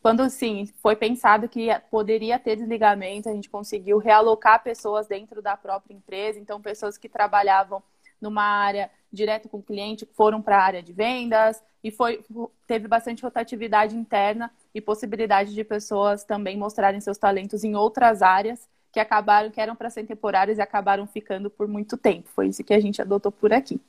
quando 0.02 0.30
sim 0.30 0.68
foi 0.82 0.96
pensado 0.96 1.50
que 1.50 1.68
poderia 1.90 2.38
ter 2.38 2.56
desligamento, 2.56 3.28
a 3.28 3.34
gente 3.34 3.50
conseguiu 3.50 3.98
realocar 3.98 4.64
pessoas 4.64 5.08
dentro 5.08 5.42
da 5.42 5.58
própria 5.58 5.96
empresa, 5.96 6.40
então 6.40 6.62
pessoas 6.62 6.98
que 6.98 7.10
trabalhavam 7.10 7.82
numa 8.22 8.44
área 8.44 8.90
direto 9.12 9.50
com 9.50 9.58
o 9.58 9.64
cliente 9.64 10.08
foram 10.14 10.42
para 10.42 10.58
a 10.58 10.64
área 10.64 10.84
de 10.84 10.94
vendas 10.94 11.62
e 11.84 11.92
foi 11.92 12.24
teve 12.68 12.88
bastante 12.88 13.24
rotatividade 13.24 13.96
interna 13.96 14.52
e 14.74 14.80
possibilidade 14.80 15.54
de 15.54 15.64
pessoas 15.64 16.24
também 16.24 16.58
mostrarem 16.58 17.02
seus 17.02 17.18
talentos 17.18 17.64
em 17.64 17.76
outras 17.76 18.22
áreas 18.22 18.68
que 18.92 19.00
acabaram 19.00 19.50
que 19.50 19.60
eram 19.60 19.76
para 19.76 19.90
ser 19.90 20.06
temporárias 20.06 20.58
e 20.58 20.62
acabaram 20.62 21.08
ficando 21.08 21.50
por 21.50 21.68
muito 21.68 21.98
tempo. 21.98 22.30
Foi 22.30 22.48
isso 22.48 22.64
que 22.64 22.74
a 22.74 22.80
gente 22.80 23.02
adotou 23.02 23.32
por 23.32 23.54
aqui. 23.54 23.80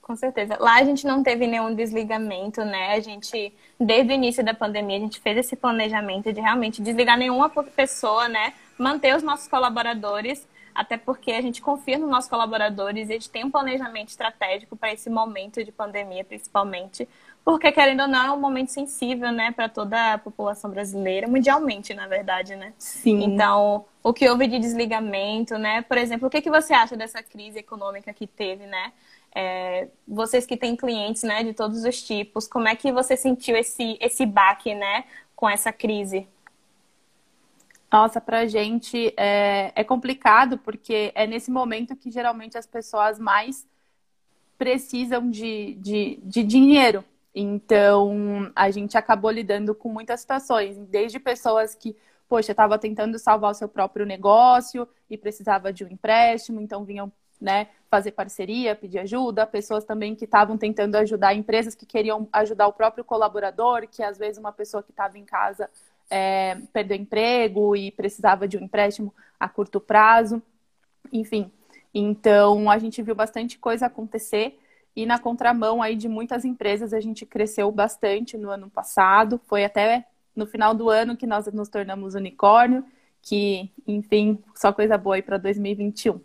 Com 0.00 0.16
certeza. 0.16 0.56
Lá 0.58 0.76
a 0.76 0.84
gente 0.84 1.06
não 1.06 1.22
teve 1.22 1.46
nenhum 1.46 1.72
desligamento, 1.72 2.64
né? 2.64 2.94
A 2.94 3.00
gente, 3.00 3.54
desde 3.78 4.12
o 4.12 4.14
início 4.14 4.44
da 4.44 4.52
pandemia, 4.52 4.96
a 4.96 5.00
gente 5.00 5.20
fez 5.20 5.38
esse 5.38 5.54
planejamento 5.54 6.32
de 6.32 6.40
realmente 6.40 6.82
desligar 6.82 7.16
nenhuma 7.16 7.48
pessoa, 7.48 8.28
né? 8.28 8.54
Manter 8.76 9.14
os 9.14 9.22
nossos 9.22 9.46
colaboradores, 9.46 10.48
até 10.74 10.96
porque 10.96 11.32
a 11.32 11.40
gente 11.40 11.60
confia 11.60 11.98
nos 11.98 12.08
nossos 12.08 12.30
colaboradores 12.30 13.08
e 13.08 13.12
a 13.12 13.14
gente 13.14 13.30
tem 13.30 13.44
um 13.44 13.50
planejamento 13.50 14.08
estratégico 14.08 14.76
para 14.76 14.92
esse 14.92 15.10
momento 15.10 15.62
de 15.64 15.72
pandemia, 15.72 16.24
principalmente. 16.24 17.08
Porque, 17.44 17.72
querendo 17.72 18.02
ou 18.02 18.08
não, 18.08 18.26
é 18.26 18.30
um 18.30 18.40
momento 18.40 18.70
sensível, 18.70 19.32
né, 19.32 19.50
para 19.50 19.68
toda 19.68 20.14
a 20.14 20.18
população 20.18 20.70
brasileira, 20.70 21.26
mundialmente, 21.26 21.94
na 21.94 22.06
verdade, 22.06 22.54
né? 22.54 22.72
Sim. 22.78 23.24
Então, 23.24 23.84
o 24.02 24.12
que 24.12 24.28
houve 24.28 24.46
de 24.46 24.58
desligamento, 24.58 25.56
né? 25.58 25.82
Por 25.82 25.96
exemplo, 25.96 26.28
o 26.28 26.30
que, 26.30 26.42
que 26.42 26.50
você 26.50 26.72
acha 26.72 26.96
dessa 26.96 27.22
crise 27.22 27.58
econômica 27.58 28.12
que 28.12 28.26
teve, 28.26 28.66
né? 28.66 28.92
É, 29.34 29.88
vocês 30.06 30.44
que 30.44 30.56
têm 30.56 30.76
clientes, 30.76 31.22
né, 31.22 31.42
de 31.42 31.54
todos 31.54 31.84
os 31.84 32.02
tipos, 32.02 32.48
como 32.48 32.68
é 32.68 32.74
que 32.74 32.92
você 32.92 33.16
sentiu 33.16 33.56
esse, 33.56 33.96
esse 34.00 34.26
baque, 34.26 34.74
né, 34.74 35.04
com 35.36 35.48
essa 35.48 35.72
crise? 35.72 36.26
Nossa, 37.92 38.20
para 38.20 38.40
a 38.40 38.46
gente 38.46 39.12
é, 39.16 39.72
é 39.74 39.82
complicado 39.82 40.58
porque 40.58 41.10
é 41.14 41.26
nesse 41.26 41.50
momento 41.50 41.96
que 41.96 42.10
geralmente 42.10 42.56
as 42.56 42.66
pessoas 42.66 43.18
mais 43.18 43.66
precisam 44.56 45.28
de, 45.28 45.74
de, 45.74 46.20
de 46.22 46.44
dinheiro. 46.44 47.04
Então, 47.34 48.50
a 48.54 48.70
gente 48.70 48.96
acabou 48.96 49.30
lidando 49.30 49.74
com 49.74 49.88
muitas 49.88 50.20
situações, 50.20 50.76
desde 50.76 51.18
pessoas 51.18 51.74
que, 51.74 51.96
poxa, 52.28 52.52
estava 52.52 52.78
tentando 52.78 53.18
salvar 53.18 53.52
o 53.52 53.54
seu 53.54 53.68
próprio 53.68 54.06
negócio 54.06 54.86
e 55.08 55.16
precisava 55.16 55.72
de 55.72 55.84
um 55.84 55.88
empréstimo, 55.88 56.60
então 56.60 56.84
vinham 56.84 57.10
né, 57.40 57.68
fazer 57.88 58.12
parceria, 58.12 58.76
pedir 58.76 58.98
ajuda, 58.98 59.46
pessoas 59.46 59.84
também 59.84 60.14
que 60.14 60.26
estavam 60.26 60.58
tentando 60.58 60.96
ajudar 60.96 61.34
empresas 61.34 61.74
que 61.74 61.86
queriam 61.86 62.28
ajudar 62.32 62.66
o 62.68 62.72
próprio 62.72 63.02
colaborador, 63.02 63.88
que 63.88 64.02
às 64.02 64.18
vezes 64.18 64.38
uma 64.38 64.52
pessoa 64.52 64.82
que 64.82 64.90
estava 64.90 65.18
em 65.18 65.24
casa 65.24 65.70
é, 66.10 66.56
perdeu 66.72 66.96
emprego 66.96 67.76
e 67.76 67.92
precisava 67.92 68.48
de 68.48 68.58
um 68.58 68.62
empréstimo 68.62 69.14
a 69.38 69.48
curto 69.48 69.80
prazo, 69.80 70.42
enfim. 71.12 71.50
Então 71.94 72.68
a 72.70 72.78
gente 72.78 73.00
viu 73.02 73.14
bastante 73.14 73.58
coisa 73.58 73.86
acontecer 73.86 74.58
e 74.94 75.06
na 75.06 75.18
contramão 75.18 75.80
aí 75.80 75.94
de 75.94 76.08
muitas 76.08 76.44
empresas 76.44 76.92
a 76.92 77.00
gente 77.00 77.24
cresceu 77.24 77.70
bastante 77.70 78.36
no 78.36 78.50
ano 78.50 78.68
passado, 78.68 79.40
foi 79.46 79.64
até 79.64 80.04
no 80.34 80.46
final 80.46 80.74
do 80.74 80.90
ano 80.90 81.16
que 81.16 81.26
nós 81.26 81.46
nos 81.52 81.68
tornamos 81.68 82.14
unicórnio, 82.14 82.84
que 83.22 83.70
enfim, 83.86 84.42
só 84.54 84.72
coisa 84.72 84.98
boa 84.98 85.16
aí 85.16 85.22
para 85.22 85.38
2021. 85.38 86.20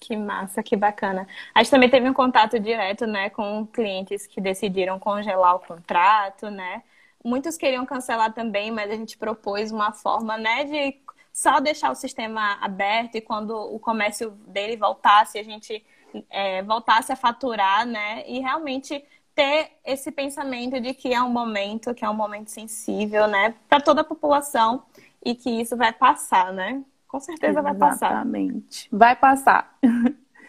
Que 0.00 0.16
massa, 0.16 0.64
que 0.64 0.74
bacana. 0.76 1.28
A 1.54 1.62
gente 1.62 1.70
também 1.70 1.88
teve 1.88 2.10
um 2.10 2.12
contato 2.12 2.58
direto, 2.58 3.06
né, 3.06 3.30
com 3.30 3.64
clientes 3.66 4.26
que 4.26 4.40
decidiram 4.40 4.98
congelar 4.98 5.54
o 5.54 5.60
contrato, 5.60 6.50
né? 6.50 6.82
Muitos 7.24 7.56
queriam 7.56 7.86
cancelar 7.86 8.32
também, 8.32 8.70
mas 8.70 8.90
a 8.90 8.94
gente 8.94 9.16
propôs 9.16 9.70
uma 9.70 9.92
forma, 9.92 10.36
né, 10.36 10.64
de 10.64 10.96
só 11.32 11.60
deixar 11.60 11.90
o 11.90 11.94
sistema 11.94 12.58
aberto 12.60 13.16
e 13.16 13.20
quando 13.20 13.56
o 13.56 13.78
comércio 13.78 14.30
dele 14.46 14.76
voltasse, 14.76 15.38
a 15.38 15.42
gente 15.42 15.84
é, 16.28 16.62
voltasse 16.62 17.10
a 17.10 17.16
faturar, 17.16 17.86
né? 17.86 18.22
E 18.28 18.38
realmente 18.38 19.02
ter 19.34 19.70
esse 19.82 20.12
pensamento 20.12 20.78
de 20.78 20.92
que 20.92 21.14
é 21.14 21.22
um 21.22 21.30
momento, 21.30 21.94
que 21.94 22.04
é 22.04 22.10
um 22.10 22.14
momento 22.14 22.50
sensível, 22.50 23.26
né, 23.26 23.54
para 23.66 23.80
toda 23.80 24.02
a 24.02 24.04
população 24.04 24.82
e 25.24 25.34
que 25.34 25.48
isso 25.48 25.74
vai 25.76 25.92
passar, 25.92 26.52
né? 26.52 26.82
Com 27.08 27.20
certeza 27.20 27.62
vai 27.62 27.74
passar. 27.74 28.10
Exatamente. 28.10 28.88
Vai 28.90 29.16
passar. 29.16 29.78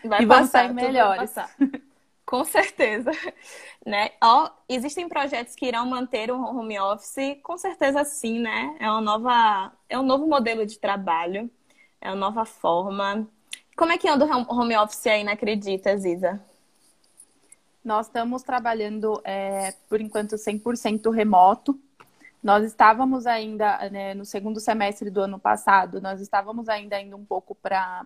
Vai 0.04 0.22
e 0.22 0.26
vamos 0.26 0.50
sair 0.50 0.74
melhores. 0.74 1.34
Com 2.26 2.44
certeza. 2.44 3.12
Né? 3.86 4.12
Ó, 4.24 4.50
existem 4.70 5.10
projetos 5.10 5.56
que 5.56 5.66
irão 5.66 5.86
manter 5.86 6.32
o 6.32 6.42
home 6.42 6.80
office? 6.80 7.38
Com 7.44 7.58
certeza 7.58 8.06
sim, 8.06 8.40
né? 8.40 8.78
É 8.80 8.90
uma 8.90 9.02
nova, 9.02 9.74
é 9.90 10.00
um 10.00 10.04
novo 10.04 10.26
modelo 10.26 10.66
de 10.66 10.80
trabalho, 10.80 11.52
é 12.00 12.08
uma 12.08 12.16
nova 12.16 12.46
forma. 12.46 13.28
Como 13.76 13.92
é 13.92 13.98
que 13.98 14.08
anda 14.08 14.26
o 14.26 14.56
home 14.58 14.78
office 14.78 15.08
aí 15.08 15.26
na 15.26 15.34
Acredita, 15.34 15.98
Ziza? 15.98 16.42
Nós 17.84 18.06
estamos 18.06 18.42
trabalhando, 18.42 19.20
é, 19.26 19.74
por 19.90 20.00
enquanto, 20.00 20.38
100% 20.38 21.12
remoto. 21.12 21.78
Nós 22.42 22.64
estávamos 22.64 23.28
ainda, 23.28 23.90
né, 23.90 24.14
no 24.14 24.24
segundo 24.24 24.62
semestre 24.62 25.10
do 25.10 25.22
ano 25.22 25.40
passado, 25.40 26.00
nós 26.00 26.22
estávamos 26.22 26.70
ainda 26.70 27.00
indo 27.02 27.18
um 27.18 27.26
pouco 27.26 27.56
para 27.56 28.06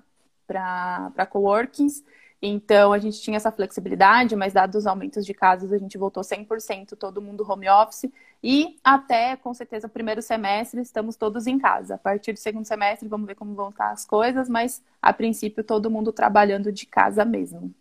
coworkings, 1.29 2.03
então 2.41 2.93
a 2.93 2.99
gente 2.99 3.19
tinha 3.21 3.37
essa 3.37 3.51
flexibilidade, 3.51 4.35
mas 4.35 4.53
dados 4.53 4.75
os 4.75 4.87
aumentos 4.87 5.25
de 5.25 5.33
casos, 5.33 5.73
a 5.73 5.77
gente 5.77 5.97
voltou 5.97 6.23
100% 6.23 6.95
todo 6.95 7.21
mundo 7.21 7.45
home 7.49 7.67
office 7.67 8.11
e 8.43 8.77
até, 8.83 9.35
com 9.35 9.53
certeza, 9.53 9.87
o 9.87 9.89
primeiro 9.89 10.21
semestre 10.21 10.79
estamos 10.81 11.15
todos 11.15 11.47
em 11.47 11.57
casa. 11.57 11.95
A 11.95 11.97
partir 11.97 12.33
do 12.33 12.39
segundo 12.39 12.65
semestre, 12.65 13.09
vamos 13.09 13.25
ver 13.25 13.35
como 13.35 13.55
vão 13.55 13.69
estar 13.69 13.91
as 13.91 14.05
coisas, 14.05 14.47
mas 14.47 14.83
a 15.01 15.11
princípio 15.11 15.63
todo 15.63 15.89
mundo 15.89 16.11
trabalhando 16.11 16.71
de 16.71 16.85
casa 16.85 17.25
mesmo. 17.25 17.73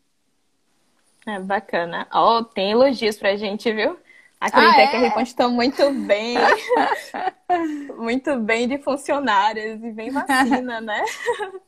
É 1.27 1.39
bacana. 1.39 2.07
Ó, 2.13 2.39
oh, 2.39 2.45
tem 2.45 2.71
elogios 2.71 3.19
pra 3.19 3.37
gente, 3.37 3.71
viu? 3.73 3.99
Acredito 4.41 4.77
ah, 4.77 4.81
é? 4.81 4.97
a 4.97 5.01
Reponte 5.01 5.31
está 5.31 5.49
muito 5.49 5.91
bem, 5.93 6.37
muito 7.97 8.39
bem 8.39 8.69
de 8.69 8.79
funcionários 8.79 9.83
e 9.83 9.93
bem 9.93 10.11
vacina, 10.11 10.81
né? 10.81 11.05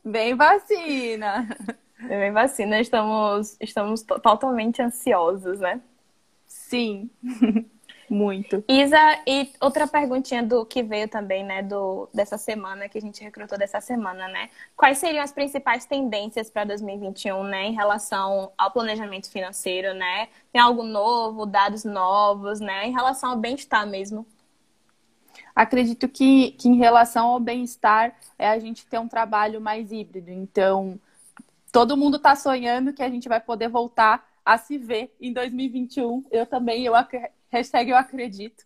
Bem 0.05 0.35
vacina. 0.35 1.47
Bem 1.99 2.31
vacina, 2.31 2.79
estamos, 2.79 3.57
estamos 3.59 4.01
totalmente 4.01 4.81
ansiosos, 4.81 5.59
né? 5.59 5.81
Sim. 6.45 7.09
Muito. 8.09 8.63
Isa, 8.67 8.97
e 9.27 9.51
outra 9.61 9.85
perguntinha 9.85 10.41
do 10.41 10.65
que 10.65 10.81
veio 10.81 11.07
também, 11.07 11.43
né, 11.43 11.61
do, 11.61 12.09
dessa 12.11 12.39
semana, 12.39 12.89
que 12.89 12.97
a 12.97 13.01
gente 13.01 13.23
recrutou 13.23 13.55
dessa 13.55 13.79
semana, 13.79 14.27
né? 14.27 14.49
Quais 14.75 14.97
seriam 14.97 15.23
as 15.23 15.31
principais 15.31 15.85
tendências 15.85 16.49
para 16.49 16.63
2021, 16.63 17.43
né, 17.43 17.67
em 17.67 17.73
relação 17.73 18.51
ao 18.57 18.71
planejamento 18.71 19.29
financeiro, 19.29 19.93
né? 19.93 20.29
Tem 20.51 20.59
algo 20.59 20.81
novo, 20.81 21.45
dados 21.45 21.83
novos, 21.83 22.59
né, 22.59 22.87
em 22.87 22.91
relação 22.91 23.31
ao 23.31 23.37
bem-estar 23.37 23.85
mesmo? 23.85 24.25
Acredito 25.55 26.07
que, 26.07 26.51
que 26.53 26.67
em 26.67 26.77
relação 26.77 27.27
ao 27.27 27.39
bem-estar 27.39 28.15
é 28.39 28.47
a 28.47 28.57
gente 28.57 28.87
ter 28.87 28.97
um 28.97 29.07
trabalho 29.07 29.61
mais 29.61 29.91
híbrido. 29.91 30.31
Então, 30.31 30.99
todo 31.71 31.97
mundo 31.97 32.17
está 32.17 32.35
sonhando 32.35 32.93
que 32.93 33.03
a 33.03 33.09
gente 33.09 33.29
vai 33.29 33.39
poder 33.39 33.69
voltar 33.69 34.27
a 34.43 34.57
se 34.57 34.77
ver 34.77 35.15
em 35.19 35.31
2021. 35.31 36.25
Eu 36.31 36.45
também, 36.45 36.85
eu 36.85 36.93
Hashtag 37.51 37.91
eu 37.91 37.97
acredito. 37.97 38.63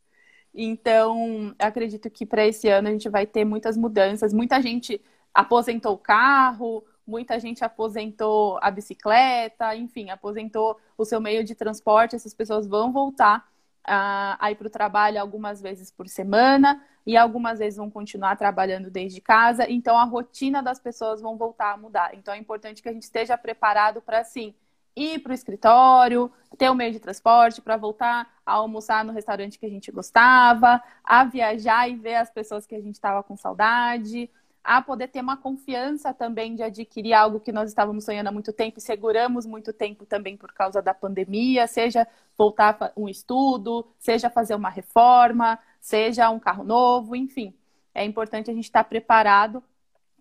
Então, 0.54 1.56
eu 1.60 1.68
acredito 1.68 2.10
que 2.10 2.26
para 2.26 2.46
esse 2.46 2.68
ano 2.70 2.88
a 2.88 2.92
gente 2.92 3.10
vai 3.10 3.26
ter 3.26 3.46
muitas 3.46 3.78
mudanças. 3.78 4.34
Muita 4.34 4.62
gente 4.62 5.02
aposentou 5.34 5.94
o 5.94 5.98
carro, 5.98 6.84
muita 7.06 7.40
gente 7.40 7.64
aposentou 7.64 8.60
a 8.62 8.70
bicicleta, 8.70 9.76
enfim, 9.76 10.10
aposentou 10.10 10.80
o 10.98 11.06
seu 11.06 11.20
meio 11.20 11.44
de 11.44 11.56
transporte. 11.56 12.16
Essas 12.16 12.34
pessoas 12.34 12.68
vão 12.68 12.92
voltar 12.92 13.48
a, 13.84 14.38
a 14.40 14.52
ir 14.52 14.56
para 14.56 14.68
o 14.68 14.72
trabalho 14.72 15.20
algumas 15.20 15.62
vezes 15.62 15.92
por 15.92 16.08
semana 16.08 16.82
e 17.06 17.18
algumas 17.18 17.60
vezes 17.60 17.78
vão 17.78 17.90
continuar 17.90 18.36
trabalhando 18.36 18.90
desde 18.90 19.20
casa. 19.20 19.70
Então, 19.70 19.98
a 19.98 20.04
rotina 20.04 20.62
das 20.62 20.80
pessoas 20.80 21.22
vão 21.22 21.38
voltar 21.38 21.74
a 21.74 21.78
mudar. 21.78 22.16
Então, 22.16 22.34
é 22.34 22.38
importante 22.38 22.82
que 22.82 22.90
a 22.90 22.94
gente 22.94 23.04
esteja 23.04 23.38
preparado 23.38 24.02
para, 24.02 24.20
assim, 24.20 24.54
ir 24.96 25.20
para 25.20 25.32
o 25.32 25.34
escritório, 25.34 26.32
ter 26.58 26.70
um 26.70 26.76
meio 26.76 26.92
de 26.92 27.00
transporte 27.00 27.62
para 27.62 27.78
voltar 27.78 28.32
a 28.46 28.54
almoçar 28.54 29.04
no 29.04 29.12
restaurante 29.12 29.60
que 29.60 29.66
a 29.66 29.70
gente 29.70 29.92
gostava, 29.92 30.82
a 31.04 31.24
viajar 31.26 31.90
e 31.90 31.96
ver 31.96 32.16
as 32.16 32.30
pessoas 32.30 32.66
que 32.66 32.76
a 32.76 32.82
gente 32.82 32.96
estava 32.96 33.24
com 33.24 33.36
saudade, 33.36 34.30
a 34.64 34.82
poder 34.82 35.10
ter 35.10 35.20
uma 35.20 35.36
confiança 35.36 36.14
também 36.14 36.56
de 36.56 36.64
adquirir 36.64 37.14
algo 37.14 37.40
que 37.40 37.52
nós 37.52 37.70
estávamos 37.70 38.06
sonhando 38.06 38.28
há 38.28 38.32
muito 38.32 38.54
tempo 38.54 38.80
e 38.80 38.82
seguramos 38.82 39.46
muito 39.46 39.74
tempo 39.74 40.06
também 40.06 40.38
por 40.38 40.54
causa 40.54 40.82
da 40.82 40.94
pandemia, 40.94 41.68
seja 41.68 42.08
voltar 42.38 42.94
um 42.96 43.10
estudo, 43.10 43.86
seja 44.00 44.30
fazer 44.30 44.56
uma 44.56 44.70
reforma, 44.70 45.60
seja 45.84 46.30
um 46.30 46.40
carro 46.40 46.64
novo, 46.64 47.14
enfim. 47.14 47.54
É 47.94 48.06
importante 48.06 48.50
a 48.50 48.54
gente 48.54 48.64
estar 48.64 48.86
preparado 48.86 49.62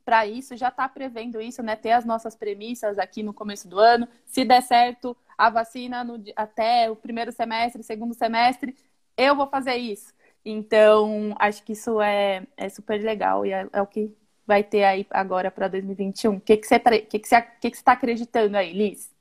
para 0.04 0.26
isso, 0.26 0.56
já 0.56 0.68
está 0.68 0.88
prevendo 0.88 1.40
isso, 1.40 1.62
né? 1.62 1.76
Ter 1.76 1.92
as 1.92 2.04
nossas 2.04 2.34
premissas 2.34 2.98
aqui 2.98 3.22
no 3.22 3.32
começo 3.32 3.68
do 3.68 3.78
ano. 3.78 4.08
Se 4.26 4.44
der 4.44 4.60
certo 4.60 5.16
a 5.38 5.48
vacina 5.48 6.02
no, 6.02 6.20
até 6.34 6.90
o 6.90 6.96
primeiro 6.96 7.30
semestre, 7.30 7.84
segundo 7.84 8.12
semestre, 8.12 8.74
eu 9.16 9.36
vou 9.36 9.46
fazer 9.46 9.76
isso. 9.76 10.12
Então, 10.44 11.32
acho 11.38 11.62
que 11.62 11.72
isso 11.74 12.00
é, 12.00 12.44
é 12.56 12.68
super 12.68 13.00
legal 13.00 13.46
e 13.46 13.52
é, 13.52 13.68
é 13.72 13.80
o 13.80 13.86
que 13.86 14.12
vai 14.44 14.64
ter 14.64 14.82
aí 14.82 15.06
agora 15.10 15.48
para 15.48 15.68
2021. 15.68 16.36
O 16.36 16.40
que, 16.40 16.56
que 16.56 16.66
você 16.66 16.74
está 16.74 17.40
tá 17.84 17.92
acreditando 17.92 18.56
aí, 18.56 18.72
Liz? 18.72 19.11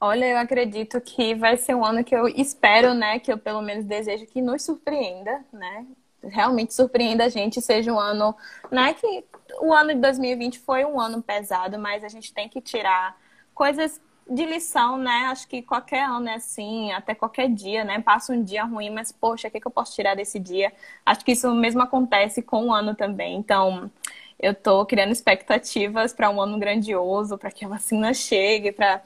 Olha, 0.00 0.26
eu 0.26 0.38
acredito 0.38 1.00
que 1.00 1.34
vai 1.34 1.56
ser 1.56 1.74
um 1.74 1.84
ano 1.84 2.04
que 2.04 2.14
eu 2.14 2.28
espero, 2.28 2.94
né? 2.94 3.18
Que 3.18 3.32
eu 3.32 3.38
pelo 3.38 3.60
menos 3.60 3.84
desejo 3.84 4.26
que 4.26 4.40
nos 4.40 4.62
surpreenda, 4.64 5.44
né? 5.52 5.86
realmente 6.22 6.74
surpreenda 6.74 7.24
a 7.24 7.28
gente, 7.28 7.60
seja 7.60 7.92
um 7.92 7.98
ano, 7.98 8.34
né, 8.70 8.94
que 8.94 9.24
o 9.60 9.72
ano 9.72 9.94
de 9.94 10.00
2020 10.00 10.58
foi 10.58 10.84
um 10.84 11.00
ano 11.00 11.22
pesado, 11.22 11.78
mas 11.78 12.04
a 12.04 12.08
gente 12.08 12.32
tem 12.32 12.48
que 12.48 12.60
tirar 12.60 13.16
coisas 13.54 14.00
de 14.28 14.44
lição, 14.44 14.98
né? 14.98 15.26
Acho 15.30 15.48
que 15.48 15.62
qualquer 15.62 16.04
ano 16.04 16.28
é 16.28 16.34
assim, 16.34 16.92
até 16.92 17.14
qualquer 17.14 17.48
dia, 17.48 17.82
né? 17.82 17.98
Passa 18.02 18.32
um 18.32 18.42
dia 18.42 18.62
ruim, 18.62 18.90
mas 18.90 19.10
poxa, 19.10 19.48
o 19.48 19.50
que, 19.50 19.58
que 19.58 19.66
eu 19.66 19.70
posso 19.70 19.94
tirar 19.94 20.14
desse 20.14 20.38
dia? 20.38 20.70
Acho 21.06 21.24
que 21.24 21.32
isso 21.32 21.50
mesmo 21.54 21.80
acontece 21.80 22.42
com 22.42 22.66
o 22.66 22.74
ano 22.74 22.94
também. 22.94 23.36
Então, 23.36 23.90
eu 24.38 24.54
tô 24.54 24.84
criando 24.84 25.12
expectativas 25.12 26.12
para 26.12 26.28
um 26.28 26.40
ano 26.42 26.58
grandioso, 26.58 27.38
para 27.38 27.50
que 27.50 27.64
a 27.64 27.68
vacina 27.68 28.12
chegue, 28.12 28.70
para 28.70 29.02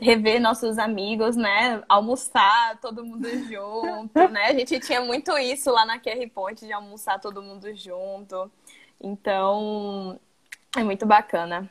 rever 0.00 0.40
nossos 0.40 0.78
amigos, 0.78 1.36
né? 1.36 1.82
Almoçar 1.88 2.78
todo 2.80 3.04
mundo 3.04 3.28
junto, 3.48 4.28
né? 4.28 4.46
A 4.46 4.52
gente 4.52 4.80
tinha 4.80 5.00
muito 5.00 5.36
isso 5.38 5.70
lá 5.70 5.84
na 5.86 5.98
QR 5.98 6.28
Point 6.32 6.66
de 6.66 6.72
almoçar 6.72 7.20
todo 7.20 7.42
mundo 7.42 7.74
junto. 7.74 8.50
Então, 9.00 10.18
é 10.76 10.82
muito 10.82 11.06
bacana. 11.06 11.70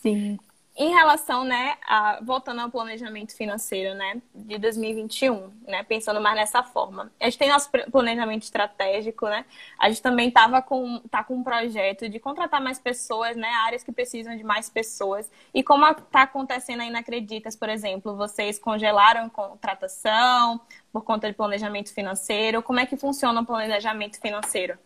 Sim. 0.00 0.38
Em 0.74 0.90
relação, 0.90 1.44
né, 1.44 1.76
a, 1.86 2.18
voltando 2.22 2.62
ao 2.62 2.70
planejamento 2.70 3.36
financeiro, 3.36 3.94
né, 3.94 4.22
de 4.34 4.56
2021, 4.56 5.52
né, 5.68 5.82
pensando 5.82 6.18
mais 6.18 6.34
nessa 6.34 6.62
forma. 6.62 7.12
A 7.20 7.26
gente 7.26 7.36
tem 7.36 7.50
nosso 7.50 7.70
planejamento 7.90 8.44
estratégico, 8.44 9.26
né, 9.26 9.44
a 9.78 9.90
gente 9.90 10.00
também 10.00 10.30
tava 10.30 10.62
com, 10.62 10.98
tá 11.10 11.22
com 11.22 11.34
um 11.34 11.44
projeto 11.44 12.08
de 12.08 12.18
contratar 12.18 12.58
mais 12.58 12.78
pessoas, 12.78 13.36
né, 13.36 13.48
áreas 13.66 13.84
que 13.84 13.92
precisam 13.92 14.34
de 14.34 14.42
mais 14.42 14.70
pessoas. 14.70 15.30
E 15.52 15.62
como 15.62 15.86
está 15.86 16.22
acontecendo 16.22 16.80
aí 16.80 16.90
na 16.90 17.00
Acreditas, 17.00 17.54
por 17.54 17.68
exemplo, 17.68 18.16
vocês 18.16 18.58
congelaram 18.58 19.28
contratação 19.28 20.58
por 20.90 21.04
conta 21.04 21.28
de 21.28 21.34
planejamento 21.34 21.92
financeiro, 21.92 22.62
como 22.62 22.80
é 22.80 22.86
que 22.86 22.96
funciona 22.96 23.42
o 23.42 23.44
planejamento 23.44 24.18
financeiro? 24.18 24.78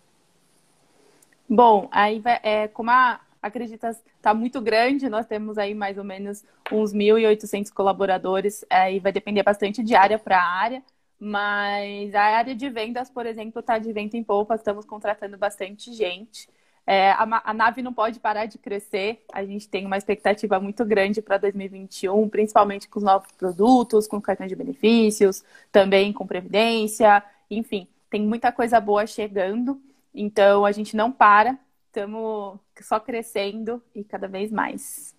Bom, 1.49 1.89
aí 1.93 2.21
é, 2.43 2.67
como 2.67 2.91
a 2.91 3.21
acredita 3.47 3.91
está 3.91 4.35
muito 4.35 4.61
grande, 4.61 5.09
nós 5.09 5.27
temos 5.27 5.59
aí 5.59 5.75
mais 5.75 5.99
ou 5.99 6.05
menos 6.05 6.45
uns 6.73 6.93
1.800 6.93 7.73
colaboradores, 7.73 8.65
aí 8.71 8.99
vai 8.99 9.13
depender 9.13 9.43
bastante 9.43 9.83
de 9.83 9.95
área 9.95 10.19
para 10.19 10.43
área, 10.43 10.83
mas 11.19 12.15
a 12.15 12.23
área 12.23 12.55
de 12.55 12.69
vendas, 12.69 13.11
por 13.11 13.27
exemplo, 13.27 13.61
está 13.61 13.79
de 13.79 13.93
vento 13.93 14.17
em 14.17 14.23
polpa, 14.23 14.55
estamos 14.55 14.85
contratando 14.85 15.39
bastante 15.39 15.93
gente. 15.93 16.49
É, 16.87 17.11
a, 17.11 17.43
a, 17.45 17.53
nave 17.53 17.83
não 17.83 17.93
pode 17.93 18.21
parar 18.21 18.47
de 18.47 18.59
crescer, 18.59 19.25
a 19.33 19.45
gente 19.45 19.69
tem 19.69 19.85
uma 19.85 19.97
expectativa 19.97 20.61
muito 20.61 20.85
grande 20.85 21.21
para 21.21 21.37
2021, 21.37 22.29
principalmente 22.29 22.89
com 22.89 23.01
os 23.01 23.05
novos 23.05 23.33
produtos, 23.33 24.07
com 24.07 24.21
cartão 24.21 24.47
de 24.47 24.55
benefícios, 24.55 25.43
também 25.73 26.13
com 26.13 26.25
previdência, 26.25 27.25
enfim, 27.51 27.89
tem 28.09 28.23
muita 28.23 28.53
coisa 28.53 28.81
boa 28.81 29.05
chegando, 29.05 29.81
então 30.15 30.65
a 30.65 30.71
gente 30.71 30.97
não 30.97 31.11
para, 31.11 31.59
estamos 31.97 32.61
só 32.83 33.01
crescendo 33.01 33.83
e 33.95 34.05
cada 34.05 34.29
vez 34.29 34.53
mais. 34.53 35.17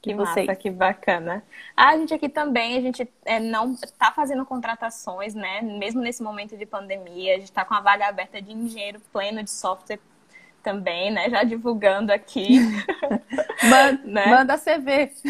Que 0.00 0.14
massa, 0.14 0.56
que 0.56 0.70
bacana. 0.70 1.44
A 1.76 1.94
gente 1.98 2.14
aqui 2.14 2.30
também, 2.30 2.78
a 2.78 2.80
gente 2.80 3.06
é, 3.26 3.38
não 3.38 3.74
está 3.74 4.10
fazendo 4.10 4.46
contratações, 4.46 5.34
né? 5.34 5.60
Mesmo 5.60 6.00
nesse 6.00 6.22
momento 6.22 6.56
de 6.56 6.64
pandemia, 6.64 7.34
a 7.34 7.38
gente 7.38 7.50
está 7.50 7.66
com 7.66 7.74
a 7.74 7.82
vaga 7.82 8.08
aberta 8.08 8.40
de 8.40 8.50
engenheiro 8.50 8.98
pleno 9.12 9.42
de 9.42 9.50
software 9.50 10.00
também, 10.62 11.10
né? 11.10 11.28
Já 11.28 11.42
divulgando 11.42 12.10
aqui. 12.10 12.60
manda, 13.68 14.00
né? 14.04 14.26
manda 14.26 14.56
CV. 14.56 15.12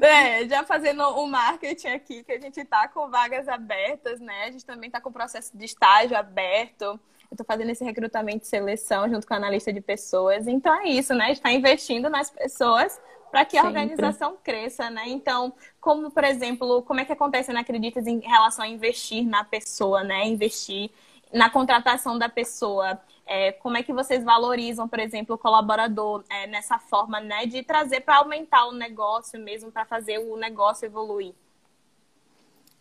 É, 0.00 0.46
já 0.46 0.62
fazendo 0.62 1.02
o 1.02 1.26
marketing 1.26 1.88
aqui, 1.88 2.22
que 2.22 2.30
a 2.30 2.38
gente 2.38 2.60
está 2.60 2.86
com 2.86 3.08
vagas 3.08 3.48
abertas, 3.48 4.20
né? 4.20 4.44
A 4.44 4.50
gente 4.52 4.64
também 4.64 4.86
está 4.86 5.00
com 5.00 5.10
o 5.10 5.12
processo 5.12 5.56
de 5.56 5.64
estágio 5.64 6.16
aberto. 6.16 7.00
Eu 7.36 7.42
estou 7.42 7.46
fazendo 7.46 7.70
esse 7.70 7.84
recrutamento 7.84 8.44
e 8.44 8.48
seleção 8.48 9.08
junto 9.10 9.26
com 9.26 9.34
a 9.34 9.36
analista 9.36 9.70
de 9.70 9.82
pessoas. 9.82 10.46
Então 10.48 10.74
é 10.74 10.88
isso, 10.88 11.12
né? 11.12 11.32
Está 11.32 11.52
investindo 11.52 12.08
nas 12.08 12.30
pessoas 12.30 12.98
para 13.30 13.44
que 13.44 13.58
a 13.58 13.62
Sempre. 13.62 13.80
organização 13.80 14.38
cresça, 14.42 14.88
né? 14.88 15.02
Então, 15.08 15.52
como, 15.78 16.10
por 16.10 16.24
exemplo, 16.24 16.82
como 16.82 17.00
é 17.00 17.04
que 17.04 17.12
acontece 17.12 17.52
na 17.52 17.60
Acreditas 17.60 18.06
em 18.06 18.20
relação 18.20 18.64
a 18.64 18.68
investir 18.68 19.22
na 19.26 19.44
pessoa, 19.44 20.02
né? 20.02 20.26
Investir 20.26 20.90
na 21.30 21.50
contratação 21.50 22.18
da 22.18 22.28
pessoa. 22.28 22.98
É, 23.26 23.52
como 23.52 23.76
é 23.76 23.82
que 23.82 23.92
vocês 23.92 24.24
valorizam, 24.24 24.88
por 24.88 24.98
exemplo, 24.98 25.34
o 25.34 25.38
colaborador 25.38 26.24
é, 26.30 26.46
nessa 26.46 26.78
forma, 26.78 27.20
né? 27.20 27.44
De 27.44 27.62
trazer 27.62 28.00
para 28.00 28.16
aumentar 28.16 28.64
o 28.64 28.72
negócio 28.72 29.38
mesmo, 29.38 29.70
para 29.70 29.84
fazer 29.84 30.18
o 30.20 30.38
negócio 30.38 30.86
evoluir? 30.86 31.34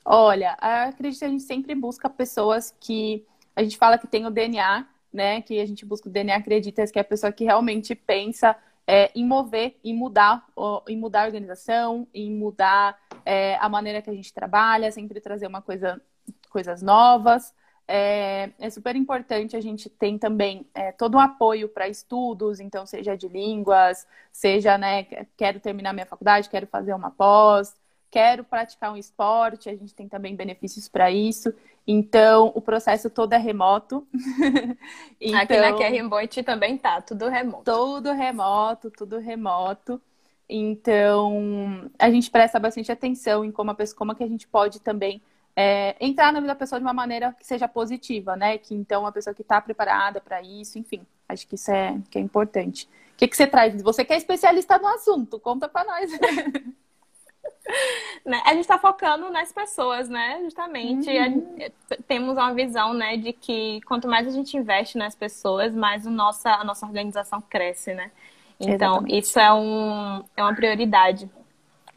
Olha, 0.05 0.51
acredito 0.61 1.19
que 1.19 1.25
a 1.25 1.29
gente 1.29 1.43
sempre 1.43 1.75
busca 1.75 2.07
pessoas 2.09 2.73
que 2.79 3.25
a 3.55 3.63
gente 3.63 3.77
fala 3.77 3.97
que 3.97 4.07
tem 4.07 4.25
o 4.25 4.29
DNA, 4.29 4.85
né? 5.11 5.41
Que 5.41 5.59
a 5.59 5.65
gente 5.65 5.85
busca 5.85 6.09
o 6.09 6.11
DNA 6.11 6.35
acredita 6.35 6.85
que 6.87 6.99
é 6.99 7.01
a 7.01 7.05
pessoa 7.05 7.31
que 7.31 7.43
realmente 7.43 7.95
pensa 7.95 8.55
é, 8.87 9.11
em 9.15 9.25
mover, 9.25 9.75
em 9.83 9.93
mudar, 9.95 10.45
em 10.87 10.97
mudar 10.97 11.23
a 11.23 11.25
organização, 11.25 12.07
em 12.13 12.31
mudar 12.31 12.99
é, 13.25 13.55
a 13.55 13.67
maneira 13.67 14.01
que 14.01 14.09
a 14.09 14.13
gente 14.13 14.33
trabalha, 14.33 14.91
sempre 14.91 15.19
trazer 15.19 15.47
uma 15.47 15.61
coisa, 15.61 16.01
coisas 16.49 16.81
novas. 16.81 17.53
é, 17.87 18.49
é, 18.59 18.69
super 18.69 18.95
importante 18.95 19.55
a 19.55 19.61
gente 19.61 19.89
tem 19.89 20.17
também 20.17 20.67
é, 20.73 20.91
todo 20.91 21.15
o 21.15 21.19
apoio 21.19 21.69
para 21.69 21.87
estudos, 21.87 22.59
então 22.59 22.85
seja 22.85 23.15
de 23.15 23.27
línguas, 23.27 24.07
seja, 24.31 24.77
né, 24.77 25.03
quero 25.37 25.59
terminar 25.59 25.93
minha 25.93 26.05
faculdade, 26.05 26.49
quero 26.49 26.65
fazer 26.67 26.93
uma 26.93 27.11
pós, 27.11 27.75
quero 28.09 28.43
praticar 28.43 28.91
um 28.91 28.97
esporte, 28.97 29.69
a 29.69 29.75
gente 29.75 29.93
tem 29.93 30.07
também 30.07 30.35
benefícios 30.35 30.87
para 30.87 31.11
isso. 31.11 31.53
Então, 31.87 32.51
o 32.55 32.61
processo 32.61 33.09
todo 33.09 33.33
é 33.33 33.37
remoto. 33.37 34.07
então, 35.21 35.37
Aqui 35.39 35.57
na 35.57 35.73
QR 35.73 36.43
também 36.43 36.77
tá, 36.77 37.01
tudo 37.01 37.29
remoto. 37.29 37.63
Tudo 37.63 38.11
remoto, 38.11 38.91
tudo 38.91 39.19
remoto. 39.19 40.01
Então, 40.49 41.89
a 41.97 42.09
gente 42.09 42.29
presta 42.29 42.59
bastante 42.59 42.91
atenção 42.91 43.45
em 43.45 43.51
como 43.51 43.71
a 43.71 43.75
pessoa, 43.75 43.97
como 43.97 44.15
que 44.15 44.23
a 44.23 44.27
gente 44.27 44.47
pode 44.47 44.79
também 44.79 45.21
é, 45.55 45.95
entrar 45.99 46.31
na 46.33 46.39
vida 46.39 46.53
da 46.53 46.59
pessoa 46.59 46.79
de 46.79 46.85
uma 46.85 46.93
maneira 46.93 47.33
que 47.33 47.45
seja 47.45 47.67
positiva, 47.67 48.35
né? 48.35 48.57
Que 48.57 48.75
então 48.75 49.05
a 49.05 49.11
pessoa 49.11 49.33
que 49.33 49.41
está 49.41 49.61
preparada 49.61 50.19
para 50.19 50.41
isso, 50.41 50.77
enfim, 50.77 51.05
acho 51.29 51.47
que 51.47 51.55
isso 51.55 51.71
é, 51.71 51.99
que 52.09 52.17
é 52.17 52.21
importante. 52.21 52.87
O 53.13 53.17
que, 53.17 53.27
que 53.27 53.37
você 53.37 53.47
traz? 53.47 53.81
Você 53.81 54.03
que 54.03 54.13
é 54.13 54.17
especialista 54.17 54.77
no 54.77 54.87
assunto, 54.87 55.39
conta 55.39 55.69
para 55.69 55.85
nós. 55.85 56.11
Né, 58.25 58.41
a 58.43 58.53
gente 58.53 58.61
está 58.61 58.79
focando 58.79 59.29
nas 59.29 59.51
pessoas, 59.53 60.09
né? 60.09 60.39
Justamente. 60.43 61.07
Uhum. 61.07 61.57
temos 62.07 62.33
uma 62.35 62.51
visão, 62.55 62.91
né, 62.91 63.17
de 63.17 63.31
que 63.31 63.79
quanto 63.81 64.07
mais 64.07 64.27
a 64.27 64.31
gente 64.31 64.57
investe 64.57 64.97
nas 64.97 65.13
pessoas, 65.13 65.75
mais 65.75 66.07
a 66.07 66.09
nossa, 66.09 66.49
a 66.49 66.63
nossa 66.63 66.87
organização 66.87 67.39
cresce, 67.39 67.93
né? 67.93 68.09
Então, 68.59 68.93
Exatamente. 68.93 69.17
isso 69.19 69.39
é, 69.39 69.53
um, 69.53 70.23
é 70.35 70.41
uma 70.41 70.55
prioridade 70.55 71.29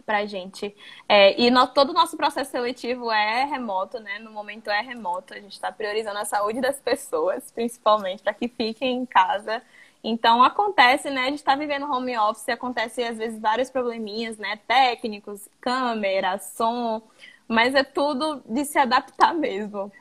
para 0.04 0.18
a 0.18 0.26
gente. 0.26 0.74
É, 1.08 1.38
e 1.40 1.50
no, 1.50 1.66
todo 1.66 1.90
o 1.90 1.92
nosso 1.92 2.16
processo 2.16 2.50
seletivo 2.50 3.10
é 3.10 3.44
remoto, 3.44 4.00
né? 4.00 4.18
No 4.18 4.30
momento 4.30 4.70
é 4.70 4.80
remoto. 4.80 5.34
A 5.34 5.40
gente 5.40 5.52
está 5.52 5.70
priorizando 5.70 6.18
a 6.18 6.24
saúde 6.24 6.60
das 6.60 6.80
pessoas, 6.80 7.50
principalmente, 7.52 8.22
para 8.22 8.32
que 8.32 8.48
fiquem 8.48 8.96
em 8.96 9.06
casa. 9.06 9.62
Então 10.02 10.42
acontece, 10.42 11.10
né? 11.10 11.22
A 11.22 11.26
gente 11.26 11.38
está 11.38 11.56
vivendo 11.56 11.90
home 11.90 12.16
office, 12.18 12.48
acontece 12.48 13.02
às 13.02 13.18
vezes 13.18 13.40
vários 13.40 13.70
probleminhas, 13.70 14.38
né? 14.38 14.58
Técnicos, 14.66 15.48
câmera, 15.60 16.38
som, 16.38 17.02
mas 17.46 17.74
é 17.74 17.82
tudo 17.82 18.42
de 18.46 18.64
se 18.64 18.78
adaptar 18.78 19.34
mesmo. 19.34 19.92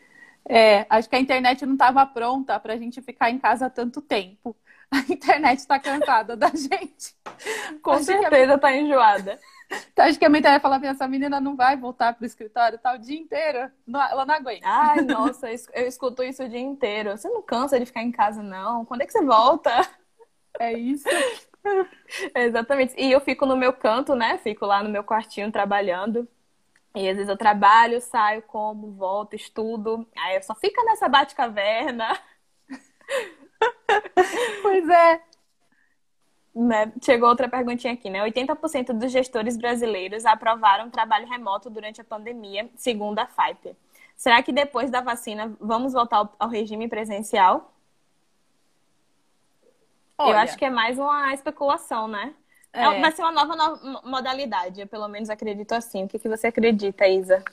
É, 0.49 0.85
acho 0.89 1.09
que 1.09 1.15
a 1.15 1.19
internet 1.19 1.65
não 1.65 1.73
estava 1.73 2.05
pronta 2.05 2.59
para 2.59 2.73
a 2.73 2.77
gente 2.77 3.01
ficar 3.01 3.29
em 3.29 3.39
casa 3.39 3.69
tanto 3.69 4.01
tempo. 4.01 4.55
A 4.89 4.99
internet 5.11 5.59
está 5.59 5.77
cansada 5.77 6.37
da 6.37 6.47
gente. 6.55 7.13
Com 7.83 7.91
acho 7.91 8.05
certeza 8.05 8.55
está 8.55 8.73
enjoada. 8.73 9.37
Então, 9.69 10.05
acho 10.05 10.17
que 10.17 10.25
a 10.25 10.29
mentalidade 10.29 10.61
fala 10.61 10.77
assim, 10.77 10.87
essa 10.87 11.07
menina 11.07 11.41
não 11.41 11.55
vai 11.55 11.75
voltar 11.75 12.13
pro 12.13 12.25
escritório 12.25 12.77
tá, 12.77 12.93
o 12.93 12.97
dia 12.97 13.19
inteiro. 13.19 13.69
ela 13.87 14.25
não 14.25 14.35
aguenta. 14.35 14.67
Ai, 14.67 15.01
nossa, 15.01 15.47
eu 15.73 15.87
escuto 15.87 16.23
isso 16.23 16.43
o 16.43 16.49
dia 16.49 16.59
inteiro. 16.59 17.11
Você 17.11 17.27
não 17.27 17.41
cansa 17.41 17.79
de 17.79 17.85
ficar 17.85 18.01
em 18.01 18.11
casa, 18.11 18.41
não? 18.41 18.85
Quando 18.85 19.01
é 19.01 19.05
que 19.05 19.11
você 19.11 19.23
volta? 19.23 19.71
É 20.59 20.73
isso. 20.73 21.07
Exatamente. 22.33 22.93
E 22.97 23.11
eu 23.11 23.19
fico 23.19 23.45
no 23.45 23.57
meu 23.57 23.73
canto, 23.73 24.15
né? 24.15 24.37
Fico 24.37 24.65
lá 24.65 24.81
no 24.81 24.89
meu 24.89 25.03
quartinho 25.03 25.51
trabalhando. 25.51 26.27
E 26.95 27.07
às 27.07 27.15
vezes 27.15 27.29
eu 27.29 27.37
trabalho, 27.37 28.01
saio, 28.01 28.41
como, 28.41 28.91
volto, 28.93 29.35
estudo. 29.35 30.07
Aí 30.17 30.35
eu 30.35 30.43
só 30.43 30.55
fica 30.55 30.83
nessa 30.83 31.07
bate-caverna. 31.07 32.17
Pois 34.61 34.87
é. 34.89 35.21
Né? 36.59 36.91
Chegou 37.03 37.29
outra 37.29 37.47
perguntinha 37.47 37.93
aqui, 37.93 38.09
né? 38.09 38.23
80% 38.23 38.91
dos 38.91 39.11
gestores 39.11 39.55
brasileiros 39.55 40.25
aprovaram 40.25 40.89
trabalho 40.89 41.27
remoto 41.27 41.69
durante 41.69 42.01
a 42.01 42.03
pandemia, 42.03 42.67
segundo 42.75 43.19
a 43.19 43.27
FIPE. 43.27 43.75
Será 44.15 44.41
que 44.41 44.51
depois 44.51 44.89
da 44.89 44.99
vacina 44.99 45.55
vamos 45.61 45.93
voltar 45.93 46.27
ao 46.39 46.49
regime 46.49 46.87
presencial? 46.87 47.71
Olha, 50.17 50.31
eu 50.31 50.37
acho 50.39 50.57
que 50.57 50.65
é 50.65 50.69
mais 50.71 50.97
uma 50.97 51.31
especulação, 51.31 52.07
né? 52.07 52.33
É. 52.73 52.85
é. 52.85 53.01
Vai 53.01 53.11
ser 53.11 53.21
uma 53.21 53.31
nova 53.31 53.55
no 53.55 54.01
modalidade, 54.09 54.81
eu 54.81 54.87
pelo 54.87 55.07
menos 55.07 55.29
acredito 55.29 55.73
assim. 55.73 56.05
O 56.05 56.07
que, 56.07 56.17
que 56.17 56.27
você 56.27 56.47
acredita, 56.47 57.07
Isa? 57.07 57.43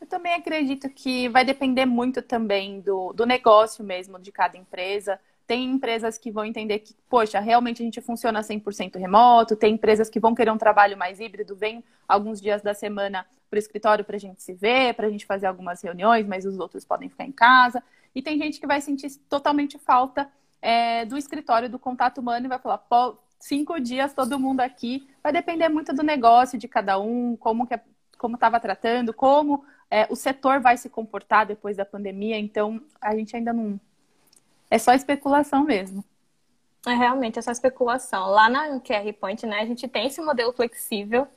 Eu 0.00 0.06
também 0.06 0.32
acredito 0.34 0.88
que 0.88 1.28
vai 1.28 1.44
depender 1.44 1.86
muito 1.86 2.22
também 2.22 2.80
do, 2.80 3.12
do 3.12 3.26
negócio 3.26 3.82
mesmo 3.82 4.20
de 4.20 4.30
cada 4.30 4.56
empresa. 4.56 5.18
Tem 5.46 5.64
empresas 5.64 6.16
que 6.16 6.30
vão 6.30 6.44
entender 6.44 6.78
que, 6.78 6.94
poxa, 7.08 7.38
realmente 7.38 7.82
a 7.82 7.84
gente 7.84 8.00
funciona 8.00 8.40
100% 8.40 8.96
remoto. 8.98 9.56
Tem 9.56 9.74
empresas 9.74 10.08
que 10.08 10.18
vão 10.18 10.34
querer 10.34 10.50
um 10.50 10.58
trabalho 10.58 10.96
mais 10.96 11.20
híbrido, 11.20 11.54
vem 11.54 11.84
alguns 12.08 12.40
dias 12.40 12.62
da 12.62 12.72
semana 12.72 13.26
para 13.50 13.56
o 13.56 13.58
escritório 13.58 14.04
para 14.04 14.16
a 14.16 14.18
gente 14.18 14.42
se 14.42 14.52
ver, 14.54 14.94
para 14.94 15.06
a 15.06 15.10
gente 15.10 15.26
fazer 15.26 15.46
algumas 15.46 15.82
reuniões, 15.82 16.26
mas 16.26 16.44
os 16.44 16.58
outros 16.58 16.84
podem 16.84 17.08
ficar 17.08 17.24
em 17.24 17.32
casa. 17.32 17.82
E 18.14 18.22
tem 18.22 18.38
gente 18.38 18.58
que 18.58 18.66
vai 18.66 18.80
sentir 18.80 19.10
totalmente 19.28 19.78
falta 19.78 20.30
é, 20.62 21.04
do 21.04 21.16
escritório, 21.16 21.68
do 21.68 21.78
contato 21.78 22.18
humano 22.18 22.46
e 22.46 22.48
vai 22.48 22.58
falar, 22.58 22.82
cinco 23.38 23.78
dias 23.78 24.14
todo 24.14 24.38
mundo 24.38 24.60
aqui. 24.60 25.06
Vai 25.22 25.32
depender 25.32 25.68
muito 25.68 25.92
do 25.92 26.02
negócio 26.02 26.58
de 26.58 26.66
cada 26.66 26.98
um, 26.98 27.36
como 27.36 27.66
que 27.66 27.74
é, 27.74 27.80
como 28.18 28.36
estava 28.36 28.58
tratando, 28.58 29.12
como 29.12 29.64
é, 29.90 30.06
o 30.08 30.16
setor 30.16 30.60
vai 30.60 30.76
se 30.76 30.88
comportar 30.88 31.46
depois 31.46 31.76
da 31.76 31.84
pandemia. 31.84 32.38
Então, 32.38 32.80
a 33.00 33.14
gente 33.14 33.36
ainda 33.36 33.52
não 33.52 33.78
é 34.74 34.78
só 34.78 34.92
especulação 34.92 35.62
mesmo. 35.62 36.04
É 36.84 36.92
realmente 36.92 37.38
é 37.38 37.42
só 37.42 37.52
especulação. 37.52 38.26
Lá 38.26 38.48
na 38.48 38.80
QR 38.80 39.12
Point, 39.20 39.46
né, 39.46 39.60
a 39.60 39.66
gente 39.66 39.86
tem 39.86 40.06
esse 40.06 40.20
modelo 40.20 40.52
flexível 40.52 41.28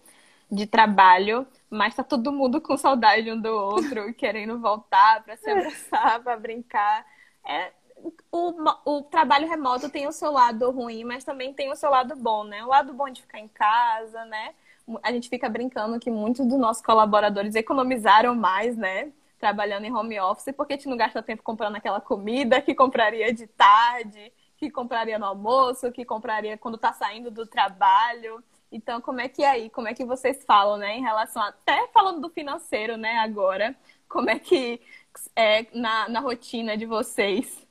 de 0.52 0.66
trabalho, 0.66 1.46
mas 1.70 1.96
tá 1.96 2.04
todo 2.04 2.32
mundo 2.32 2.60
com 2.60 2.76
saudade 2.76 3.32
um 3.32 3.40
do 3.40 3.50
outro, 3.50 4.12
querendo 4.16 4.60
voltar 4.60 5.24
para 5.24 5.38
se 5.38 5.50
abraçar, 5.52 6.24
para 6.24 6.36
brincar. 6.36 7.06
É, 7.48 7.72
o, 8.32 8.54
o 8.86 9.02
trabalho 9.04 9.48
remoto 9.48 9.88
tem 9.88 10.08
o 10.08 10.12
seu 10.12 10.32
lado 10.32 10.72
ruim, 10.72 11.04
mas 11.04 11.24
também 11.24 11.54
tem 11.54 11.72
o 11.72 11.76
seu 11.76 11.92
lado 11.92 12.16
bom, 12.16 12.44
né? 12.44 12.64
O 12.64 12.68
lado 12.68 12.92
bom 12.92 13.08
de 13.08 13.22
ficar 13.22 13.40
em 13.40 13.48
casa, 13.48 14.26
né? 14.26 14.56
A 15.04 15.12
gente 15.12 15.30
fica 15.30 15.48
brincando 15.48 16.00
que 16.00 16.10
muitos 16.10 16.46
dos 16.46 16.58
nossos 16.58 16.82
colaboradores 16.82 17.54
economizaram 17.54 18.34
mais, 18.34 18.76
né? 18.76 19.12
Trabalhando 19.40 19.86
em 19.86 19.94
home 19.94 20.20
office, 20.20 20.54
porque 20.56 20.74
a 20.74 20.76
gente 20.78 20.90
não 20.90 20.98
gasta 20.98 21.22
tempo 21.22 21.44
comprando 21.44 21.76
aquela 21.76 22.02
comida 22.02 22.62
que 22.62 22.74
compraria 22.74 23.34
de 23.34 23.48
tarde, 23.48 24.32
que 24.58 24.70
compraria 24.72 25.20
no 25.20 25.26
almoço, 25.26 25.92
que 25.92 26.04
compraria 26.04 26.58
quando 26.58 26.76
está 26.76 26.92
saindo 26.94 27.30
do 27.30 27.46
trabalho. 27.46 28.44
Então, 28.72 29.00
como 29.00 29.22
é 29.22 29.30
que 29.30 29.44
é 29.44 29.50
aí? 29.50 29.70
Como 29.70 29.88
é 29.88 29.94
que 29.94 30.04
vocês 30.04 30.44
falam, 30.44 30.78
né? 30.78 30.98
Em 30.98 31.02
relação 31.02 31.42
a, 31.42 31.50
até 31.50 31.88
falando 31.90 32.20
do 32.20 32.30
financeiro, 32.30 32.98
né? 32.98 33.18
Agora, 33.20 33.76
como 34.10 34.30
é 34.30 34.40
que 34.40 34.82
é 35.36 35.68
na, 35.74 36.10
na 36.10 36.20
rotina 36.20 36.76
de 36.76 36.86
vocês? 36.86 37.66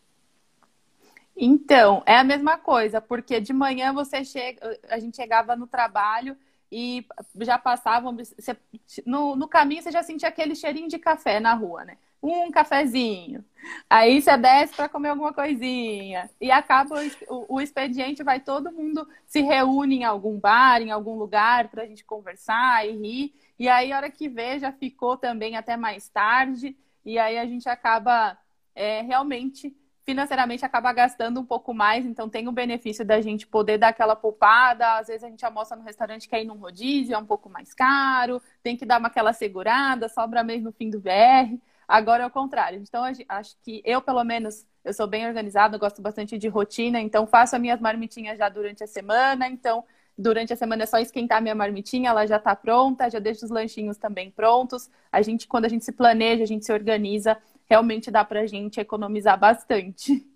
Então, 1.36 2.02
é 2.06 2.16
a 2.16 2.24
mesma 2.24 2.56
coisa, 2.56 3.00
porque 3.00 3.40
de 3.40 3.52
manhã 3.52 3.92
você 3.92 4.24
chega, 4.24 4.78
a 4.88 4.98
gente 4.98 5.16
chegava 5.16 5.54
no 5.54 5.66
trabalho 5.66 6.36
e 6.70 7.06
já 7.40 7.58
passavam. 7.58 8.16
Você, 8.16 8.56
no, 9.04 9.36
no 9.36 9.48
caminho 9.48 9.82
você 9.82 9.90
já 9.90 10.02
sentia 10.02 10.28
aquele 10.28 10.54
cheirinho 10.54 10.88
de 10.88 10.98
café 10.98 11.40
na 11.40 11.54
rua, 11.54 11.84
né? 11.84 11.96
Um 12.22 12.50
cafezinho. 12.50 13.44
Aí 13.88 14.20
você 14.20 14.36
desce 14.36 14.74
para 14.74 14.88
comer 14.88 15.10
alguma 15.10 15.32
coisinha. 15.32 16.30
E 16.40 16.50
acaba 16.50 16.96
o, 17.28 17.56
o, 17.56 17.60
expediente, 17.60 18.22
vai 18.22 18.40
todo 18.40 18.72
mundo 18.72 19.06
se 19.26 19.42
reúne 19.42 19.98
em 19.98 20.04
algum 20.04 20.38
bar, 20.38 20.82
em 20.82 20.90
algum 20.90 21.16
lugar, 21.16 21.68
para 21.68 21.82
a 21.82 21.86
gente 21.86 22.04
conversar 22.04 22.86
e 22.86 22.96
rir. 22.96 23.34
E 23.58 23.68
aí, 23.68 23.92
a 23.92 23.96
hora 23.96 24.10
que 24.10 24.28
vê, 24.28 24.58
já 24.58 24.72
ficou 24.72 25.16
também 25.16 25.56
até 25.56 25.76
mais 25.76 26.08
tarde. 26.08 26.76
E 27.04 27.18
aí 27.18 27.38
a 27.38 27.46
gente 27.46 27.68
acaba 27.68 28.36
é, 28.74 29.02
realmente 29.02 29.74
financeiramente 30.06 30.64
acaba 30.64 30.92
gastando 30.92 31.40
um 31.40 31.44
pouco 31.44 31.74
mais, 31.74 32.06
então 32.06 32.28
tem 32.28 32.46
o 32.46 32.52
benefício 32.52 33.04
da 33.04 33.20
gente 33.20 33.44
poder 33.44 33.76
dar 33.76 33.88
aquela 33.88 34.14
poupada. 34.14 34.98
Às 34.98 35.08
vezes 35.08 35.24
a 35.24 35.28
gente 35.28 35.44
almoça 35.44 35.74
no 35.74 35.82
restaurante, 35.82 36.28
quer 36.28 36.40
ir 36.42 36.44
num 36.44 36.56
rodízio, 36.56 37.14
é 37.14 37.18
um 37.18 37.26
pouco 37.26 37.50
mais 37.50 37.74
caro, 37.74 38.40
tem 38.62 38.76
que 38.76 38.86
dar 38.86 39.00
uma 39.00 39.08
aquela 39.08 39.32
segurada, 39.32 40.08
sobra 40.08 40.44
mesmo 40.44 40.66
no 40.66 40.72
fim 40.72 40.88
do 40.88 41.00
VR. 41.00 41.58
Agora 41.88 42.22
é 42.22 42.26
o 42.26 42.30
contrário. 42.30 42.80
Então, 42.80 43.02
acho 43.28 43.56
que 43.62 43.82
eu, 43.84 44.00
pelo 44.00 44.22
menos, 44.22 44.64
eu 44.84 44.92
sou 44.92 45.08
bem 45.08 45.26
organizada, 45.26 45.76
gosto 45.76 46.00
bastante 46.00 46.38
de 46.38 46.46
rotina, 46.48 47.00
então 47.00 47.26
faço 47.26 47.56
as 47.56 47.60
minhas 47.60 47.80
marmitinhas 47.80 48.38
já 48.38 48.48
durante 48.48 48.84
a 48.84 48.86
semana. 48.86 49.48
Então, 49.48 49.84
durante 50.16 50.52
a 50.52 50.56
semana 50.56 50.84
é 50.84 50.86
só 50.86 50.98
esquentar 50.98 51.42
minha 51.42 51.54
marmitinha, 51.54 52.10
ela 52.10 52.26
já 52.26 52.36
está 52.36 52.54
pronta, 52.54 53.10
já 53.10 53.18
deixo 53.18 53.44
os 53.44 53.50
lanchinhos 53.50 53.96
também 53.96 54.30
prontos. 54.30 54.88
A 55.10 55.20
gente, 55.20 55.48
quando 55.48 55.64
a 55.64 55.68
gente 55.68 55.84
se 55.84 55.92
planeja, 55.92 56.44
a 56.44 56.46
gente 56.46 56.64
se 56.64 56.72
organiza, 56.72 57.36
realmente 57.66 58.10
dá 58.10 58.24
para 58.24 58.40
a 58.40 58.46
gente 58.46 58.80
economizar 58.80 59.38
bastante. 59.38 60.26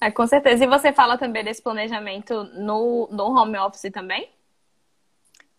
É, 0.00 0.10
com 0.10 0.26
certeza. 0.26 0.64
E 0.64 0.66
você 0.66 0.92
fala 0.92 1.18
também 1.18 1.44
desse 1.44 1.62
planejamento 1.62 2.44
no, 2.54 3.08
no 3.10 3.24
home 3.36 3.58
office 3.58 3.90
também? 3.92 4.30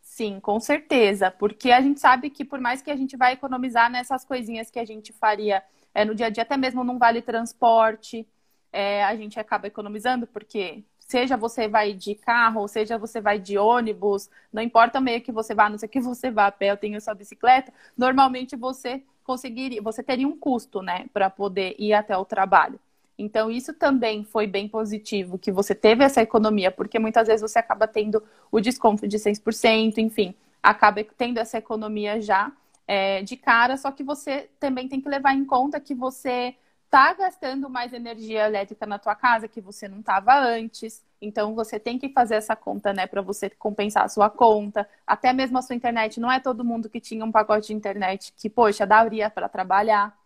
Sim, 0.01 0.39
com 0.39 0.59
certeza. 0.59 1.31
Porque 1.31 1.71
a 1.71 1.81
gente 1.81 1.99
sabe 1.99 2.29
que 2.29 2.43
por 2.43 2.59
mais 2.59 2.81
que 2.81 2.91
a 2.91 2.95
gente 2.95 3.15
vai 3.15 3.33
economizar 3.33 3.89
nessas 3.89 4.25
coisinhas 4.25 4.69
que 4.69 4.79
a 4.79 4.85
gente 4.85 5.13
faria 5.13 5.63
é, 5.93 6.05
no 6.05 6.15
dia 6.15 6.27
a 6.27 6.29
dia, 6.29 6.43
até 6.43 6.57
mesmo 6.57 6.83
num 6.83 6.97
vale 6.97 7.21
transporte, 7.21 8.27
é, 8.71 9.03
a 9.03 9.15
gente 9.15 9.39
acaba 9.39 9.67
economizando, 9.67 10.27
porque 10.27 10.83
seja 10.99 11.35
você 11.35 11.67
vai 11.67 11.93
de 11.93 12.15
carro, 12.15 12.67
seja 12.67 12.97
você 12.97 13.19
vai 13.19 13.39
de 13.39 13.57
ônibus, 13.57 14.29
não 14.53 14.61
importa 14.61 14.99
o 14.99 15.01
meio 15.01 15.21
que 15.21 15.31
você 15.31 15.55
vá, 15.55 15.69
não 15.69 15.77
ser 15.77 15.87
que 15.87 15.99
você 15.99 16.29
vá 16.29 16.47
a 16.47 16.51
pé, 16.51 16.71
eu 16.71 16.77
tenho 16.77 17.01
sua 17.01 17.15
bicicleta, 17.15 17.73
normalmente 17.97 18.55
você 18.55 19.03
conseguiria, 19.29 19.79
você 19.79 20.01
teria 20.01 20.27
um 20.27 20.35
custo, 20.35 20.81
né, 20.81 21.05
para 21.13 21.29
poder 21.29 21.75
ir 21.77 21.93
até 21.93 22.17
o 22.17 22.25
trabalho. 22.25 22.79
Então, 23.15 23.51
isso 23.51 23.71
também 23.75 24.23
foi 24.23 24.47
bem 24.47 24.67
positivo, 24.67 25.37
que 25.37 25.51
você 25.51 25.75
teve 25.75 26.03
essa 26.03 26.19
economia, 26.19 26.71
porque 26.71 26.97
muitas 26.97 27.27
vezes 27.27 27.41
você 27.41 27.59
acaba 27.59 27.87
tendo 27.87 28.23
o 28.51 28.59
desconto 28.59 29.07
de 29.07 29.19
6%, 29.19 29.99
enfim, 29.99 30.33
acaba 30.63 31.03
tendo 31.15 31.37
essa 31.37 31.59
economia 31.59 32.19
já 32.19 32.51
é, 32.87 33.21
de 33.21 33.37
cara, 33.37 33.77
só 33.77 33.91
que 33.91 34.03
você 34.03 34.49
também 34.59 34.87
tem 34.87 34.99
que 34.99 35.07
levar 35.07 35.35
em 35.35 35.45
conta 35.45 35.79
que 35.79 35.93
você 35.93 36.55
está 36.89 37.13
gastando 37.13 37.69
mais 37.69 37.93
energia 37.93 38.47
elétrica 38.47 38.83
na 38.87 38.97
tua 38.97 39.13
casa 39.13 39.47
que 39.47 39.61
você 39.61 39.87
não 39.87 39.99
estava 39.99 40.35
antes. 40.39 41.05
Então 41.21 41.53
você 41.53 41.79
tem 41.79 41.99
que 41.99 42.09
fazer 42.09 42.35
essa 42.35 42.55
conta, 42.55 42.91
né, 42.91 43.05
para 43.05 43.21
você 43.21 43.47
compensar 43.49 44.05
a 44.05 44.09
sua 44.09 44.27
conta. 44.27 44.89
Até 45.05 45.31
mesmo 45.31 45.57
a 45.59 45.61
sua 45.61 45.75
internet, 45.75 46.19
não 46.19 46.31
é 46.31 46.39
todo 46.39 46.65
mundo 46.65 46.89
que 46.89 46.99
tinha 46.99 47.23
um 47.23 47.31
pacote 47.31 47.67
de 47.67 47.73
internet 47.73 48.33
que, 48.35 48.49
poxa, 48.49 48.87
daria 48.87 49.29
para 49.29 49.47
trabalhar. 49.47 50.17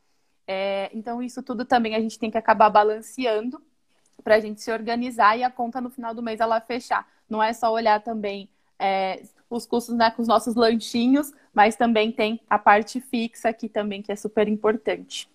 É, 0.47 0.89
então 0.93 1.21
isso 1.21 1.43
tudo 1.43 1.65
também 1.65 1.95
a 1.95 1.99
gente 1.99 2.17
tem 2.17 2.31
que 2.31 2.37
acabar 2.37 2.69
balanceando 2.69 3.61
para 4.23 4.35
a 4.35 4.39
gente 4.39 4.61
se 4.61 4.71
organizar 4.71 5.37
e 5.37 5.43
a 5.43 5.51
conta 5.51 5.81
no 5.81 5.89
final 5.89 6.13
do 6.13 6.23
mês 6.23 6.39
ela 6.39 6.61
fechar. 6.61 7.05
Não 7.29 7.43
é 7.43 7.51
só 7.51 7.73
olhar 7.73 8.01
também 8.01 8.47
é, 8.79 9.21
os 9.49 9.65
custos 9.65 9.95
né, 9.95 10.11
com 10.11 10.21
os 10.21 10.27
nossos 10.29 10.55
lanchinhos, 10.55 11.33
mas 11.53 11.75
também 11.75 12.09
tem 12.11 12.39
a 12.49 12.57
parte 12.57 13.01
fixa 13.01 13.49
aqui 13.49 13.67
também 13.67 14.01
que 14.01 14.11
é 14.13 14.15
super 14.15 14.47
importante. 14.47 15.32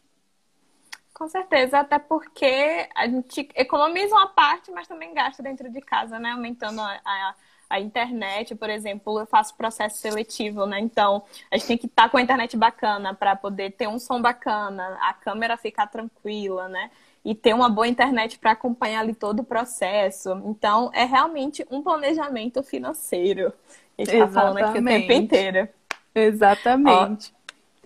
Com 1.18 1.26
certeza, 1.26 1.80
até 1.80 1.98
porque 1.98 2.88
a 2.94 3.08
gente 3.08 3.48
economiza 3.56 4.14
uma 4.14 4.28
parte, 4.28 4.70
mas 4.70 4.86
também 4.86 5.12
gasta 5.12 5.42
dentro 5.42 5.68
de 5.68 5.80
casa, 5.80 6.16
né? 6.16 6.30
Aumentando 6.30 6.80
a, 6.80 7.00
a, 7.04 7.34
a 7.68 7.80
internet, 7.80 8.54
por 8.54 8.70
exemplo, 8.70 9.18
eu 9.18 9.26
faço 9.26 9.56
processo 9.56 9.98
seletivo, 9.98 10.64
né? 10.64 10.78
Então, 10.78 11.24
a 11.50 11.56
gente 11.56 11.66
tem 11.66 11.76
que 11.76 11.86
estar 11.86 12.04
tá 12.04 12.08
com 12.08 12.18
a 12.18 12.22
internet 12.22 12.56
bacana 12.56 13.12
para 13.14 13.34
poder 13.34 13.72
ter 13.72 13.88
um 13.88 13.98
som 13.98 14.22
bacana, 14.22 14.96
a 15.00 15.12
câmera 15.12 15.56
ficar 15.56 15.88
tranquila, 15.88 16.68
né? 16.68 16.88
E 17.24 17.34
ter 17.34 17.52
uma 17.52 17.68
boa 17.68 17.88
internet 17.88 18.38
para 18.38 18.52
acompanhar 18.52 19.00
ali 19.00 19.12
todo 19.12 19.40
o 19.40 19.44
processo. 19.44 20.40
Então, 20.46 20.88
é 20.94 21.04
realmente 21.04 21.66
um 21.68 21.82
planejamento 21.82 22.62
financeiro. 22.62 23.52
A 23.98 24.02
gente 24.02 24.14
está 24.14 24.28
falando 24.28 24.58
aqui 24.58 24.78
o 24.78 24.84
tempo 24.84 25.12
inteiro. 25.12 25.68
Exatamente. 26.14 27.34
Ó, 27.34 27.37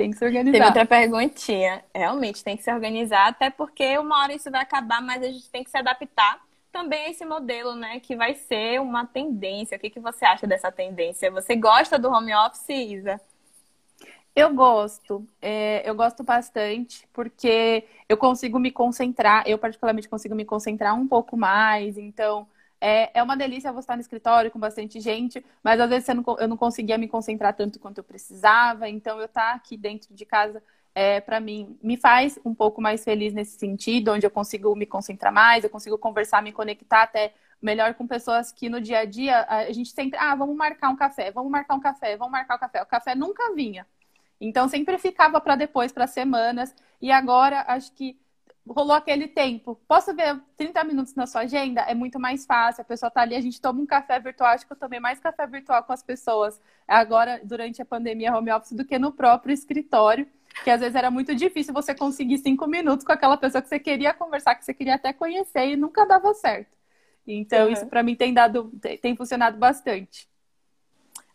tem 0.02 0.10
que 0.10 0.18
se 0.18 0.24
organizar. 0.24 0.58
Tem 0.58 0.66
outra 0.66 0.86
perguntinha. 0.86 1.84
Realmente 1.94 2.42
tem 2.42 2.56
que 2.56 2.62
se 2.62 2.72
organizar, 2.72 3.28
até 3.28 3.50
porque 3.50 3.96
uma 3.98 4.22
hora 4.22 4.34
isso 4.34 4.50
vai 4.50 4.62
acabar, 4.62 5.00
mas 5.00 5.22
a 5.22 5.26
gente 5.26 5.48
tem 5.48 5.62
que 5.62 5.70
se 5.70 5.78
adaptar 5.78 6.40
também 6.72 7.06
a 7.06 7.10
esse 7.10 7.24
modelo, 7.24 7.74
né? 7.74 8.00
Que 8.00 8.16
vai 8.16 8.34
ser 8.34 8.80
uma 8.80 9.06
tendência. 9.06 9.76
O 9.76 9.80
que, 9.80 9.90
que 9.90 10.00
você 10.00 10.24
acha 10.24 10.46
dessa 10.46 10.72
tendência? 10.72 11.30
Você 11.30 11.54
gosta 11.54 11.98
do 11.98 12.10
home 12.10 12.34
office, 12.34 12.68
Isa? 12.68 13.20
Eu 14.34 14.54
gosto, 14.54 15.26
é, 15.42 15.82
eu 15.88 15.94
gosto 15.94 16.22
bastante, 16.22 17.06
porque 17.12 17.84
eu 18.08 18.16
consigo 18.16 18.58
me 18.58 18.70
concentrar, 18.70 19.46
eu 19.46 19.58
particularmente 19.58 20.08
consigo 20.08 20.34
me 20.34 20.42
concentrar 20.42 20.94
um 20.94 21.06
pouco 21.06 21.36
mais, 21.36 21.98
então 21.98 22.46
é, 22.84 23.12
é 23.14 23.22
uma 23.22 23.36
delícia 23.36 23.70
você 23.70 23.84
estar 23.84 23.94
no 23.94 24.00
escritório 24.00 24.50
com 24.50 24.58
bastante 24.58 24.98
gente, 24.98 25.44
mas 25.62 25.78
às 25.78 25.88
vezes 25.88 26.08
não, 26.08 26.24
eu 26.36 26.48
não 26.48 26.56
conseguia 26.56 26.98
me 26.98 27.06
concentrar 27.06 27.54
tanto 27.54 27.78
quanto 27.78 27.98
eu 27.98 28.04
precisava. 28.04 28.88
Então, 28.88 29.20
eu 29.20 29.26
estar 29.26 29.54
aqui 29.54 29.76
dentro 29.76 30.12
de 30.12 30.26
casa, 30.26 30.60
é, 30.92 31.20
para 31.20 31.38
mim, 31.38 31.78
me 31.80 31.96
faz 31.96 32.40
um 32.44 32.52
pouco 32.52 32.82
mais 32.82 33.04
feliz 33.04 33.32
nesse 33.32 33.56
sentido, 33.56 34.10
onde 34.10 34.26
eu 34.26 34.30
consigo 34.32 34.74
me 34.74 34.84
concentrar 34.84 35.32
mais, 35.32 35.62
eu 35.62 35.70
consigo 35.70 35.96
conversar, 35.96 36.42
me 36.42 36.50
conectar 36.50 37.02
até 37.02 37.32
melhor 37.62 37.94
com 37.94 38.04
pessoas 38.04 38.50
que 38.50 38.68
no 38.68 38.80
dia 38.80 38.98
a 38.98 39.04
dia 39.04 39.46
a 39.48 39.72
gente 39.72 39.90
sempre, 39.90 40.18
ah, 40.18 40.34
vamos 40.34 40.56
marcar 40.56 40.88
um 40.88 40.96
café, 40.96 41.30
vamos 41.30 41.52
marcar 41.52 41.76
um 41.76 41.80
café, 41.80 42.16
vamos 42.16 42.32
marcar 42.32 42.56
um 42.56 42.58
café. 42.58 42.82
O 42.82 42.86
café 42.86 43.14
nunca 43.14 43.54
vinha. 43.54 43.86
Então 44.40 44.66
sempre 44.68 44.98
ficava 44.98 45.40
para 45.40 45.54
depois, 45.54 45.92
para 45.92 46.08
semanas. 46.08 46.74
E 47.00 47.12
agora 47.12 47.64
acho 47.68 47.92
que 47.92 48.18
rolou 48.66 48.92
aquele 48.92 49.26
tempo. 49.28 49.80
Posso 49.88 50.14
ver 50.14 50.40
30 50.56 50.84
minutos 50.84 51.14
na 51.14 51.26
sua 51.26 51.42
agenda? 51.42 51.82
É 51.82 51.94
muito 51.94 52.18
mais 52.20 52.46
fácil. 52.46 52.82
A 52.82 52.84
pessoa 52.84 53.10
tá 53.10 53.22
ali, 53.22 53.34
a 53.34 53.40
gente 53.40 53.60
toma 53.60 53.80
um 53.80 53.86
café 53.86 54.18
virtual. 54.20 54.50
Acho 54.50 54.66
que 54.66 54.72
eu 54.72 54.76
tomei 54.76 55.00
mais 55.00 55.18
café 55.18 55.46
virtual 55.46 55.82
com 55.82 55.92
as 55.92 56.02
pessoas 56.02 56.60
agora, 56.86 57.40
durante 57.44 57.82
a 57.82 57.84
pandemia 57.84 58.34
home 58.36 58.52
office, 58.52 58.72
do 58.72 58.84
que 58.84 58.98
no 58.98 59.12
próprio 59.12 59.52
escritório. 59.52 60.26
Que 60.64 60.70
às 60.70 60.80
vezes 60.80 60.94
era 60.94 61.10
muito 61.10 61.34
difícil 61.34 61.72
você 61.72 61.94
conseguir 61.94 62.38
cinco 62.38 62.66
minutos 62.66 63.04
com 63.04 63.12
aquela 63.12 63.36
pessoa 63.36 63.62
que 63.62 63.68
você 63.68 63.80
queria 63.80 64.12
conversar, 64.12 64.54
que 64.54 64.64
você 64.64 64.74
queria 64.74 64.96
até 64.96 65.12
conhecer 65.12 65.68
e 65.68 65.76
nunca 65.76 66.04
dava 66.06 66.32
certo. 66.34 66.70
Então, 67.26 67.66
uhum. 67.66 67.72
isso 67.72 67.86
para 67.86 68.02
mim 68.02 68.14
tem 68.14 68.34
dado, 68.34 68.70
tem 69.00 69.16
funcionado 69.16 69.56
bastante. 69.56 70.28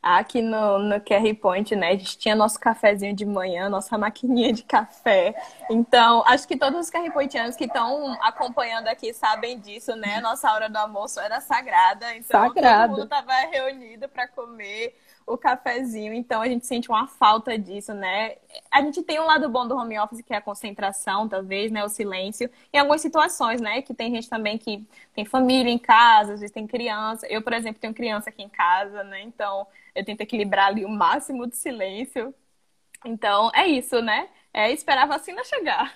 Aqui 0.02 0.42
no, 0.42 0.80
no 0.80 1.02
QR 1.02 1.36
Point, 1.42 1.76
né, 1.76 1.90
a 1.90 1.92
gente 1.92 2.18
tinha 2.18 2.36
nosso 2.36 2.60
cafezinho 2.60 3.14
de 3.16 3.26
manhã, 3.26 3.68
nossa 3.70 3.98
maquininha 3.98 4.54
de 4.54 4.64
café. 4.64 5.36
Então, 5.70 6.24
acho 6.28 6.48
que 6.48 6.56
todos 6.58 6.80
os 6.80 6.90
QR 6.90 7.12
Pointianos 7.12 7.56
que 7.56 7.66
estão 7.66 8.14
acompanhando 8.22 8.88
aqui 8.88 9.14
sabem 9.14 9.60
disso, 9.60 9.96
né? 9.96 10.22
Nossa 10.22 10.52
hora 10.52 10.70
do 10.70 10.78
almoço 10.78 11.20
era 11.20 11.42
sagrada. 11.42 12.16
Então, 12.16 12.48
Sagrado. 12.48 12.96
todo 12.96 13.00
mundo 13.00 13.04
estava 13.04 13.34
reunido 13.52 14.08
para 14.08 14.28
comer 14.28 14.96
o 15.28 15.38
cafezinho, 15.38 16.14
então 16.14 16.42
a 16.42 16.48
gente 16.48 16.66
sente 16.66 16.90
uma 16.90 17.06
falta 17.06 17.58
disso, 17.60 17.94
né? 17.94 18.38
A 18.72 18.82
gente 18.82 19.04
tem 19.04 19.20
um 19.20 19.26
lado 19.26 19.50
bom 19.50 19.68
do 19.68 19.76
home 19.76 20.00
office, 20.00 20.22
que 20.22 20.34
é 20.34 20.38
a 20.38 20.42
concentração, 20.42 21.28
talvez, 21.28 21.70
né? 21.70 21.84
O 21.84 21.90
silêncio. 21.90 22.50
Em 22.72 22.80
algumas 22.80 23.02
situações, 23.02 23.60
né? 23.60 23.82
Que 23.82 23.94
tem 23.94 24.10
gente 24.16 24.30
também 24.30 24.58
que 24.58 24.88
tem 25.14 25.26
família 25.26 25.70
em 25.70 25.78
casa, 25.78 26.34
às 26.34 26.40
vezes 26.40 26.54
tem 26.54 26.66
criança. 26.66 27.28
Eu, 27.28 27.42
por 27.42 27.52
exemplo, 27.52 27.82
tenho 27.82 27.94
criança 27.94 28.30
aqui 28.30 28.42
em 28.42 28.50
casa, 28.50 29.04
né? 29.04 29.22
Então 29.22 29.68
eu 29.94 30.06
tento 30.06 30.22
equilibrar 30.22 30.68
ali 30.68 30.86
o 30.86 30.90
máximo 30.90 31.46
de 31.46 31.58
silêncio. 31.58 32.34
Então 33.06 33.52
é 33.54 33.68
isso, 33.68 34.02
né? 34.02 34.30
É 34.54 34.72
esperar 34.72 35.04
a 35.04 35.08
vacina 35.08 35.44
chegar. 35.44 35.94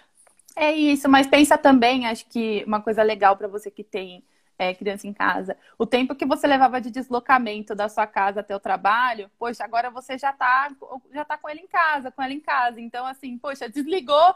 É 0.55 0.73
isso, 0.73 1.07
mas 1.07 1.25
pensa 1.25 1.57
também, 1.57 2.05
acho 2.05 2.25
que 2.25 2.63
uma 2.67 2.81
coisa 2.81 3.01
legal 3.01 3.37
para 3.37 3.47
você 3.47 3.71
que 3.71 3.83
tem 3.83 4.21
é, 4.61 4.75
criança 4.75 5.07
em 5.07 5.13
casa. 5.13 5.57
O 5.75 5.87
tempo 5.87 6.13
que 6.13 6.23
você 6.23 6.45
levava 6.45 6.79
de 6.79 6.91
deslocamento 6.91 7.73
da 7.73 7.89
sua 7.89 8.05
casa 8.05 8.41
até 8.41 8.55
o 8.55 8.59
trabalho, 8.59 9.27
poxa, 9.39 9.63
agora 9.63 9.89
você 9.89 10.19
já 10.19 10.31
tá, 10.31 10.71
já 11.11 11.25
tá 11.25 11.35
com 11.35 11.49
ele 11.49 11.61
em 11.61 11.67
casa, 11.67 12.11
com 12.11 12.21
ela 12.21 12.31
em 12.31 12.39
casa. 12.39 12.79
Então, 12.79 13.03
assim, 13.03 13.39
poxa, 13.39 13.67
desligou, 13.67 14.35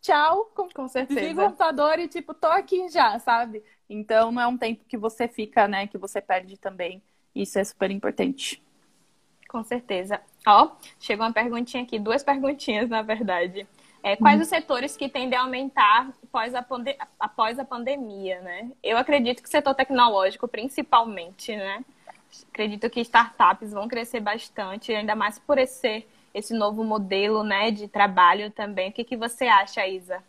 tchau, 0.00 0.46
com, 0.54 0.70
com 0.70 0.88
certeza. 0.88 1.20
Desliga 1.20 1.42
o 1.42 1.44
computador 1.44 1.98
e, 1.98 2.08
tipo, 2.08 2.32
tô 2.32 2.46
aqui 2.46 2.88
já, 2.88 3.18
sabe? 3.18 3.62
Então, 3.90 4.32
não 4.32 4.40
é 4.40 4.46
um 4.46 4.56
tempo 4.56 4.86
que 4.88 4.96
você 4.96 5.28
fica, 5.28 5.68
né, 5.68 5.86
que 5.86 5.98
você 5.98 6.22
perde 6.22 6.56
também. 6.56 7.02
Isso 7.34 7.58
é 7.58 7.64
super 7.64 7.90
importante. 7.90 8.62
Com 9.50 9.62
certeza. 9.62 10.18
Ó, 10.46 10.70
chegou 10.98 11.26
uma 11.26 11.32
perguntinha 11.32 11.82
aqui, 11.82 11.98
duas 11.98 12.22
perguntinhas, 12.22 12.88
na 12.88 13.02
verdade. 13.02 13.68
É, 14.02 14.16
quais 14.16 14.38
hum. 14.38 14.42
os 14.42 14.48
setores 14.48 14.96
que 14.96 15.08
tendem 15.08 15.38
a 15.38 15.42
aumentar 15.42 16.10
após 16.22 16.54
a, 16.54 16.64
após 17.18 17.58
a 17.58 17.64
pandemia, 17.64 18.40
né? 18.40 18.70
Eu 18.82 18.96
acredito 18.96 19.42
que 19.42 19.48
o 19.48 19.50
setor 19.50 19.74
tecnológico, 19.74 20.46
principalmente, 20.46 21.56
né? 21.56 21.84
Acredito 22.50 22.88
que 22.90 23.00
startups 23.00 23.72
vão 23.72 23.88
crescer 23.88 24.20
bastante, 24.20 24.92
ainda 24.92 25.16
mais 25.16 25.38
por 25.38 25.58
esse, 25.58 26.06
esse 26.32 26.54
novo 26.54 26.84
modelo 26.84 27.42
né, 27.42 27.70
de 27.70 27.88
trabalho 27.88 28.50
também. 28.50 28.90
O 28.90 28.92
que, 28.92 29.02
que 29.02 29.16
você 29.16 29.46
acha, 29.46 29.86
Isa? 29.86 30.22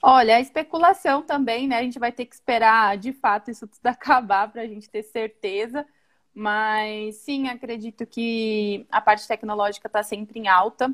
Olha, 0.00 0.36
a 0.36 0.40
especulação 0.40 1.22
também, 1.22 1.68
né? 1.68 1.78
A 1.78 1.82
gente 1.82 1.98
vai 1.98 2.10
ter 2.10 2.24
que 2.24 2.34
esperar 2.34 2.96
de 2.96 3.12
fato 3.12 3.50
isso 3.50 3.66
tudo 3.66 3.86
acabar 3.86 4.50
para 4.50 4.62
a 4.62 4.66
gente 4.66 4.88
ter 4.88 5.02
certeza. 5.02 5.86
Mas 6.34 7.16
sim, 7.16 7.48
acredito 7.48 8.06
que 8.06 8.86
a 8.90 9.00
parte 9.00 9.28
tecnológica 9.28 9.86
está 9.86 10.02
sempre 10.02 10.40
em 10.40 10.48
alta 10.48 10.92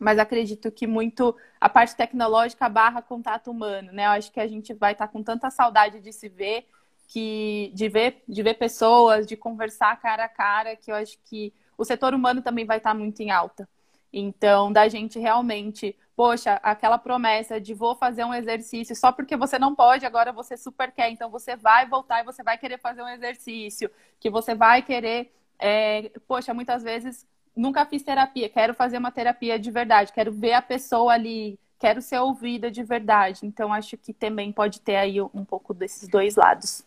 mas 0.00 0.18
acredito 0.18 0.72
que 0.72 0.86
muito 0.86 1.36
a 1.60 1.68
parte 1.68 1.94
tecnológica 1.94 2.68
barra 2.70 3.02
contato 3.02 3.50
humano, 3.50 3.92
né? 3.92 4.06
Eu 4.06 4.10
acho 4.12 4.32
que 4.32 4.40
a 4.40 4.48
gente 4.48 4.72
vai 4.72 4.92
estar 4.92 5.06
tá 5.06 5.12
com 5.12 5.22
tanta 5.22 5.50
saudade 5.50 6.00
de 6.00 6.10
se 6.10 6.26
ver, 6.26 6.66
que 7.06 7.70
de 7.74 7.86
ver, 7.88 8.24
de 8.26 8.42
ver 8.42 8.54
pessoas, 8.54 9.26
de 9.26 9.36
conversar 9.36 10.00
cara 10.00 10.24
a 10.24 10.28
cara, 10.28 10.74
que 10.74 10.90
eu 10.90 10.94
acho 10.94 11.18
que 11.26 11.52
o 11.76 11.84
setor 11.84 12.14
humano 12.14 12.40
também 12.40 12.64
vai 12.64 12.78
estar 12.78 12.90
tá 12.90 12.98
muito 12.98 13.20
em 13.20 13.30
alta. 13.30 13.68
Então, 14.10 14.72
da 14.72 14.88
gente 14.88 15.18
realmente, 15.18 15.94
poxa, 16.16 16.54
aquela 16.62 16.96
promessa 16.96 17.60
de 17.60 17.74
vou 17.74 17.94
fazer 17.94 18.24
um 18.24 18.32
exercício 18.32 18.96
só 18.96 19.12
porque 19.12 19.36
você 19.36 19.58
não 19.58 19.74
pode, 19.74 20.06
agora 20.06 20.32
você 20.32 20.56
super 20.56 20.90
quer, 20.92 21.10
então 21.10 21.30
você 21.30 21.56
vai 21.56 21.86
voltar 21.86 22.20
e 22.20 22.24
você 22.24 22.42
vai 22.42 22.56
querer 22.56 22.78
fazer 22.78 23.02
um 23.02 23.08
exercício, 23.08 23.90
que 24.18 24.30
você 24.30 24.54
vai 24.54 24.82
querer, 24.82 25.30
é, 25.58 26.10
poxa, 26.26 26.54
muitas 26.54 26.82
vezes 26.82 27.26
nunca 27.56 27.84
fiz 27.86 28.02
terapia, 28.02 28.48
quero 28.48 28.74
fazer 28.74 28.98
uma 28.98 29.10
terapia 29.10 29.58
de 29.58 29.70
verdade, 29.70 30.12
quero 30.12 30.32
ver 30.32 30.52
a 30.52 30.62
pessoa 30.62 31.12
ali, 31.12 31.58
quero 31.78 32.00
ser 32.00 32.18
ouvida 32.18 32.70
de 32.70 32.82
verdade. 32.82 33.40
Então, 33.44 33.72
acho 33.72 33.96
que 33.96 34.12
também 34.12 34.52
pode 34.52 34.80
ter 34.80 34.96
aí 34.96 35.20
um 35.20 35.44
pouco 35.44 35.72
desses 35.72 36.08
dois 36.08 36.36
lados. 36.36 36.84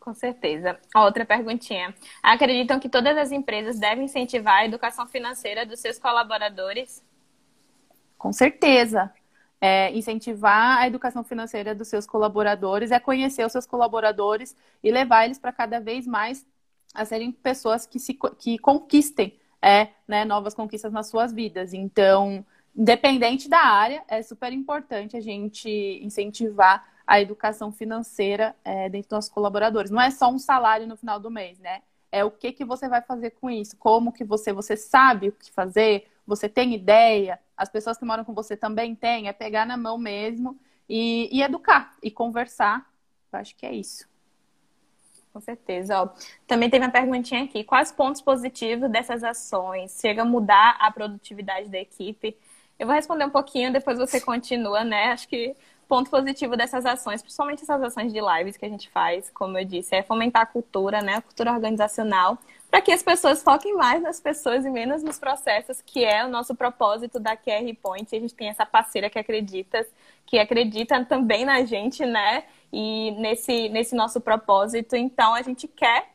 Com 0.00 0.14
certeza. 0.14 0.78
Outra 0.94 1.24
perguntinha. 1.24 1.94
Acreditam 2.22 2.80
que 2.80 2.88
todas 2.88 3.16
as 3.16 3.30
empresas 3.30 3.78
devem 3.78 4.04
incentivar 4.04 4.60
a 4.60 4.64
educação 4.64 5.06
financeira 5.06 5.64
dos 5.64 5.80
seus 5.80 5.98
colaboradores? 5.98 7.02
Com 8.18 8.32
certeza. 8.32 9.12
É, 9.60 9.90
incentivar 9.96 10.78
a 10.78 10.86
educação 10.86 11.24
financeira 11.24 11.74
dos 11.74 11.88
seus 11.88 12.06
colaboradores 12.06 12.90
é 12.90 13.00
conhecer 13.00 13.44
os 13.44 13.52
seus 13.52 13.66
colaboradores 13.66 14.54
e 14.82 14.90
levar 14.90 15.24
eles 15.24 15.38
para 15.38 15.52
cada 15.52 15.80
vez 15.80 16.06
mais 16.06 16.46
a 16.96 17.04
serem 17.04 17.30
pessoas 17.30 17.86
que, 17.86 17.98
se, 17.98 18.18
que 18.38 18.58
conquistem 18.58 19.38
é, 19.60 19.88
né, 20.06 20.24
novas 20.24 20.54
conquistas 20.54 20.92
nas 20.92 21.08
suas 21.08 21.32
vidas. 21.32 21.72
Então, 21.72 22.44
independente 22.74 23.48
da 23.48 23.58
área, 23.58 24.02
é 24.08 24.22
super 24.22 24.52
importante 24.52 25.16
a 25.16 25.20
gente 25.20 25.68
incentivar 26.02 26.86
a 27.06 27.20
educação 27.20 27.70
financeira 27.70 28.54
é, 28.64 28.88
dentro 28.88 29.08
dos 29.08 29.16
nossos 29.16 29.30
colaboradores. 29.30 29.90
Não 29.90 30.00
é 30.00 30.10
só 30.10 30.28
um 30.28 30.38
salário 30.38 30.86
no 30.86 30.96
final 30.96 31.20
do 31.20 31.30
mês, 31.30 31.58
né? 31.58 31.82
É 32.10 32.24
o 32.24 32.30
que, 32.30 32.52
que 32.52 32.64
você 32.64 32.88
vai 32.88 33.02
fazer 33.02 33.30
com 33.30 33.50
isso, 33.50 33.76
como 33.76 34.12
que 34.12 34.24
você, 34.24 34.52
você 34.52 34.76
sabe 34.76 35.28
o 35.28 35.32
que 35.32 35.50
fazer, 35.52 36.08
você 36.26 36.48
tem 36.48 36.74
ideia, 36.74 37.38
as 37.56 37.68
pessoas 37.68 37.98
que 37.98 38.04
moram 38.04 38.24
com 38.24 38.34
você 38.34 38.56
também 38.56 38.94
têm, 38.94 39.28
é 39.28 39.32
pegar 39.32 39.66
na 39.66 39.76
mão 39.76 39.98
mesmo 39.98 40.58
e, 40.88 41.28
e 41.30 41.42
educar 41.42 41.96
e 42.02 42.10
conversar. 42.10 42.90
Eu 43.32 43.38
acho 43.38 43.54
que 43.56 43.66
é 43.66 43.74
isso. 43.74 44.08
Com 45.36 45.40
certeza. 45.42 46.00
Ó, 46.02 46.08
também 46.46 46.70
tem 46.70 46.80
uma 46.80 46.90
perguntinha 46.90 47.44
aqui. 47.44 47.62
Quais 47.62 47.92
pontos 47.92 48.22
positivos 48.22 48.90
dessas 48.90 49.22
ações? 49.22 49.98
Chega 50.00 50.22
a 50.22 50.24
mudar 50.24 50.78
a 50.80 50.90
produtividade 50.90 51.68
da 51.68 51.78
equipe? 51.78 52.34
Eu 52.78 52.86
vou 52.86 52.96
responder 52.96 53.26
um 53.26 53.30
pouquinho, 53.30 53.70
depois 53.70 53.98
você 53.98 54.18
continua, 54.18 54.82
né? 54.82 55.12
Acho 55.12 55.28
que 55.28 55.54
ponto 55.86 56.08
positivo 56.10 56.56
dessas 56.56 56.86
ações, 56.86 57.20
principalmente 57.20 57.62
essas 57.62 57.82
ações 57.82 58.14
de 58.14 58.18
lives 58.18 58.56
que 58.56 58.64
a 58.64 58.68
gente 58.70 58.88
faz, 58.88 59.28
como 59.28 59.58
eu 59.58 59.64
disse, 59.66 59.94
é 59.94 60.02
fomentar 60.02 60.40
a 60.40 60.46
cultura, 60.46 61.02
né? 61.02 61.16
A 61.16 61.20
cultura 61.20 61.52
organizacional, 61.52 62.38
para 62.70 62.80
que 62.80 62.92
as 62.92 63.02
pessoas 63.02 63.42
foquem 63.42 63.74
mais 63.74 64.02
nas 64.02 64.20
pessoas 64.20 64.64
e 64.64 64.70
menos 64.70 65.02
nos 65.02 65.18
processos, 65.18 65.80
que 65.80 66.04
é 66.04 66.24
o 66.24 66.28
nosso 66.28 66.54
propósito 66.54 67.20
da 67.20 67.36
QR 67.36 67.74
Point. 67.80 68.14
A 68.14 68.20
gente 68.20 68.34
tem 68.34 68.48
essa 68.48 68.66
parceira 68.66 69.08
que 69.08 69.18
acredita, 69.18 69.86
que 70.26 70.38
acredita 70.38 71.04
também 71.04 71.44
na 71.44 71.64
gente, 71.64 72.04
né? 72.04 72.44
E 72.72 73.12
nesse, 73.12 73.68
nesse 73.68 73.94
nosso 73.94 74.20
propósito. 74.20 74.96
Então, 74.96 75.34
a 75.34 75.42
gente 75.42 75.68
quer 75.68 76.10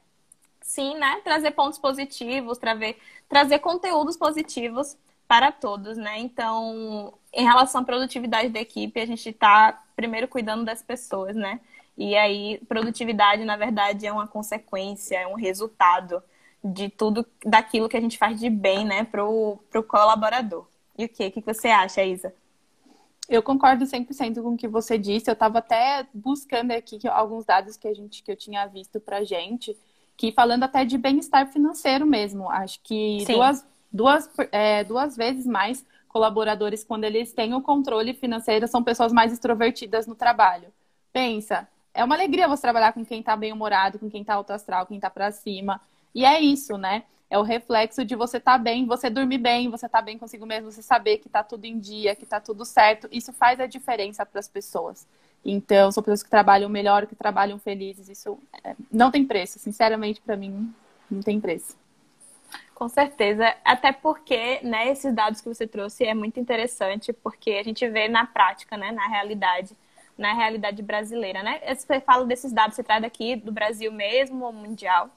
sim, 0.62 0.96
né, 0.96 1.20
trazer 1.24 1.52
pontos 1.52 1.80
positivos, 1.80 2.58
trazer, 2.58 2.98
trazer 3.28 3.60
conteúdos 3.60 4.16
positivos 4.16 4.98
para 5.28 5.52
todos, 5.52 5.98
né? 5.98 6.20
Então, 6.20 7.14
em 7.34 7.44
relação 7.44 7.82
à 7.82 7.84
produtividade 7.84 8.50
da 8.50 8.60
equipe, 8.60 9.00
a 9.00 9.06
gente 9.06 9.30
está 9.30 9.82
primeiro 9.96 10.28
cuidando 10.28 10.66
das 10.66 10.84
pessoas, 10.84 11.36
né? 11.36 11.60
E 11.98 12.16
aí, 12.16 12.60
produtividade, 12.68 13.46
na 13.46 13.56
verdade, 13.58 14.06
é 14.06 14.12
uma 14.12 14.28
consequência, 14.28 15.18
é 15.18 15.28
um 15.28 15.36
resultado 15.36 16.22
de 16.64 16.90
tudo 16.90 17.26
daquilo 17.46 17.90
que 17.90 17.98
a 17.98 18.02
gente 18.02 18.18
faz 18.18 18.40
de 18.40 18.50
bem, 18.50 18.86
né, 18.86 19.04
para 19.04 19.26
o 19.26 19.60
colaborador. 19.88 20.68
E 20.98 21.06
o 21.06 21.10
que? 21.10 21.28
O 21.28 21.32
que 21.32 21.42
você 21.42 21.70
acha, 21.70 22.04
Isa? 22.04 22.34
Eu 23.28 23.42
concordo 23.42 23.86
100% 23.86 24.42
com 24.42 24.54
o 24.54 24.58
que 24.58 24.68
você 24.68 24.98
disse. 24.98 25.30
Eu 25.30 25.34
estava 25.34 25.60
até 25.60 26.06
buscando 26.14 26.72
aqui 26.72 27.00
alguns 27.08 27.46
dados 27.46 27.78
que 27.78 27.88
a 27.88 27.94
gente 27.94 28.22
que 28.22 28.32
eu 28.32 28.36
tinha 28.36 28.66
visto 28.68 29.00
para 29.00 29.24
gente, 29.24 29.76
que 30.18 30.32
falando 30.32 30.64
até 30.64 30.84
de 30.84 30.98
bem-estar 30.98 31.48
financeiro 31.48 32.06
mesmo. 32.06 32.50
Acho 32.50 32.80
que 32.84 33.24
Sim. 33.26 33.34
duas 33.34 33.66
duas, 33.92 34.30
é, 34.52 34.84
duas 34.84 35.18
vezes 35.18 35.46
mais 35.46 35.86
colaboradores, 36.08 36.84
quando 36.84 37.04
eles 37.04 37.34
têm 37.34 37.54
o 37.54 37.62
controle 37.62 38.14
financeiro, 38.14 38.68
são 38.68 38.84
pessoas 38.84 39.14
mais 39.14 39.32
extrovertidas 39.32 40.08
no 40.08 40.16
trabalho. 40.16 40.68
Pensa, 41.12 41.68
é 41.94 42.04
uma 42.04 42.16
alegria 42.16 42.48
você 42.48 42.62
trabalhar 42.62 42.94
com 42.94 43.06
quem 43.06 43.20
está 43.20 43.36
bem-humorado, 43.36 44.00
com 44.00 44.10
quem 44.10 44.22
está 44.22 44.36
alto 44.36 44.52
astral, 44.52 44.86
quem 44.86 44.98
está 44.98 45.10
para 45.10 45.32
cima. 45.32 45.82
E 46.14 46.26
é 46.26 46.40
isso, 46.40 46.78
né? 46.78 47.04
É 47.30 47.38
o 47.38 47.44
reflexo 47.44 48.04
de 48.04 48.16
você 48.16 48.38
estar 48.38 48.54
tá 48.54 48.58
bem, 48.58 48.86
você 48.86 49.10
dormir 49.10 49.38
bem, 49.38 49.70
você 49.70 49.86
estar 49.86 50.00
tá 50.00 50.02
bem 50.04 50.18
consigo 50.18 50.46
mesmo, 50.46 50.72
você 50.72 50.82
saber 50.82 51.18
que 51.18 51.28
está 51.28 51.42
tudo 51.42 51.66
em 51.66 51.80
dia, 51.80 52.16
que 52.16 52.26
está 52.26 52.42
tudo 52.42 52.66
certo. 52.66 53.08
Isso 53.12 53.32
faz 53.32 53.60
a 53.60 53.68
diferença 53.68 54.26
para 54.26 54.40
as 54.40 54.50
pessoas. 54.50 55.08
Então, 55.44 55.92
são 55.92 56.04
pessoas 56.04 56.24
que 56.24 56.30
trabalham 56.30 56.70
melhor, 56.70 57.08
que 57.08 57.16
trabalham 57.16 57.58
felizes. 57.58 58.10
Isso 58.10 58.38
é, 58.64 58.76
não 58.92 59.10
tem 59.10 59.26
preço. 59.26 59.60
Sinceramente, 59.60 60.22
para 60.22 60.36
mim, 60.36 60.74
não 61.10 61.22
tem 61.22 61.40
preço. 61.40 61.80
Com 62.76 62.90
certeza, 62.90 63.56
até 63.64 63.92
porque, 63.92 64.60
né, 64.64 64.90
esses 64.90 65.14
dados 65.14 65.40
que 65.40 65.48
você 65.48 65.68
trouxe 65.68 66.04
é 66.04 66.16
muito 66.16 66.40
interessante, 66.40 67.14
porque 67.14 67.52
a 67.52 67.64
gente 67.64 67.88
vê 67.88 68.08
na 68.08 68.26
prática, 68.26 68.76
né, 68.76 68.92
na 68.92 69.08
realidade, 69.08 69.78
na 70.18 70.34
realidade 70.34 70.82
brasileira, 70.82 71.44
né? 71.44 71.62
Você 71.76 72.02
fala 72.02 72.26
desses 72.26 72.52
dados, 72.52 72.76
você 72.76 72.84
traz 72.84 73.04
daqui 73.04 73.36
do 73.36 73.52
Brasil 73.52 73.92
mesmo 73.92 74.46
ou 74.46 74.52
mundial? 74.52 75.12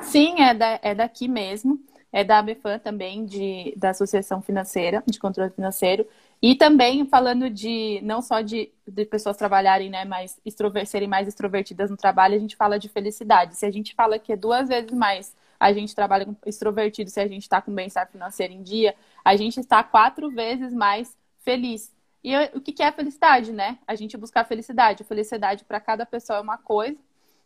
Sim, 0.00 0.40
é, 0.40 0.54
da, 0.54 0.80
é 0.82 0.94
daqui 0.94 1.28
mesmo, 1.28 1.80
é 2.12 2.24
da 2.24 2.38
ABFAM 2.38 2.78
também, 2.78 3.24
de, 3.26 3.74
da 3.76 3.90
Associação 3.90 4.40
Financeira, 4.40 5.02
de 5.06 5.18
Controle 5.18 5.50
Financeiro, 5.50 6.06
e 6.40 6.54
também 6.54 7.04
falando 7.06 7.50
de, 7.50 8.00
não 8.02 8.22
só 8.22 8.40
de, 8.40 8.70
de 8.86 9.04
pessoas 9.04 9.36
trabalharem, 9.36 9.90
né, 9.90 10.04
mais 10.04 10.40
extrover, 10.44 10.86
serem 10.86 11.08
mais 11.08 11.28
extrovertidas 11.28 11.90
no 11.90 11.96
trabalho, 11.96 12.36
a 12.36 12.38
gente 12.38 12.56
fala 12.56 12.78
de 12.78 12.88
felicidade. 12.88 13.56
Se 13.56 13.66
a 13.66 13.70
gente 13.70 13.94
fala 13.94 14.18
que 14.18 14.32
é 14.32 14.36
duas 14.36 14.68
vezes 14.68 14.92
mais 14.92 15.34
a 15.58 15.72
gente 15.72 15.94
trabalha 15.94 16.24
com 16.24 16.36
extrovertido, 16.46 17.10
se 17.10 17.20
a 17.20 17.26
gente 17.26 17.42
está 17.42 17.60
com 17.60 17.74
bem-estar 17.74 18.08
financeiro 18.10 18.52
em 18.52 18.62
dia, 18.62 18.94
a 19.24 19.34
gente 19.36 19.58
está 19.58 19.82
quatro 19.82 20.30
vezes 20.30 20.72
mais 20.72 21.16
feliz. 21.40 21.92
E 22.22 22.32
o 22.54 22.60
que 22.60 22.82
é 22.82 22.92
felicidade, 22.92 23.52
né? 23.52 23.78
A 23.86 23.94
gente 23.94 24.16
buscar 24.16 24.44
felicidade. 24.44 25.04
felicidade 25.04 25.64
para 25.64 25.80
cada 25.80 26.06
pessoa 26.06 26.38
é 26.38 26.42
uma 26.42 26.58
coisa. 26.58 26.96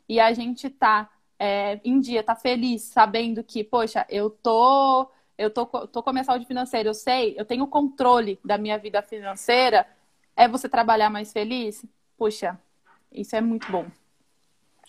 E 0.08 0.18
a 0.20 0.32
gente 0.32 0.68
tá 0.68 1.08
é, 1.44 1.80
em 1.84 1.98
dia, 1.98 2.22
tá 2.22 2.36
feliz, 2.36 2.82
sabendo 2.82 3.42
que, 3.42 3.64
poxa, 3.64 4.06
eu 4.08 4.30
tô, 4.30 5.10
eu 5.36 5.50
tô, 5.50 5.66
tô 5.88 6.00
com 6.00 6.10
a 6.10 6.12
minha 6.12 6.22
saúde 6.22 6.46
financeira, 6.46 6.88
eu 6.88 6.94
sei, 6.94 7.34
eu 7.36 7.44
tenho 7.44 7.66
controle 7.66 8.38
da 8.44 8.56
minha 8.56 8.78
vida 8.78 9.02
financeira. 9.02 9.84
É 10.36 10.46
você 10.46 10.68
trabalhar 10.68 11.10
mais 11.10 11.32
feliz? 11.32 11.84
Poxa, 12.16 12.56
isso 13.10 13.34
é 13.34 13.40
muito 13.40 13.68
bom. 13.72 13.86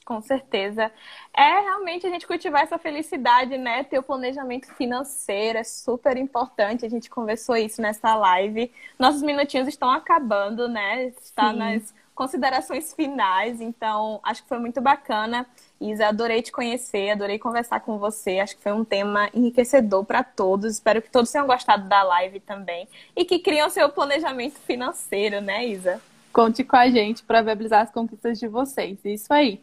Com 0.05 0.21
certeza. 0.21 0.91
É 1.33 1.61
realmente 1.61 2.05
a 2.05 2.09
gente 2.11 2.27
cultivar 2.27 2.61
essa 2.61 2.77
felicidade, 2.77 3.57
né? 3.57 3.83
Ter 3.83 3.97
o 3.97 4.03
planejamento 4.03 4.67
financeiro 4.75 5.57
é 5.57 5.63
super 5.63 6.17
importante. 6.17 6.85
A 6.85 6.89
gente 6.89 7.09
conversou 7.09 7.55
isso 7.55 7.81
nessa 7.81 8.13
live. 8.13 8.71
Nossos 8.99 9.23
minutinhos 9.23 9.67
estão 9.67 9.89
acabando, 9.89 10.67
né? 10.67 11.05
Está 11.05 11.51
Sim. 11.51 11.57
nas 11.57 11.95
considerações 12.14 12.93
finais. 12.93 13.59
Então, 13.61 14.20
acho 14.24 14.43
que 14.43 14.49
foi 14.49 14.59
muito 14.59 14.82
bacana. 14.82 15.45
Isa, 15.80 16.07
adorei 16.07 16.41
te 16.41 16.51
conhecer, 16.51 17.11
adorei 17.11 17.38
conversar 17.38 17.80
com 17.82 17.97
você. 17.97 18.39
Acho 18.39 18.55
que 18.55 18.64
foi 18.64 18.72
um 18.72 18.86
tema 18.86 19.30
enriquecedor 19.34 20.05
para 20.05 20.24
todos. 20.24 20.74
Espero 20.74 21.01
que 21.01 21.09
todos 21.09 21.32
tenham 21.32 21.47
gostado 21.47 21.88
da 21.88 22.03
live 22.03 22.39
também. 22.39 22.88
E 23.16 23.26
que 23.26 23.39
criam 23.39 23.70
seu 23.70 23.89
planejamento 23.89 24.59
financeiro, 24.59 25.41
né, 25.41 25.66
Isa? 25.66 26.01
Conte 26.32 26.64
com 26.64 26.76
a 26.76 26.89
gente 26.89 27.24
para 27.24 27.41
viabilizar 27.41 27.82
as 27.82 27.91
conquistas 27.91 28.39
de 28.39 28.47
vocês. 28.47 28.97
Isso 29.03 29.32
aí. 29.34 29.61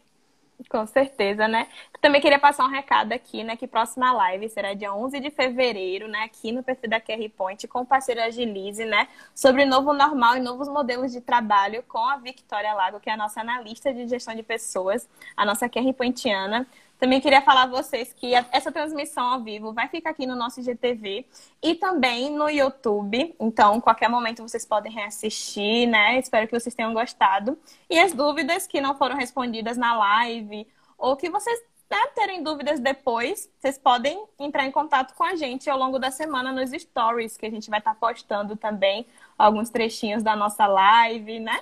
Com 0.68 0.86
certeza, 0.86 1.48
né? 1.48 1.68
Também 2.00 2.20
queria 2.20 2.38
passar 2.38 2.64
um 2.64 2.70
recado 2.70 3.12
aqui, 3.12 3.42
né? 3.42 3.56
Que 3.56 3.66
próxima 3.66 4.12
live 4.12 4.48
será 4.48 4.74
dia 4.74 4.92
11 4.92 5.18
de 5.18 5.30
fevereiro, 5.30 6.06
né? 6.06 6.24
Aqui 6.24 6.52
no 6.52 6.62
perfil 6.62 6.90
da 6.90 7.00
QR 7.00 7.28
Point, 7.36 7.66
com 7.66 7.80
o 7.80 7.86
parceiro 7.86 8.20
Agilize, 8.20 8.84
né? 8.84 9.08
Sobre 9.34 9.64
novo 9.64 9.92
normal 9.92 10.36
e 10.36 10.40
novos 10.40 10.68
modelos 10.68 11.12
de 11.12 11.20
trabalho 11.20 11.82
com 11.84 11.98
a 11.98 12.16
Victoria 12.16 12.74
Lago, 12.74 13.00
que 13.00 13.08
é 13.08 13.14
a 13.14 13.16
nossa 13.16 13.40
analista 13.40 13.92
de 13.92 14.06
gestão 14.06 14.34
de 14.34 14.42
pessoas, 14.42 15.08
a 15.36 15.46
nossa 15.46 15.68
QR 15.68 15.92
Pointiana. 15.94 16.66
Também 17.00 17.18
queria 17.18 17.40
falar 17.40 17.62
a 17.62 17.66
vocês 17.66 18.12
que 18.12 18.34
essa 18.34 18.70
transmissão 18.70 19.26
ao 19.26 19.40
vivo 19.42 19.72
vai 19.72 19.88
ficar 19.88 20.10
aqui 20.10 20.26
no 20.26 20.36
nosso 20.36 20.60
IGTV 20.60 21.26
e 21.62 21.74
também 21.74 22.30
no 22.30 22.50
YouTube. 22.50 23.34
Então, 23.40 23.80
qualquer 23.80 24.10
momento 24.10 24.42
vocês 24.42 24.66
podem 24.66 24.92
reassistir, 24.92 25.88
né? 25.88 26.18
Espero 26.18 26.46
que 26.46 26.60
vocês 26.60 26.74
tenham 26.74 26.92
gostado. 26.92 27.58
E 27.88 27.98
as 27.98 28.12
dúvidas 28.12 28.66
que 28.66 28.82
não 28.82 28.94
foram 28.94 29.16
respondidas 29.16 29.78
na 29.78 29.96
live 29.96 30.68
ou 30.98 31.16
que 31.16 31.30
vocês 31.30 31.58
né, 31.90 32.06
terem 32.14 32.42
dúvidas 32.42 32.78
depois, 32.78 33.50
vocês 33.58 33.78
podem 33.78 34.22
entrar 34.38 34.66
em 34.66 34.70
contato 34.70 35.14
com 35.14 35.24
a 35.24 35.34
gente 35.34 35.70
ao 35.70 35.78
longo 35.78 35.98
da 35.98 36.10
semana 36.10 36.52
nos 36.52 36.70
stories, 36.70 37.34
que 37.34 37.46
a 37.46 37.50
gente 37.50 37.70
vai 37.70 37.78
estar 37.78 37.94
postando 37.94 38.56
também 38.56 39.06
alguns 39.38 39.70
trechinhos 39.70 40.22
da 40.22 40.36
nossa 40.36 40.66
live, 40.66 41.40
né? 41.40 41.60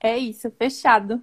É 0.00 0.16
isso, 0.16 0.50
fechado. 0.52 1.22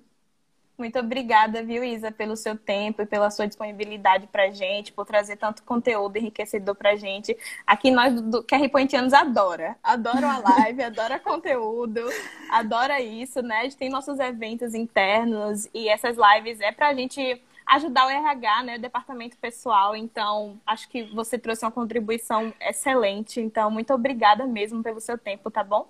Muito 0.80 0.98
obrigada, 0.98 1.62
viu, 1.62 1.84
Isa, 1.84 2.10
pelo 2.10 2.38
seu 2.38 2.58
tempo 2.58 3.02
e 3.02 3.06
pela 3.06 3.30
sua 3.30 3.46
disponibilidade 3.46 4.28
para 4.28 4.50
gente, 4.50 4.94
por 4.94 5.06
trazer 5.06 5.36
tanto 5.36 5.62
conteúdo 5.64 6.16
enriquecedor 6.16 6.74
para 6.74 6.96
gente. 6.96 7.38
Aqui 7.68 7.92
nós 7.92 8.20
do 8.22 8.42
QR 8.42 8.70
Pointianos 8.70 9.14
adora, 9.14 9.76
adora 9.84 10.32
a 10.32 10.38
live, 10.38 10.82
adora 10.84 11.20
conteúdo, 11.20 12.02
adora 12.50 13.02
isso, 13.02 13.42
né? 13.42 13.58
A 13.60 13.64
gente 13.64 13.76
tem 13.76 13.90
nossos 13.90 14.20
eventos 14.20 14.74
internos 14.74 15.68
e 15.74 15.90
essas 15.90 16.16
lives 16.16 16.62
é 16.62 16.72
para 16.72 16.88
a 16.88 16.94
gente 16.94 17.42
ajudar 17.68 18.08
o 18.08 18.10
RH, 18.10 18.64
né, 18.64 18.78
o 18.78 18.82
departamento 18.82 19.38
pessoal. 19.38 19.98
Então, 19.98 20.58
acho 20.66 20.88
que 20.88 21.04
você 21.14 21.38
trouxe 21.38 21.66
uma 21.66 21.72
contribuição 21.72 22.54
excelente. 22.62 23.42
Então, 23.42 23.70
muito 23.70 23.94
obrigada 23.94 24.46
mesmo 24.46 24.82
pelo 24.82 25.02
seu 25.02 25.18
tempo, 25.18 25.52
tá 25.52 25.62
bom? 25.62 25.90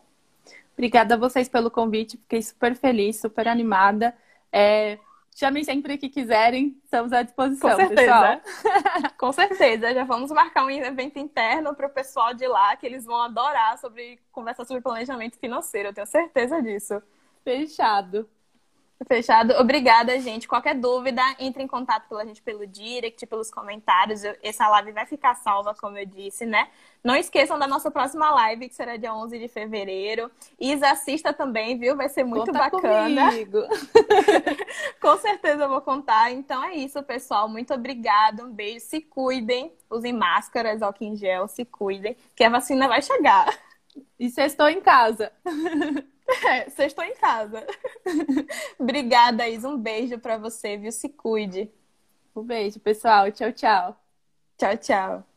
Obrigada 0.74 1.14
a 1.14 1.18
vocês 1.18 1.48
pelo 1.48 1.70
convite, 1.70 2.18
fiquei 2.18 2.42
super 2.42 2.76
feliz, 2.76 3.20
super 3.20 3.48
animada. 3.48 4.16
É, 4.52 4.98
chamem 5.36 5.64
sempre 5.64 5.98
que 5.98 6.10
quiserem, 6.10 6.80
estamos 6.84 7.14
à 7.14 7.22
disposição. 7.22 7.70
Com 7.70 7.76
certeza. 7.76 8.42
Com 9.18 9.32
certeza. 9.32 9.94
Já 9.94 10.04
vamos 10.04 10.32
marcar 10.32 10.66
um 10.66 10.70
evento 10.70 11.18
interno 11.18 11.74
para 11.74 11.88
o 11.88 11.90
pessoal 11.90 12.34
de 12.34 12.48
lá, 12.48 12.76
que 12.76 12.86
eles 12.86 13.06
vão 13.06 13.22
adorar 13.22 13.78
sobre 13.78 14.20
conversar 14.32 14.66
sobre 14.66 14.82
planejamento 14.82 15.38
financeiro. 15.38 15.90
Eu 15.90 15.94
tenho 15.94 16.08
certeza 16.08 16.62
disso. 16.62 17.02
Fechado. 17.44 18.30
Fechado. 19.08 19.54
Obrigada, 19.54 20.20
gente. 20.20 20.48
Qualquer 20.48 20.76
dúvida, 20.76 21.22
entre 21.40 21.64
em 21.64 21.68
contato 21.68 22.08
pela 22.10 22.26
gente 22.26 22.42
pelo 22.42 22.68
direct, 22.68 23.26
pelos 23.26 23.50
comentários. 23.50 24.24
Essa 24.44 24.68
live 24.68 24.92
vai 24.92 25.06
ficar 25.06 25.36
salva, 25.36 25.74
como 25.74 25.98
eu 25.98 26.06
disse, 26.06 26.46
né? 26.46 26.70
Não 27.04 27.16
esqueçam 27.16 27.58
da 27.58 27.68
nossa 27.68 27.90
próxima 27.90 28.30
live, 28.32 28.68
que 28.68 28.76
será 28.76 28.98
dia 28.98 29.14
11 29.14 29.40
de 29.40 29.48
fevereiro. 29.48 30.30
Isa, 30.60 30.90
assista 30.90 31.32
também, 31.32 31.78
viu? 31.78 31.96
Vai 31.96 32.10
ser 32.10 32.24
muito 32.24 32.48
Conta 32.48 32.70
bacana. 32.70 33.32
Comigo. 33.32 33.60
Com 35.02 35.18
certeza 35.18 35.64
eu 35.64 35.70
vou 35.70 35.82
contar. 35.82 36.32
Então 36.32 36.64
é 36.64 36.76
isso, 36.76 37.02
pessoal. 37.04 37.48
Muito 37.48 37.74
obrigada. 37.74 38.44
Um 38.44 38.52
beijo. 38.52 38.86
Se 38.86 39.00
cuidem. 39.00 39.74
Usem 39.90 40.14
máscaras, 40.14 40.82
álcool 40.82 41.06
em 41.06 41.16
gel. 41.16 41.48
Se 41.48 41.64
cuidem, 41.64 42.18
que 42.36 42.44
a 42.44 42.50
vacina 42.50 42.88
vai 42.88 43.02
chegar. 43.02 43.58
E 44.20 44.26
estou 44.26 44.70
em 44.70 44.82
casa. 44.82 45.32
É, 46.46 46.70
vocês 46.70 46.92
estão 46.92 47.04
em 47.04 47.16
casa. 47.16 47.66
Obrigada, 48.78 49.48
Isa. 49.50 49.68
Um 49.68 49.78
beijo 49.78 50.20
para 50.20 50.38
você, 50.38 50.78
viu? 50.78 50.92
Se 50.92 51.10
cuide. 51.10 51.72
Um 52.36 52.44
beijo, 52.44 52.80
pessoal. 52.80 53.32
Tchau, 53.32 53.52
tchau. 53.52 54.00
Tchau, 54.58 54.78
tchau. 54.78 55.29